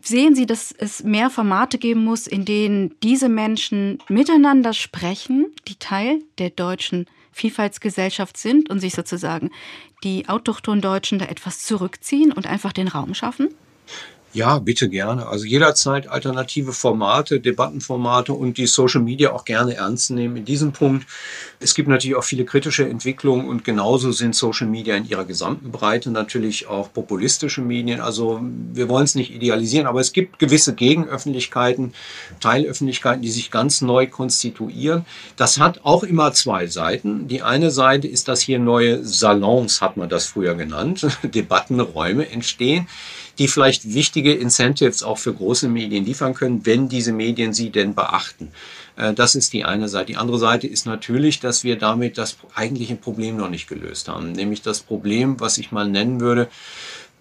Sehen 0.00 0.36
Sie, 0.36 0.46
dass 0.46 0.70
es 0.70 1.02
mehr 1.02 1.28
Formate 1.28 1.78
geben 1.78 2.04
muss, 2.04 2.28
in 2.28 2.44
denen 2.44 2.94
diese 3.02 3.28
Menschen 3.28 3.98
miteinander 4.08 4.74
sprechen, 4.74 5.46
die 5.66 5.74
Teil 5.74 6.20
der 6.38 6.50
deutschen 6.50 7.06
Vielfaltsgesellschaft 7.32 8.36
sind 8.36 8.70
und 8.70 8.78
sich 8.78 8.94
sozusagen 8.94 9.50
die 10.04 10.28
autochthonen 10.28 10.82
Deutschen 10.82 11.18
da 11.18 11.24
etwas 11.24 11.64
zurückziehen 11.64 12.30
und 12.30 12.46
einfach 12.46 12.72
den 12.72 12.86
Raum 12.86 13.14
schaffen? 13.14 13.48
Ja, 14.34 14.58
bitte 14.58 14.90
gerne. 14.90 15.26
Also 15.26 15.46
jederzeit 15.46 16.06
alternative 16.06 16.74
Formate, 16.74 17.40
Debattenformate 17.40 18.34
und 18.34 18.58
die 18.58 18.66
Social 18.66 19.00
Media 19.00 19.32
auch 19.32 19.46
gerne 19.46 19.74
ernst 19.74 20.10
nehmen. 20.10 20.36
In 20.36 20.44
diesem 20.44 20.72
Punkt, 20.72 21.06
es 21.60 21.74
gibt 21.74 21.88
natürlich 21.88 22.14
auch 22.14 22.24
viele 22.24 22.44
kritische 22.44 22.86
Entwicklungen 22.86 23.48
und 23.48 23.64
genauso 23.64 24.12
sind 24.12 24.34
Social 24.34 24.66
Media 24.66 24.96
in 24.96 25.08
ihrer 25.08 25.24
gesamten 25.24 25.72
Breite 25.72 26.10
natürlich 26.10 26.66
auch 26.66 26.92
populistische 26.92 27.62
Medien. 27.62 28.02
Also 28.02 28.40
wir 28.74 28.90
wollen 28.90 29.04
es 29.04 29.14
nicht 29.14 29.34
idealisieren, 29.34 29.86
aber 29.86 30.00
es 30.00 30.12
gibt 30.12 30.38
gewisse 30.38 30.74
Gegenöffentlichkeiten, 30.74 31.94
Teilöffentlichkeiten, 32.38 33.22
die 33.22 33.30
sich 33.30 33.50
ganz 33.50 33.80
neu 33.80 34.08
konstituieren. 34.08 35.06
Das 35.36 35.58
hat 35.58 35.80
auch 35.84 36.02
immer 36.04 36.34
zwei 36.34 36.66
Seiten. 36.66 37.28
Die 37.28 37.40
eine 37.40 37.70
Seite 37.70 38.06
ist, 38.06 38.28
dass 38.28 38.42
hier 38.42 38.58
neue 38.58 39.02
Salons, 39.04 39.80
hat 39.80 39.96
man 39.96 40.10
das 40.10 40.26
früher 40.26 40.54
genannt, 40.54 41.06
Debattenräume 41.22 42.30
entstehen 42.30 42.86
die 43.38 43.48
vielleicht 43.48 43.94
wichtige 43.94 44.34
Incentives 44.34 45.02
auch 45.02 45.18
für 45.18 45.32
große 45.32 45.68
Medien 45.68 46.04
liefern 46.04 46.34
können, 46.34 46.66
wenn 46.66 46.88
diese 46.88 47.12
Medien 47.12 47.52
sie 47.52 47.70
denn 47.70 47.94
beachten. 47.94 48.50
Äh, 48.96 49.14
das 49.14 49.34
ist 49.34 49.52
die 49.52 49.64
eine 49.64 49.88
Seite. 49.88 50.06
Die 50.06 50.16
andere 50.16 50.38
Seite 50.38 50.66
ist 50.66 50.86
natürlich, 50.86 51.40
dass 51.40 51.64
wir 51.64 51.76
damit 51.76 52.18
das 52.18 52.36
eigentliche 52.54 52.96
Problem 52.96 53.36
noch 53.36 53.50
nicht 53.50 53.68
gelöst 53.68 54.08
haben, 54.08 54.32
nämlich 54.32 54.62
das 54.62 54.80
Problem, 54.80 55.40
was 55.40 55.58
ich 55.58 55.72
mal 55.72 55.88
nennen 55.88 56.20
würde, 56.20 56.48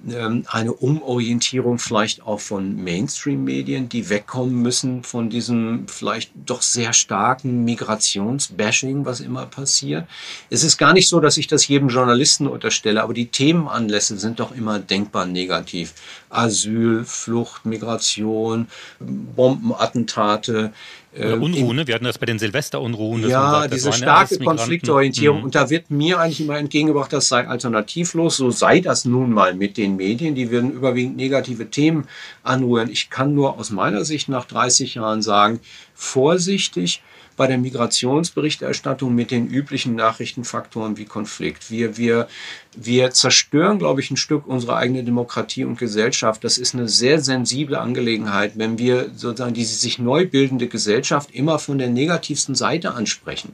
eine 0.06 0.74
Umorientierung 0.74 1.80
vielleicht 1.80 2.22
auch 2.22 2.40
von 2.40 2.84
Mainstream-Medien, 2.84 3.90
die 3.90 4.10
wegkommen 4.10 4.62
müssen 4.62 5.04
von 5.04 5.30
diesem 5.30 5.88
vielleicht 5.88 6.32
doch 6.36 6.62
sehr 6.62 6.94
starken 6.94 7.66
Migrationsbashing, 7.66 9.06
was 9.06 9.22
immer 9.22 9.48
passiert. 9.48 10.08
Es 10.50 10.64
ist 10.64 10.78
gar 10.78 10.94
nicht 10.94 11.10
so, 11.10 11.20
dass 11.20 11.38
ich 11.38 11.48
das 11.48 11.68
jedem 11.68 11.90
Journalisten 11.90 12.48
unterstelle, 12.48 13.02
aber 13.02 13.14
die 13.14 13.28
Themenanlässe 13.28 14.18
sind 14.18 14.40
doch 14.40 14.56
immer 14.56 14.80
denkbar 14.80 15.26
negativ. 15.26 15.94
Asyl, 16.30 17.04
Flucht, 17.04 17.66
Migration, 17.66 18.68
Bombenattentate, 19.00 20.74
ähm, 21.20 21.42
Unruhen, 21.42 21.76
ne? 21.76 21.88
wir 21.88 21.96
hatten 21.96 22.06
das 22.06 22.18
bei 22.18 22.26
den 22.26 22.40
Silvesterunruhen. 22.40 23.28
Ja, 23.28 23.68
diese 23.68 23.94
starke 23.94 24.38
Konfliktorientierung. 24.40 25.40
Mhm. 25.40 25.44
Und 25.46 25.56
da 25.56 25.70
wird 25.70 25.90
mir 25.90 26.20
eigentlich 26.20 26.42
immer 26.42 26.58
entgegengebracht, 26.58 27.12
das 27.12 27.28
sei 27.28 27.48
alternativlos. 27.48 28.38
So 28.38 28.52
sei 28.52 28.80
das 28.80 29.06
nun 29.06 29.32
mal 29.32 29.54
mit 29.54 29.78
den 29.78 29.96
Medien. 29.96 30.36
Die 30.36 30.52
werden 30.52 30.72
überwiegend 30.72 31.18
negative 31.18 31.70
Themen 31.70 32.08
anrühren. 32.44 32.90
Ich 32.90 33.10
kann 33.10 33.34
nur 33.34 33.58
aus 33.58 33.72
meiner 33.72 34.06
Sicht 34.06 34.30
nach 34.30 34.46
30 34.46 34.96
Jahren 34.96 35.22
sagen, 35.22 35.60
vorsichtig 35.94 37.02
bei 37.38 37.48
der 37.48 37.58
Migrationsberichterstattung 37.60 39.16
mit 39.16 39.32
den 39.32 39.48
üblichen 39.48 39.96
Nachrichtenfaktoren 39.96 40.98
wie 40.98 41.06
Konflikt. 41.06 41.72
Wir, 41.72 41.96
wir, 41.96 42.28
wir 42.76 43.12
zerstören, 43.12 43.80
glaube 43.80 44.02
ich, 44.02 44.12
ein 44.12 44.18
Stück 44.18 44.48
unsere 44.48 44.76
eigene 44.76 45.04
Demokratie 45.04 45.64
und 45.64 45.78
Gesellschaft. 45.78 46.44
Das 46.44 46.58
ist 46.58 46.74
eine 46.74 46.90
sehr 46.90 47.22
sensible 47.22 47.80
Angelegenheit, 47.80 48.54
wenn 48.56 48.78
wir 48.78 49.12
sozusagen 49.16 49.54
diese 49.54 49.76
sich 49.76 50.00
neu 50.00 50.28
bildende 50.28 50.68
Gesellschaft 50.68 51.32
immer 51.32 51.60
von 51.60 51.78
der 51.78 51.90
negativsten 51.90 52.56
Seite 52.56 52.94
ansprechen. 52.96 53.54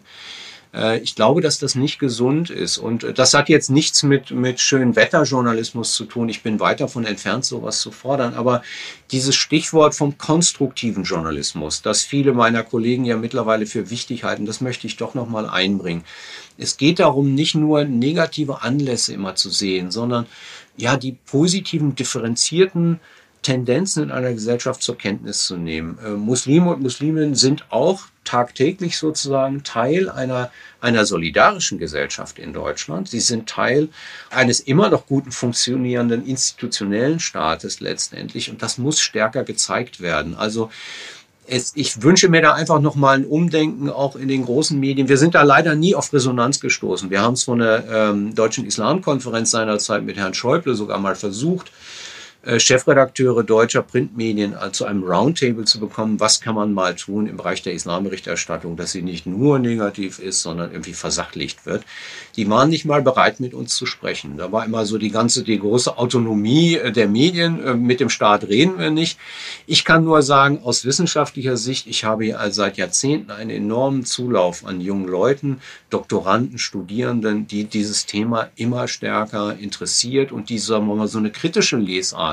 Äh, 0.73 0.99
ich 0.99 1.15
glaube, 1.15 1.41
dass 1.41 1.59
das 1.59 1.75
nicht 1.75 1.99
gesund 1.99 2.49
ist. 2.49 2.77
Und 2.77 3.03
äh, 3.03 3.13
das 3.13 3.33
hat 3.33 3.49
jetzt 3.49 3.69
nichts 3.69 4.03
mit, 4.03 4.31
mit 4.31 4.59
schönen 4.59 4.95
Wetterjournalismus 4.95 5.93
zu 5.93 6.05
tun. 6.05 6.29
Ich 6.29 6.43
bin 6.43 6.59
weit 6.59 6.81
davon 6.81 7.05
entfernt, 7.05 7.45
sowas 7.45 7.79
zu 7.79 7.91
fordern. 7.91 8.33
Aber 8.33 8.63
dieses 9.11 9.35
Stichwort 9.35 9.95
vom 9.95 10.17
konstruktiven 10.17 11.03
Journalismus, 11.03 11.81
das 11.81 12.03
viele 12.03 12.33
meiner 12.33 12.63
Kollegen 12.63 13.05
ja 13.05 13.17
mittlerweile 13.17 13.65
für 13.65 13.89
wichtig 13.89 14.23
halten, 14.23 14.45
das 14.45 14.61
möchte 14.61 14.87
ich 14.87 14.97
doch 14.97 15.13
nochmal 15.13 15.47
einbringen. 15.47 16.03
Es 16.57 16.77
geht 16.77 16.99
darum, 16.99 17.33
nicht 17.33 17.55
nur 17.55 17.83
negative 17.83 18.61
Anlässe 18.61 19.13
immer 19.13 19.35
zu 19.35 19.49
sehen, 19.49 19.91
sondern 19.91 20.25
ja, 20.75 20.97
die 20.97 21.11
positiven, 21.11 21.95
differenzierten 21.95 22.99
Tendenzen 23.43 24.03
in 24.03 24.11
einer 24.11 24.33
Gesellschaft 24.33 24.81
zur 24.81 24.97
Kenntnis 24.97 25.45
zu 25.45 25.57
nehmen. 25.57 25.99
Äh, 26.03 26.09
Muslime 26.09 26.71
und 26.71 26.81
Musliminnen 26.81 27.35
sind 27.35 27.65
auch 27.69 28.01
tagtäglich 28.23 28.97
sozusagen 28.97 29.63
Teil 29.63 30.09
einer, 30.09 30.49
einer 30.81 31.05
solidarischen 31.05 31.77
Gesellschaft 31.77 32.39
in 32.39 32.53
Deutschland. 32.53 33.09
Sie 33.09 33.19
sind 33.19 33.47
Teil 33.47 33.89
eines 34.29 34.61
immer 34.61 34.89
noch 34.89 35.07
guten 35.07 35.31
funktionierenden 35.31 36.25
institutionellen 36.25 37.19
Staates 37.19 37.79
letztendlich 37.79 38.49
und 38.49 38.61
das 38.61 38.77
muss 38.77 38.99
stärker 38.99 39.43
gezeigt 39.43 39.99
werden. 40.01 40.35
Also 40.35 40.69
es, 41.45 41.73
ich 41.75 42.01
wünsche 42.01 42.29
mir 42.29 42.41
da 42.41 42.53
einfach 42.53 42.79
nochmal 42.79 43.17
ein 43.17 43.25
Umdenken 43.25 43.89
auch 43.89 44.15
in 44.15 44.27
den 44.27 44.45
großen 44.45 44.79
Medien. 44.79 45.09
Wir 45.09 45.17
sind 45.17 45.35
da 45.35 45.43
leider 45.43 45.75
nie 45.75 45.95
auf 45.95 46.13
Resonanz 46.13 46.59
gestoßen. 46.59 47.09
Wir 47.09 47.21
haben 47.21 47.33
es 47.33 47.43
von 47.43 47.59
der 47.59 47.83
ähm, 47.91 48.33
Deutschen 48.33 48.65
Islamkonferenz 48.65 49.51
seinerzeit 49.51 50.03
mit 50.03 50.17
Herrn 50.17 50.33
Schäuble 50.33 50.75
sogar 50.75 50.99
mal 50.99 51.15
versucht, 51.15 51.71
äh, 52.45 52.59
Chefredakteure 52.59 53.41
deutscher 53.43 53.81
Printmedien 53.81 54.53
äh, 54.53 54.71
zu 54.73 54.83
einem 54.83 55.03
Roundtable 55.03 55.63
zu 55.63 55.79
bekommen, 55.79 56.19
was 56.19 56.41
kann 56.41 56.55
man 56.55 56.73
mal 56.73 56.93
tun 56.93 57.25
im 57.25 57.37
Bereich 57.37 57.61
der 57.61 57.71
Islamberichterstattung, 57.71 58.75
dass 58.75 58.91
sie 58.91 59.01
nicht 59.01 59.25
nur 59.25 59.59
negativ 59.59 60.19
ist, 60.19 60.41
sondern 60.41 60.73
irgendwie 60.73 60.91
versachlicht 60.91 61.65
wird. 61.65 61.85
Die 62.35 62.49
waren 62.49 62.69
nicht 62.69 62.83
mal 62.83 63.01
bereit, 63.01 63.39
mit 63.39 63.53
uns 63.53 63.75
zu 63.75 63.85
sprechen. 63.85 64.35
Da 64.35 64.51
war 64.51 64.65
immer 64.65 64.85
so 64.85 64.97
die 64.97 65.09
ganze, 65.09 65.43
die 65.43 65.57
große 65.57 65.97
Autonomie 65.97 66.75
äh, 66.75 66.91
der 66.91 67.07
Medien. 67.07 67.81
Mit 67.81 68.01
dem 68.01 68.09
Staat 68.09 68.43
reden 68.43 68.77
wir 68.77 68.89
nicht. 68.89 69.17
Ich 69.65 69.85
kann 69.85 70.03
nur 70.03 70.21
sagen, 70.21 70.59
aus 70.63 70.83
wissenschaftlicher 70.83 71.55
Sicht, 71.55 71.87
ich 71.87 72.03
habe 72.03 72.25
hier 72.25 72.39
seit 72.51 72.75
Jahrzehnten 72.75 73.31
einen 73.31 73.51
enormen 73.51 74.03
Zulauf 74.03 74.65
an 74.65 74.81
jungen 74.81 75.07
Leuten, 75.07 75.61
Doktoranden, 75.89 76.57
Studierenden, 76.57 77.47
die 77.47 77.63
dieses 77.63 78.05
Thema 78.05 78.49
immer 78.57 78.89
stärker 78.89 79.57
interessiert 79.57 80.33
und 80.33 80.49
die, 80.49 80.57
sagen 80.57 80.87
wir 80.87 80.95
mal, 80.95 81.07
so 81.07 81.19
eine 81.19 81.31
kritische 81.31 81.77
Lesart 81.77 82.32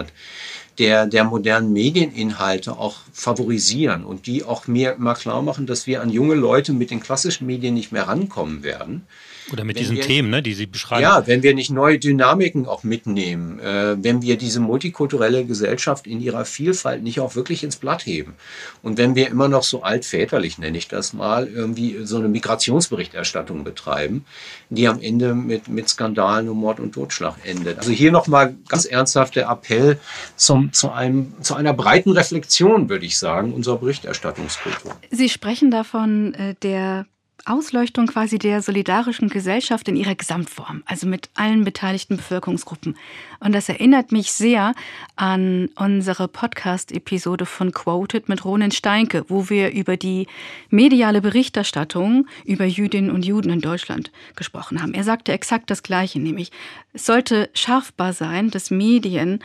der, 0.78 1.06
der 1.06 1.24
modernen 1.24 1.72
Medieninhalte 1.72 2.78
auch 2.78 2.98
favorisieren 3.12 4.04
und 4.04 4.26
die 4.26 4.44
auch 4.44 4.66
mir 4.66 4.96
mal 4.98 5.14
klar 5.14 5.42
machen, 5.42 5.66
dass 5.66 5.86
wir 5.86 6.00
an 6.00 6.10
junge 6.10 6.34
Leute 6.34 6.72
mit 6.72 6.90
den 6.90 7.00
klassischen 7.00 7.46
Medien 7.46 7.74
nicht 7.74 7.92
mehr 7.92 8.08
rankommen 8.08 8.62
werden. 8.62 9.06
Oder 9.52 9.64
mit 9.64 9.78
diesen 9.78 9.96
wir, 9.96 10.02
Themen, 10.02 10.30
ne, 10.30 10.42
die 10.42 10.54
Sie 10.54 10.66
beschreiben. 10.66 11.02
Ja, 11.02 11.26
wenn 11.26 11.42
wir 11.42 11.54
nicht 11.54 11.70
neue 11.70 11.98
Dynamiken 11.98 12.66
auch 12.66 12.82
mitnehmen, 12.82 13.58
äh, 13.60 13.96
wenn 14.02 14.22
wir 14.22 14.36
diese 14.36 14.60
multikulturelle 14.60 15.44
Gesellschaft 15.44 16.06
in 16.06 16.20
ihrer 16.20 16.44
Vielfalt 16.44 17.02
nicht 17.02 17.20
auch 17.20 17.34
wirklich 17.34 17.64
ins 17.64 17.76
Blatt 17.76 18.06
heben. 18.06 18.34
Und 18.82 18.98
wenn 18.98 19.14
wir 19.14 19.28
immer 19.28 19.48
noch 19.48 19.62
so 19.62 19.82
altväterlich, 19.82 20.58
nenne 20.58 20.78
ich 20.78 20.88
das 20.88 21.12
mal, 21.12 21.46
irgendwie 21.46 21.98
so 22.04 22.18
eine 22.18 22.28
Migrationsberichterstattung 22.28 23.64
betreiben, 23.64 24.24
die 24.68 24.88
am 24.88 25.00
Ende 25.00 25.34
mit, 25.34 25.68
mit 25.68 25.88
Skandalen 25.88 26.48
und 26.48 26.58
Mord 26.58 26.80
und 26.80 26.92
Totschlag 26.92 27.34
endet. 27.44 27.78
Also 27.78 27.90
hier 27.90 28.12
nochmal 28.12 28.56
ganz 28.68 28.84
ernsthaft 28.84 29.36
der 29.36 29.48
Appell 29.48 29.98
zum, 30.36 30.72
zu, 30.72 30.90
einem, 30.90 31.34
zu 31.42 31.54
einer 31.54 31.72
breiten 31.72 32.10
Reflexion, 32.12 32.88
würde 32.88 33.06
ich 33.06 33.18
sagen, 33.18 33.52
unserer 33.52 33.78
Berichterstattungskultur. 33.78 34.96
Sie 35.10 35.28
sprechen 35.28 35.70
davon, 35.70 36.34
äh, 36.34 36.54
der 36.62 37.06
Ausleuchtung 37.46 38.06
quasi 38.06 38.38
der 38.38 38.62
solidarischen 38.62 39.28
Gesellschaft 39.28 39.88
in 39.88 39.96
ihrer 39.96 40.14
Gesamtform, 40.14 40.82
also 40.86 41.06
mit 41.06 41.30
allen 41.34 41.64
beteiligten 41.64 42.16
Bevölkerungsgruppen. 42.16 42.96
Und 43.40 43.54
das 43.54 43.68
erinnert 43.68 44.12
mich 44.12 44.32
sehr 44.32 44.74
an 45.16 45.68
unsere 45.76 46.28
Podcast-Episode 46.28 47.46
von 47.46 47.72
Quoted 47.72 48.28
mit 48.28 48.44
Ronen 48.44 48.70
Steinke, 48.70 49.24
wo 49.28 49.48
wir 49.48 49.72
über 49.72 49.96
die 49.96 50.26
mediale 50.68 51.20
Berichterstattung 51.20 52.26
über 52.44 52.64
Jüdinnen 52.64 53.10
und 53.10 53.24
Juden 53.24 53.50
in 53.50 53.60
Deutschland 53.60 54.10
gesprochen 54.36 54.82
haben. 54.82 54.94
Er 54.94 55.04
sagte 55.04 55.32
exakt 55.32 55.70
das 55.70 55.82
Gleiche, 55.82 56.20
nämlich 56.20 56.50
es 56.92 57.06
sollte 57.06 57.50
schaffbar 57.54 58.12
sein, 58.12 58.50
dass 58.50 58.70
Medien 58.70 59.40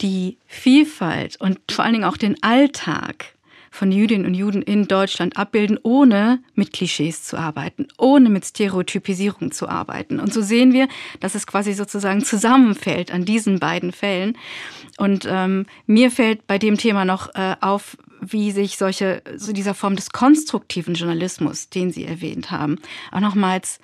die 0.00 0.38
Vielfalt 0.46 1.40
und 1.40 1.58
vor 1.70 1.84
allen 1.84 1.94
Dingen 1.94 2.04
auch 2.04 2.16
den 2.16 2.42
Alltag 2.42 3.34
von 3.70 3.92
Jüdinnen 3.92 4.26
und 4.26 4.34
Juden 4.34 4.62
in 4.62 4.88
Deutschland 4.88 5.36
abbilden, 5.36 5.78
ohne 5.82 6.40
mit 6.54 6.72
Klischees 6.72 7.24
zu 7.24 7.36
arbeiten, 7.36 7.88
ohne 7.98 8.28
mit 8.28 8.44
Stereotypisierung 8.44 9.52
zu 9.52 9.68
arbeiten. 9.68 10.20
Und 10.20 10.32
so 10.32 10.42
sehen 10.42 10.72
wir, 10.72 10.88
dass 11.20 11.34
es 11.34 11.46
quasi 11.46 11.72
sozusagen 11.72 12.24
zusammenfällt 12.24 13.12
an 13.12 13.24
diesen 13.24 13.58
beiden 13.58 13.92
Fällen. 13.92 14.36
Und 14.96 15.26
ähm, 15.28 15.66
mir 15.86 16.10
fällt 16.10 16.46
bei 16.46 16.58
dem 16.58 16.76
Thema 16.76 17.04
noch 17.04 17.34
äh, 17.34 17.56
auf, 17.60 17.96
wie 18.20 18.50
sich 18.50 18.78
solche, 18.78 19.22
so 19.36 19.52
dieser 19.52 19.74
Form 19.74 19.96
des 19.96 20.10
konstruktiven 20.10 20.94
Journalismus, 20.94 21.68
den 21.68 21.92
Sie 21.92 22.04
erwähnt 22.04 22.50
haben, 22.50 22.78
auch 23.12 23.20
nochmals 23.20 23.78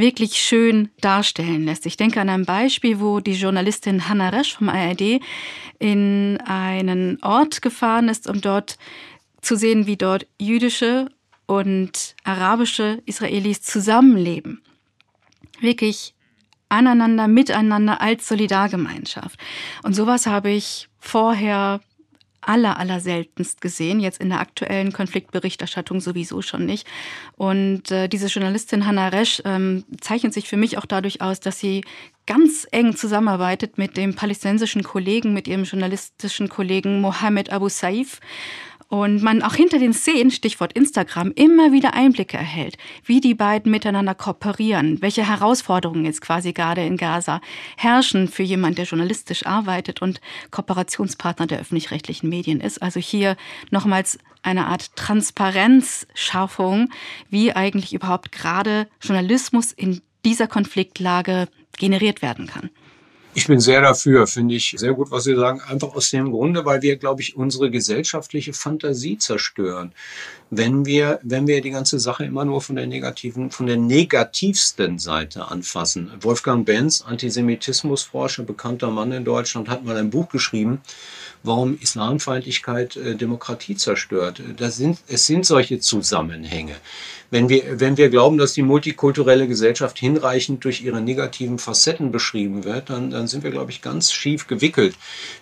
wirklich 0.00 0.36
schön 0.36 0.88
darstellen 1.00 1.64
lässt. 1.64 1.86
Ich 1.86 1.96
denke 1.96 2.20
an 2.20 2.28
ein 2.28 2.44
Beispiel, 2.44 3.00
wo 3.00 3.20
die 3.20 3.34
Journalistin 3.34 4.08
Hannah 4.08 4.30
Resch 4.30 4.56
vom 4.56 4.68
ARD 4.68 5.20
in 5.78 6.38
einen 6.44 7.22
Ort 7.22 7.62
gefahren 7.62 8.08
ist, 8.08 8.28
um 8.28 8.40
dort 8.40 8.78
zu 9.40 9.56
sehen, 9.56 9.86
wie 9.86 9.96
dort 9.96 10.26
jüdische 10.38 11.08
und 11.46 12.14
arabische 12.24 13.02
Israelis 13.06 13.62
zusammenleben. 13.62 14.62
Wirklich 15.60 16.14
aneinander, 16.68 17.28
miteinander 17.28 18.00
als 18.00 18.28
Solidargemeinschaft. 18.28 19.38
Und 19.82 19.94
sowas 19.94 20.26
habe 20.26 20.50
ich 20.50 20.88
vorher 20.98 21.80
aller, 22.40 22.78
aller 22.78 23.00
seltenst 23.00 23.60
gesehen, 23.60 24.00
jetzt 24.00 24.20
in 24.20 24.30
der 24.30 24.40
aktuellen 24.40 24.92
Konfliktberichterstattung 24.92 26.00
sowieso 26.00 26.40
schon 26.42 26.64
nicht. 26.64 26.86
Und 27.36 27.90
äh, 27.90 28.08
diese 28.08 28.28
Journalistin 28.28 28.86
Hannah 28.86 29.08
Resch 29.08 29.42
ähm, 29.44 29.84
zeichnet 30.00 30.32
sich 30.32 30.48
für 30.48 30.56
mich 30.56 30.78
auch 30.78 30.86
dadurch 30.86 31.20
aus, 31.20 31.40
dass 31.40 31.58
sie 31.58 31.82
ganz 32.26 32.66
eng 32.70 32.96
zusammenarbeitet 32.96 33.76
mit 33.76 33.96
dem 33.96 34.14
palästinensischen 34.14 34.82
Kollegen, 34.82 35.34
mit 35.34 35.48
ihrem 35.48 35.64
journalistischen 35.64 36.48
Kollegen 36.48 37.00
Mohammed 37.00 37.50
Abu 37.50 37.68
Saif 37.68 38.20
und 38.90 39.22
man 39.22 39.40
auch 39.42 39.54
hinter 39.54 39.78
den 39.78 39.94
Szenen, 39.94 40.32
Stichwort 40.32 40.72
Instagram, 40.72 41.30
immer 41.36 41.70
wieder 41.70 41.94
Einblicke 41.94 42.36
erhält, 42.36 42.76
wie 43.04 43.20
die 43.20 43.34
beiden 43.34 43.70
miteinander 43.70 44.16
kooperieren, 44.16 45.00
welche 45.00 45.26
Herausforderungen 45.26 46.04
jetzt 46.04 46.20
quasi 46.20 46.52
gerade 46.52 46.84
in 46.84 46.96
Gaza 46.96 47.40
herrschen 47.76 48.26
für 48.26 48.42
jemand, 48.42 48.78
der 48.78 48.86
journalistisch 48.86 49.46
arbeitet 49.46 50.02
und 50.02 50.20
Kooperationspartner 50.50 51.46
der 51.46 51.60
öffentlich-rechtlichen 51.60 52.28
Medien 52.28 52.60
ist. 52.60 52.82
Also 52.82 52.98
hier 52.98 53.36
nochmals 53.70 54.18
eine 54.42 54.66
Art 54.66 54.96
Transparenzschaffung, 54.96 56.90
wie 57.28 57.52
eigentlich 57.52 57.94
überhaupt 57.94 58.32
gerade 58.32 58.88
Journalismus 59.00 59.70
in 59.70 60.02
dieser 60.24 60.48
Konfliktlage 60.48 61.46
generiert 61.78 62.22
werden 62.22 62.48
kann. 62.48 62.70
Ich 63.32 63.46
bin 63.46 63.60
sehr 63.60 63.80
dafür, 63.80 64.26
finde 64.26 64.56
ich 64.56 64.74
sehr 64.76 64.92
gut, 64.92 65.12
was 65.12 65.22
Sie 65.22 65.36
sagen. 65.36 65.60
Einfach 65.60 65.94
aus 65.94 66.10
dem 66.10 66.32
Grunde, 66.32 66.64
weil 66.64 66.82
wir, 66.82 66.96
glaube 66.96 67.22
ich, 67.22 67.36
unsere 67.36 67.70
gesellschaftliche 67.70 68.52
Fantasie 68.52 69.18
zerstören. 69.18 69.92
Wenn 70.50 70.84
wir, 70.84 71.20
wenn 71.22 71.46
wir 71.46 71.60
die 71.60 71.70
ganze 71.70 72.00
Sache 72.00 72.24
immer 72.24 72.44
nur 72.44 72.60
von 72.60 72.74
der 72.74 72.88
negativen, 72.88 73.52
von 73.52 73.66
der 73.66 73.76
negativsten 73.76 74.98
Seite 74.98 75.46
anfassen. 75.46 76.10
Wolfgang 76.20 76.66
Benz, 76.66 77.02
Antisemitismusforscher, 77.02 78.42
bekannter 78.42 78.90
Mann 78.90 79.12
in 79.12 79.24
Deutschland, 79.24 79.68
hat 79.68 79.84
mal 79.84 79.96
ein 79.96 80.10
Buch 80.10 80.28
geschrieben, 80.28 80.80
warum 81.44 81.78
Islamfeindlichkeit 81.80 82.96
äh, 82.96 83.14
Demokratie 83.14 83.76
zerstört. 83.76 84.42
Das 84.56 84.76
sind, 84.76 84.98
es 85.06 85.26
sind 85.26 85.46
solche 85.46 85.78
Zusammenhänge. 85.78 86.74
Wenn 87.30 87.48
wir, 87.48 87.78
wenn 87.78 87.96
wir 87.96 88.10
glauben, 88.10 88.38
dass 88.38 88.54
die 88.54 88.62
multikulturelle 88.62 89.46
Gesellschaft 89.46 89.98
hinreichend 89.98 90.64
durch 90.64 90.82
ihre 90.82 91.00
negativen 91.00 91.58
Facetten 91.58 92.10
beschrieben 92.10 92.64
wird, 92.64 92.90
dann, 92.90 93.10
dann 93.10 93.28
sind 93.28 93.44
wir, 93.44 93.50
glaube 93.50 93.70
ich, 93.70 93.82
ganz 93.82 94.12
schief 94.12 94.48
gewickelt. 94.48 94.96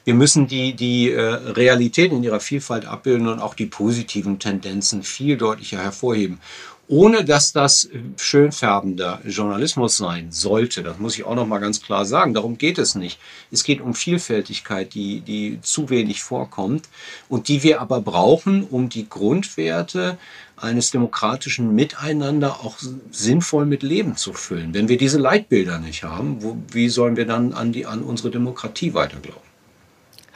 Wir 0.04 0.14
müssen 0.14 0.46
die, 0.46 0.74
die 0.74 1.10
äh, 1.10 1.20
Realität 1.20 2.12
in 2.12 2.22
ihrer 2.22 2.40
Vielfalt 2.40 2.84
abbilden 2.84 3.28
und 3.28 3.40
auch 3.40 3.54
die 3.54 3.66
positiven 3.66 4.38
Tendenzen 4.38 5.02
viel 5.02 5.36
deutlicher 5.36 5.78
hervorheben 5.78 6.40
ohne 6.88 7.22
dass 7.24 7.52
das 7.52 7.88
schönfärbender 8.16 9.20
Journalismus 9.26 9.98
sein 9.98 10.32
sollte. 10.32 10.82
Das 10.82 10.98
muss 10.98 11.16
ich 11.16 11.24
auch 11.24 11.34
noch 11.34 11.46
mal 11.46 11.58
ganz 11.58 11.82
klar 11.82 12.06
sagen. 12.06 12.32
Darum 12.32 12.56
geht 12.56 12.78
es 12.78 12.94
nicht. 12.94 13.20
Es 13.52 13.62
geht 13.62 13.82
um 13.82 13.94
Vielfältigkeit, 13.94 14.94
die, 14.94 15.20
die 15.20 15.60
zu 15.60 15.90
wenig 15.90 16.22
vorkommt 16.22 16.88
und 17.28 17.48
die 17.48 17.62
wir 17.62 17.82
aber 17.82 18.00
brauchen, 18.00 18.64
um 18.64 18.88
die 18.88 19.08
Grundwerte 19.08 20.16
eines 20.56 20.90
demokratischen 20.90 21.74
Miteinander 21.74 22.60
auch 22.64 22.76
sinnvoll 23.10 23.66
mit 23.66 23.82
Leben 23.82 24.16
zu 24.16 24.32
füllen. 24.32 24.72
Wenn 24.72 24.88
wir 24.88 24.96
diese 24.96 25.18
Leitbilder 25.18 25.78
nicht 25.78 26.04
haben, 26.04 26.42
wo, 26.42 26.56
wie 26.72 26.88
sollen 26.88 27.16
wir 27.16 27.26
dann 27.26 27.52
an, 27.52 27.72
die, 27.72 27.86
an 27.86 28.02
unsere 28.02 28.30
Demokratie 28.30 28.94
weiter 28.94 29.18
glauben? 29.20 29.47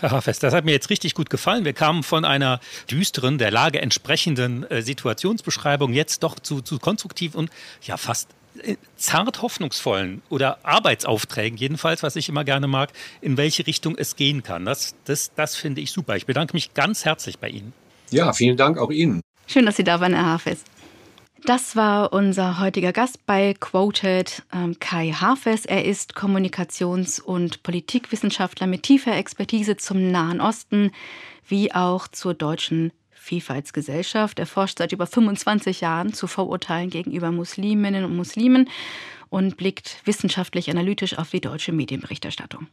Herr 0.02 0.10
Hafest, 0.10 0.42
das 0.42 0.52
hat 0.52 0.64
mir 0.64 0.72
jetzt 0.72 0.90
richtig 0.90 1.14
gut 1.14 1.30
gefallen. 1.30 1.64
Wir 1.64 1.74
kamen 1.74 2.02
von 2.02 2.24
einer 2.24 2.58
düsteren, 2.90 3.38
der 3.38 3.52
Lage 3.52 3.80
entsprechenden 3.80 4.68
äh, 4.68 4.82
Situationsbeschreibung 4.82 5.92
jetzt 5.92 6.24
doch 6.24 6.40
zu, 6.40 6.60
zu 6.60 6.80
konstruktiv 6.80 7.36
und 7.36 7.50
ja 7.82 7.96
fast 7.96 8.28
äh, 8.64 8.74
zart 8.96 9.42
hoffnungsvollen 9.42 10.20
oder 10.28 10.58
Arbeitsaufträgen 10.64 11.56
jedenfalls, 11.56 12.02
was 12.02 12.16
ich 12.16 12.28
immer 12.28 12.42
gerne 12.42 12.66
mag, 12.66 12.90
in 13.20 13.36
welche 13.36 13.64
Richtung 13.64 13.96
es 13.96 14.16
gehen 14.16 14.42
kann. 14.42 14.64
Das, 14.64 14.96
das, 15.04 15.30
das 15.36 15.54
finde 15.54 15.80
ich 15.80 15.92
super. 15.92 16.16
Ich 16.16 16.26
bedanke 16.26 16.54
mich 16.54 16.74
ganz 16.74 17.04
herzlich 17.04 17.38
bei 17.38 17.50
Ihnen. 17.50 17.72
Ja, 18.10 18.32
vielen 18.32 18.56
Dank 18.56 18.78
auch 18.78 18.90
Ihnen. 18.90 19.20
Schön, 19.46 19.66
dass 19.66 19.76
Sie 19.76 19.84
da 19.84 20.00
waren, 20.00 20.14
Herr 20.14 20.26
Hafes. 20.26 20.64
Das 21.44 21.74
war 21.74 22.12
unser 22.12 22.60
heutiger 22.60 22.92
Gast 22.92 23.26
bei 23.26 23.54
Quoted, 23.58 24.44
ähm, 24.52 24.78
Kai 24.78 25.10
Hafes. 25.10 25.66
Er 25.66 25.84
ist 25.84 26.14
Kommunikations- 26.14 27.20
und 27.20 27.64
Politikwissenschaftler 27.64 28.68
mit 28.68 28.84
tiefer 28.84 29.16
Expertise 29.16 29.76
zum 29.76 30.12
Nahen 30.12 30.40
Osten 30.40 30.92
wie 31.48 31.74
auch 31.74 32.06
zur 32.06 32.34
deutschen 32.34 32.92
Vielfaltsgesellschaft. 33.10 34.38
Er 34.38 34.46
forscht 34.46 34.78
seit 34.78 34.92
über 34.92 35.08
25 35.08 35.80
Jahren 35.80 36.12
zu 36.12 36.28
Vorurteilen 36.28 36.90
gegenüber 36.90 37.32
Musliminnen 37.32 38.04
und 38.04 38.14
Muslimen 38.14 38.68
und 39.28 39.56
blickt 39.56 40.00
wissenschaftlich 40.04 40.70
analytisch 40.70 41.18
auf 41.18 41.30
die 41.30 41.40
deutsche 41.40 41.72
Medienberichterstattung. 41.72 42.68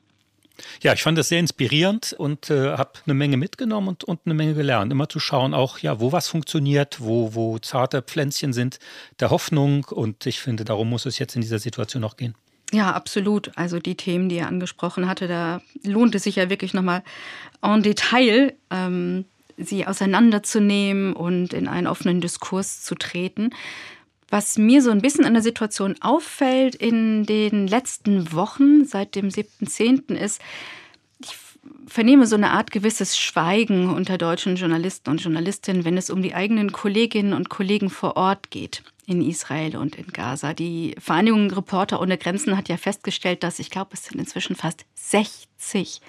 Ja, 0.82 0.94
ich 0.94 1.04
fand 1.04 1.18
das 1.18 1.30
sehr 1.30 1.40
inspirierend 1.40 2.14
und 2.14 2.50
äh, 2.50 2.78
habe 2.78 2.92
eine 3.06 3.14
Menge 3.14 3.38
mitgenommen 3.38 3.90
und, 3.90 4.04
und 4.04 4.22
eine 4.26 4.34
Menge 4.34 4.54
gelernt. 4.54 4.92
Immer 4.92 5.10
zu 5.10 5.20
schauen, 5.20 5.54
auch 5.54 5.80
ja, 5.80 6.00
wo 6.00 6.12
was 6.12 6.28
funktioniert, 6.28 6.98
wo, 7.00 7.34
wo 7.34 7.60
zarte 7.60 8.02
Pflänzchen 8.02 8.54
sind 8.54 8.80
der 9.20 9.30
Hoffnung. 9.30 9.86
Und 9.86 10.26
ich 10.26 10.40
finde, 10.40 10.66
darum 10.66 10.90
muss 10.90 11.06
es 11.06 11.20
jetzt 11.20 11.36
in 11.36 11.42
dieser 11.42 11.60
Situation 11.60 12.04
auch 12.04 12.18
gehen. 12.18 12.36
Ja, 12.72 12.92
absolut. 12.92 13.52
Also 13.56 13.80
die 13.80 13.96
Themen, 13.96 14.30
die 14.30 14.38
er 14.38 14.48
angesprochen 14.48 15.08
hatte, 15.08 15.28
da 15.28 15.62
lohnt 15.84 16.14
es 16.16 16.24
sich 16.24 16.36
ja 16.36 16.50
wirklich 16.50 16.74
nochmal 16.74 17.04
en 17.62 17.82
Detail, 17.82 18.54
ähm, 18.70 19.26
sie 19.58 19.86
auseinanderzunehmen 19.86 21.14
und 21.14 21.54
in 21.54 21.68
einen 21.68 21.88
offenen 21.88 22.22
Diskurs 22.22 22.82
zu 22.82 22.96
treten. 22.96 23.52
Was 24.30 24.58
mir 24.58 24.82
so 24.82 24.92
ein 24.92 25.02
bisschen 25.02 25.26
an 25.26 25.34
der 25.34 25.44
Situation 25.44 25.96
auffällt 26.02 26.76
in 26.76 27.26
den 27.26 27.68
letzten 27.68 28.32
Wochen 28.34 28.86
seit 28.86 29.16
dem 29.16 29.30
7.10. 29.30 30.14
ist, 30.14 30.42
ich 31.24 31.36
vernehme 31.88 32.28
so 32.28 32.36
eine 32.36 32.52
Art 32.52 32.72
gewisses 32.72 33.18
Schweigen 33.18 33.90
unter 33.90 34.18
deutschen 34.18 34.56
Journalisten 34.56 35.10
und 35.10 35.22
Journalistinnen, 35.22 35.84
wenn 35.84 35.98
es 35.98 36.10
um 36.10 36.22
die 36.22 36.36
eigenen 36.36 36.72
Kolleginnen 36.72 37.34
und 37.34 37.50
Kollegen 37.50 37.90
vor 37.90 38.18
Ort 38.18 38.52
geht 38.52 38.84
in 39.08 39.28
Israel 39.28 39.76
und 39.76 39.96
in 39.96 40.08
Gaza. 40.08 40.54
Die 40.54 40.96
Vereinigung 41.00 41.50
Reporter 41.50 42.00
ohne 42.00 42.20
Grenzen 42.20 42.56
hat 42.56 42.70
ja 42.70 42.78
festgestellt, 42.78 43.44
dass 43.44 43.58
ich 43.58 43.72
glaube, 43.72 43.92
es 43.94 44.06
sind 44.06 44.20
inzwischen 44.20 44.56
fast 44.56 44.86
60 44.94 46.02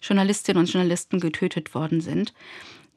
Journalistinnen 0.00 0.60
und 0.60 0.72
Journalisten 0.72 1.18
getötet 1.18 1.74
worden 1.74 2.00
sind. 2.00 2.32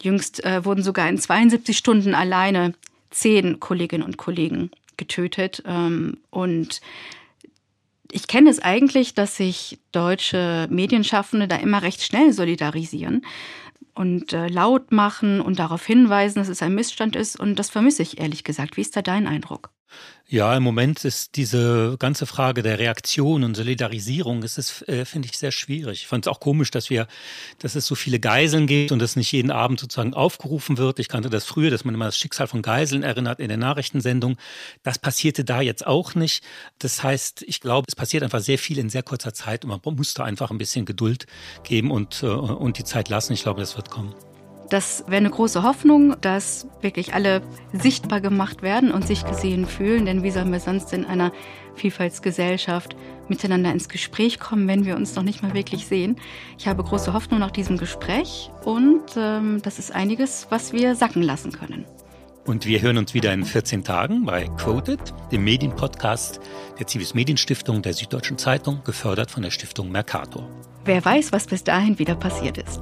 Jüngst 0.01 0.43
äh, 0.43 0.63
wurden 0.65 0.83
sogar 0.83 1.09
in 1.09 1.17
72 1.17 1.75
Stunden 1.75 2.13
alleine 2.13 2.73
zehn 3.13 3.59
Kolleginnen 3.59 4.03
und 4.03 4.17
Kollegen 4.17 4.71
getötet. 4.97 5.63
Ähm, 5.65 6.17
und 6.29 6.81
ich 8.11 8.27
kenne 8.27 8.49
es 8.49 8.59
eigentlich, 8.59 9.13
dass 9.13 9.37
sich 9.37 9.79
deutsche 9.91 10.67
Medienschaffende 10.69 11.47
da 11.47 11.55
immer 11.55 11.81
recht 11.81 12.01
schnell 12.01 12.31
solidarisieren 12.31 13.25
und 13.95 14.33
äh, 14.33 14.47
laut 14.47 14.91
machen 14.91 15.41
und 15.41 15.59
darauf 15.59 15.85
hinweisen, 15.85 16.39
dass 16.39 16.47
es 16.47 16.61
ein 16.61 16.75
Missstand 16.75 17.15
ist. 17.15 17.39
Und 17.39 17.57
das 17.57 17.69
vermisse 17.69 18.03
ich 18.03 18.19
ehrlich 18.19 18.43
gesagt. 18.43 18.77
Wie 18.77 18.81
ist 18.81 18.95
da 18.95 19.01
dein 19.01 19.27
Eindruck? 19.27 19.71
Ja, 20.33 20.55
im 20.55 20.63
Moment 20.63 21.03
ist 21.05 21.35
diese 21.35 21.97
ganze 21.99 22.25
Frage 22.25 22.63
der 22.63 22.79
Reaktion 22.79 23.43
und 23.43 23.55
Solidarisierung, 23.55 24.41
ist 24.41 24.57
es, 24.57 24.81
äh, 24.87 25.05
finde 25.05 25.27
ich, 25.27 25.37
sehr 25.37 25.51
schwierig. 25.51 26.01
Ich 26.01 26.07
fand 26.07 26.25
es 26.25 26.31
auch 26.31 26.39
komisch, 26.39 26.71
dass 26.71 26.89
wir, 26.89 27.07
dass 27.59 27.75
es 27.75 27.85
so 27.85 27.93
viele 27.93 28.19
Geiseln 28.19 28.65
gibt 28.65 28.91
und 28.91 28.99
dass 28.99 29.15
nicht 29.15 29.31
jeden 29.31 29.51
Abend 29.51 29.79
sozusagen 29.79 30.13
aufgerufen 30.13 30.77
wird. 30.77 30.97
Ich 30.97 31.09
kannte 31.09 31.29
das 31.29 31.45
früher, 31.45 31.69
dass 31.69 31.85
man 31.85 31.93
immer 31.93 32.05
das 32.05 32.17
Schicksal 32.17 32.47
von 32.47 32.61
Geiseln 32.61 33.03
erinnert 33.03 33.39
in 33.39 33.49
der 33.49 33.57
Nachrichtensendung. 33.57 34.37
Das 34.81 34.97
passierte 34.97 35.43
da 35.45 35.61
jetzt 35.61 35.85
auch 35.85 36.15
nicht. 36.15 36.43
Das 36.79 37.03
heißt, 37.03 37.43
ich 37.43 37.59
glaube, 37.59 37.85
es 37.87 37.95
passiert 37.95 38.23
einfach 38.23 38.41
sehr 38.41 38.57
viel 38.57 38.79
in 38.79 38.89
sehr 38.89 39.03
kurzer 39.03 39.35
Zeit 39.35 39.65
und 39.65 39.69
man 39.69 39.95
muss 39.95 40.15
da 40.15 40.23
einfach 40.23 40.49
ein 40.49 40.57
bisschen 40.57 40.85
Geduld 40.85 41.27
geben 41.63 41.91
und, 41.91 42.23
äh, 42.23 42.27
und 42.27 42.79
die 42.79 42.85
Zeit 42.85 43.09
lassen. 43.09 43.33
Ich 43.33 43.43
glaube, 43.43 43.59
das 43.59 43.75
wird 43.75 43.91
kommen. 43.91 44.15
Das 44.73 45.03
wäre 45.05 45.17
eine 45.17 45.29
große 45.29 45.61
Hoffnung, 45.61 46.15
dass 46.21 46.65
wirklich 46.81 47.13
alle 47.13 47.43
sichtbar 47.73 48.21
gemacht 48.21 48.63
werden 48.63 48.91
und 48.91 49.05
sich 49.05 49.23
gesehen 49.23 49.67
fühlen. 49.67 50.07
Denn 50.07 50.23
wie 50.23 50.31
sollen 50.31 50.51
wir 50.51 50.59
sonst 50.59 50.93
in 50.93 51.05
einer 51.05 51.31
Vielfaltsgesellschaft 51.75 52.95
miteinander 53.27 53.71
ins 53.71 53.87
Gespräch 53.87 54.39
kommen, 54.39 54.67
wenn 54.67 54.83
wir 54.83 54.95
uns 54.95 55.13
noch 55.13 55.21
nicht 55.21 55.43
mal 55.43 55.53
wirklich 55.53 55.85
sehen? 55.85 56.15
Ich 56.57 56.67
habe 56.67 56.83
große 56.83 57.13
Hoffnung 57.13 57.39
nach 57.39 57.51
diesem 57.51 57.77
Gespräch 57.77 58.49
und 58.65 59.03
ähm, 59.15 59.61
das 59.61 59.77
ist 59.77 59.93
einiges, 59.93 60.47
was 60.49 60.73
wir 60.73 60.95
sacken 60.95 61.21
lassen 61.21 61.51
können. 61.51 61.85
Und 62.43 62.65
wir 62.65 62.81
hören 62.81 62.97
uns 62.97 63.13
wieder 63.13 63.31
in 63.31 63.45
14 63.45 63.83
Tagen 63.83 64.25
bei 64.25 64.47
Quoted, 64.57 65.13
dem 65.31 65.43
Medienpodcast 65.43 66.39
der 66.79 66.87
Zivis 66.87 67.13
Medienstiftung 67.13 67.83
der 67.83 67.93
Süddeutschen 67.93 68.39
Zeitung, 68.39 68.81
gefördert 68.83 69.29
von 69.29 69.43
der 69.43 69.51
Stiftung 69.51 69.91
Mercator. 69.91 70.49
Wer 70.83 71.05
weiß, 71.05 71.31
was 71.31 71.45
bis 71.45 71.63
dahin 71.63 71.99
wieder 71.99 72.15
passiert 72.15 72.57
ist. 72.57 72.79